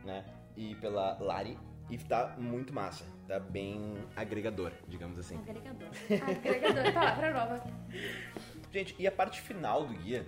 né? 0.04 0.24
E 0.56 0.74
pela 0.76 1.16
Lari. 1.20 1.56
E 1.88 1.98
tá 1.98 2.36
muito 2.38 2.72
massa. 2.72 3.04
Tá 3.26 3.40
bem 3.40 3.94
agregador, 4.14 4.72
digamos 4.86 5.18
assim. 5.18 5.36
Agregador. 5.38 5.88
Agregador, 6.28 6.92
palavra 6.92 7.32
nova. 7.32 7.64
Gente, 8.72 8.94
e 8.98 9.06
a 9.06 9.12
parte 9.12 9.40
final 9.40 9.84
do 9.84 9.94
guia, 9.94 10.26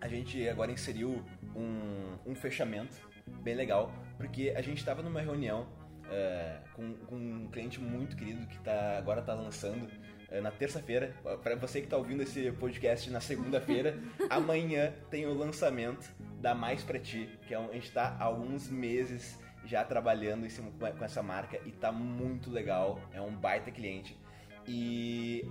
a 0.00 0.08
gente 0.08 0.48
agora 0.48 0.72
inseriu 0.72 1.24
um, 1.54 2.30
um 2.30 2.34
fechamento 2.34 2.96
bem 3.42 3.54
legal, 3.54 3.92
porque 4.16 4.52
a 4.56 4.60
gente 4.60 4.78
estava 4.78 5.02
numa 5.02 5.20
reunião 5.20 5.68
é, 6.10 6.58
com, 6.74 6.94
com 7.06 7.16
um 7.16 7.48
cliente 7.48 7.80
muito 7.80 8.16
querido 8.16 8.46
que 8.46 8.58
tá, 8.60 8.98
agora 8.98 9.22
tá 9.22 9.34
lançando 9.34 9.88
é, 10.28 10.40
na 10.40 10.50
terça-feira. 10.50 11.14
Para 11.42 11.54
você 11.56 11.80
que 11.80 11.86
tá 11.86 11.96
ouvindo 11.96 12.22
esse 12.22 12.50
podcast 12.52 13.08
na 13.10 13.20
segunda-feira, 13.20 13.98
amanhã 14.28 14.92
tem 15.10 15.26
o 15.26 15.34
lançamento 15.34 16.12
da 16.40 16.54
Mais 16.54 16.82
Pra 16.82 16.98
Ti, 16.98 17.28
que 17.46 17.54
é 17.54 17.58
um, 17.58 17.70
a 17.70 17.74
gente 17.74 17.92
tá 17.92 18.16
há 18.18 18.24
alguns 18.24 18.68
meses 18.68 19.38
já 19.64 19.84
trabalhando 19.84 20.46
em 20.46 20.48
cima 20.48 20.70
com 20.70 20.86
com 20.86 21.04
essa 21.04 21.22
marca 21.22 21.60
e 21.64 21.72
tá 21.72 21.90
muito 21.90 22.50
legal, 22.50 23.00
é 23.12 23.20
um 23.20 23.32
baita 23.32 23.70
cliente. 23.70 24.16
E 24.66 25.48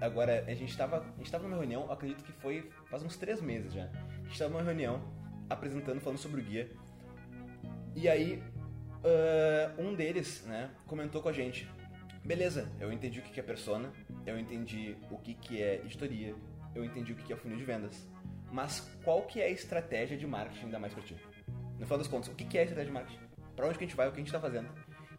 Agora, 0.00 0.44
a 0.46 0.54
gente 0.54 0.76
tava, 0.76 0.98
a 0.98 1.18
gente 1.22 1.32
numa 1.38 1.56
reunião, 1.56 1.84
eu 1.84 1.92
acredito 1.92 2.22
que 2.22 2.32
foi 2.32 2.70
faz 2.90 3.02
uns 3.02 3.16
três 3.16 3.40
meses 3.40 3.72
já. 3.72 3.84
A 3.84 4.24
gente 4.24 4.38
tava 4.38 4.50
numa 4.50 4.62
reunião, 4.62 5.02
apresentando, 5.48 6.00
falando 6.00 6.18
sobre 6.18 6.40
o 6.40 6.44
guia. 6.44 6.70
E 7.94 8.08
aí, 8.08 8.42
ah, 9.06 9.72
um 9.78 9.94
deles, 9.94 10.44
né, 10.46 10.70
comentou 10.86 11.22
com 11.22 11.28
a 11.28 11.32
gente. 11.32 11.68
Beleza, 12.24 12.68
eu 12.80 12.92
entendi 12.92 13.20
o 13.20 13.22
que 13.22 13.38
é 13.38 13.42
persona, 13.42 13.92
eu 14.26 14.36
entendi 14.36 14.96
o 15.10 15.18
que 15.18 15.32
que 15.34 15.62
é 15.62 15.76
editoria, 15.76 16.34
eu 16.74 16.84
entendi 16.84 17.12
o 17.12 17.16
que 17.16 17.32
é 17.32 17.36
funil 17.36 17.56
de 17.56 17.64
vendas. 17.64 18.08
Mas 18.50 18.80
qual 19.04 19.22
que 19.22 19.40
é 19.40 19.44
a 19.44 19.50
estratégia 19.50 20.16
de 20.16 20.26
marketing 20.26 20.70
da 20.70 20.78
Mais 20.78 20.92
Pra 20.92 21.02
Ti? 21.02 21.16
No 21.78 21.84
final 21.84 21.98
das 21.98 22.08
contas, 22.08 22.28
o 22.28 22.34
que 22.34 22.58
é 22.58 22.62
a 22.62 22.64
estratégia 22.64 22.86
de 22.86 22.92
marketing? 22.92 23.20
Pra 23.54 23.66
onde 23.66 23.78
que 23.78 23.84
a 23.84 23.86
gente 23.86 23.96
vai, 23.96 24.08
o 24.08 24.12
que 24.12 24.16
a 24.16 24.24
gente 24.24 24.32
tá 24.32 24.40
fazendo? 24.40 24.68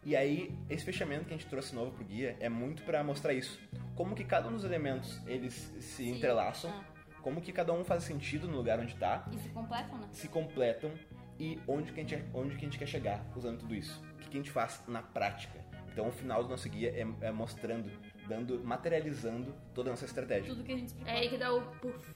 E 0.04 0.16
aí, 0.16 0.54
esse 0.70 0.84
fechamento 0.84 1.26
que 1.26 1.34
a 1.34 1.38
gente 1.38 1.50
trouxe 1.50 1.74
novo 1.74 1.92
pro 1.92 2.04
guia 2.04 2.36
é 2.40 2.50
muito 2.50 2.84
pra 2.84 3.04
mostrar 3.04 3.34
isso. 3.34 3.60
Como 3.98 4.16
que 4.16 4.24
cada 4.24 4.48
um 4.48 4.54
dos 4.54 4.64
elementos, 4.64 5.20
eles 5.26 5.74
se 5.80 6.08
entrelaçam, 6.08 6.72
ah. 6.72 6.84
como 7.24 7.42
que 7.42 7.52
cada 7.52 7.74
um 7.74 7.84
faz 7.84 8.04
sentido 8.04 8.48
no 8.48 8.56
lugar 8.56 8.80
onde 8.80 8.96
tá, 8.96 9.28
E 9.34 9.40
se 9.40 9.50
completam, 9.50 9.98
né? 9.98 10.08
se 10.12 10.28
completam 10.28 10.92
e 11.40 11.60
onde 11.68 11.92
que 11.92 12.00
a 12.00 12.04
gente, 12.04 12.24
onde 12.32 12.56
que 12.56 12.58
a 12.58 12.70
gente 12.70 12.78
quer 12.78 12.88
chegar 12.88 13.26
usando 13.36 13.60
tudo 13.60 13.74
isso. 13.74 14.00
O 14.14 14.18
que, 14.20 14.30
que 14.30 14.38
a 14.38 14.40
gente 14.40 14.52
faz 14.52 14.84
na 14.88 15.02
prática. 15.02 15.60
Então, 15.92 16.08
o 16.10 16.12
final 16.12 16.44
do 16.44 16.50
nosso 16.50 16.70
guia 16.70 16.92
é, 16.92 17.26
é 17.26 17.32
mostrando, 17.32 17.92
dando, 18.28 18.64
materializando 18.64 19.52
toda 19.74 19.90
a 19.90 19.94
nossa 19.94 20.06
estratégia. 20.06 20.54
Tudo 20.54 20.64
que 20.64 20.74
a 20.74 20.78
gente 20.78 20.90
explicou. 20.90 21.12
É 21.12 21.18
aí 21.18 21.30
que 21.30 21.38
dá 21.40 21.52
o 21.52 21.62
puff 21.78 22.16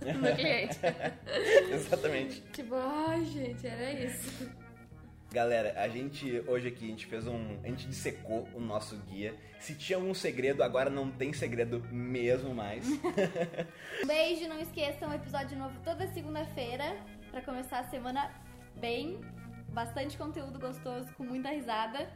no 0.04 0.36
cliente. 0.36 0.78
Exatamente. 1.72 2.42
tipo, 2.52 2.74
ai, 2.74 3.24
gente, 3.24 3.66
era 3.66 3.90
isso. 3.90 4.50
Galera, 5.36 5.74
a 5.76 5.86
gente 5.86 6.42
hoje 6.48 6.68
aqui 6.68 6.86
a 6.86 6.88
gente 6.88 7.04
fez 7.04 7.26
um, 7.26 7.58
a 7.62 7.66
gente 7.66 7.86
dissecou 7.86 8.48
o 8.54 8.58
nosso 8.58 8.96
guia. 8.96 9.34
Se 9.60 9.74
tinha 9.74 9.98
algum 9.98 10.14
segredo, 10.14 10.62
agora 10.62 10.88
não 10.88 11.10
tem 11.10 11.30
segredo 11.34 11.84
mesmo 11.92 12.54
mais. 12.54 12.86
Um 14.02 14.06
beijo, 14.06 14.48
não 14.48 14.58
esqueçam, 14.58 15.12
episódio 15.12 15.58
novo 15.58 15.78
toda 15.84 16.06
segunda-feira 16.14 16.96
pra 17.30 17.42
começar 17.42 17.80
a 17.80 17.84
semana 17.84 18.30
bem, 18.76 19.20
bastante 19.68 20.16
conteúdo 20.16 20.58
gostoso, 20.58 21.12
com 21.18 21.24
muita 21.24 21.50
risada, 21.50 22.08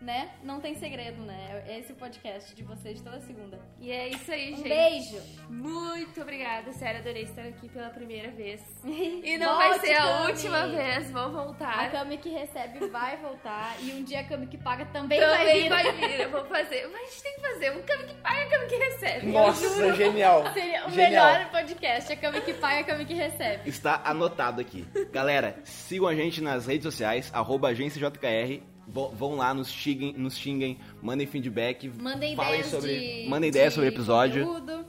né? 0.00 0.30
Não 0.42 0.60
tem 0.60 0.74
segredo, 0.74 1.22
né? 1.22 1.62
É 1.66 1.78
esse 1.78 1.92
o 1.92 1.96
podcast 1.96 2.54
de 2.54 2.62
vocês 2.62 2.98
de 2.98 3.02
toda 3.02 3.20
segunda. 3.20 3.58
E 3.80 3.90
é 3.90 4.08
isso 4.08 4.30
aí, 4.30 4.52
Um 4.52 4.56
gente. 4.58 4.68
beijo. 4.68 5.22
Muito 5.48 6.20
obrigada, 6.20 6.72
sério, 6.72 7.00
adorei 7.00 7.22
estar 7.22 7.42
aqui 7.42 7.68
pela 7.68 7.88
primeira 7.90 8.30
vez. 8.30 8.60
E 9.24 9.38
não 9.38 9.56
vai 9.56 9.78
ser 9.80 9.94
a 9.94 10.22
última 10.26 10.66
vez, 10.68 11.10
vou 11.10 11.22
A 11.22 11.28
voltar. 11.28 11.90
Cami 11.90 12.18
que 12.18 12.28
recebe 12.28 12.86
vai 12.88 13.16
voltar 13.16 13.76
e 13.80 13.92
um 13.92 14.04
dia 14.04 14.20
a 14.20 14.24
Cami 14.24 14.46
que 14.46 14.58
paga 14.58 14.84
também, 14.86 15.18
vai 15.18 15.38
Também 15.38 15.62
vir. 15.62 15.68
vai 15.68 15.92
vir, 15.92 16.20
eu 16.20 16.30
vou 16.30 16.44
fazer. 16.44 16.86
Mas 16.88 17.00
a 17.00 17.04
gente 17.10 17.22
tem 17.22 17.34
que 17.34 17.40
fazer 17.40 17.70
um 17.72 17.82
cama 17.82 18.02
que 18.04 18.14
paga, 18.16 18.50
cama 18.50 18.64
que 18.66 18.76
recebe. 18.76 19.26
Nossa, 19.26 19.94
genial! 19.94 20.52
Seria 20.52 20.86
o 20.86 20.90
Genial. 20.90 21.26
melhor 21.32 21.50
podcast, 21.50 22.12
a 22.12 22.16
Cami 22.16 22.40
que 22.42 22.54
paga, 22.54 22.80
a 22.80 22.84
Cami 22.84 23.04
que 23.06 23.14
recebe. 23.14 23.68
Está 23.68 24.02
anotado 24.04 24.60
aqui. 24.60 24.86
Galera, 25.10 25.56
sigam 25.64 26.06
a 26.08 26.14
gente 26.14 26.40
nas 26.42 26.66
redes 26.66 26.84
sociais, 26.84 27.30
arroba 27.34 27.68
agênciajkr. 27.68 28.60
Vo- 28.60 28.73
Vão 28.86 29.36
lá, 29.36 29.52
nos 29.54 29.70
xinguem, 29.70 30.12
nos 30.12 30.36
xinguem, 30.36 30.78
mandem 31.02 31.26
feedback, 31.26 31.88
Mandem 32.00 32.36
falem 32.36 32.60
ideias 32.60 32.66
sobre, 32.70 33.22
de 33.22 33.28
mandem 33.28 33.48
ideias 33.48 33.70
de 33.72 33.74
sobre 33.76 33.88
o 33.88 33.92
episódio. 33.92 34.46
conteúdo. 34.46 34.84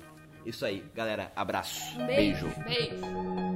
Isso 0.46 0.66
aí, 0.66 0.84
galera. 0.94 1.32
Abraço. 1.36 2.00
Um 2.00 2.06
beijo. 2.06 2.48
Beijo. 2.48 3.00
Beijo. 3.00 3.55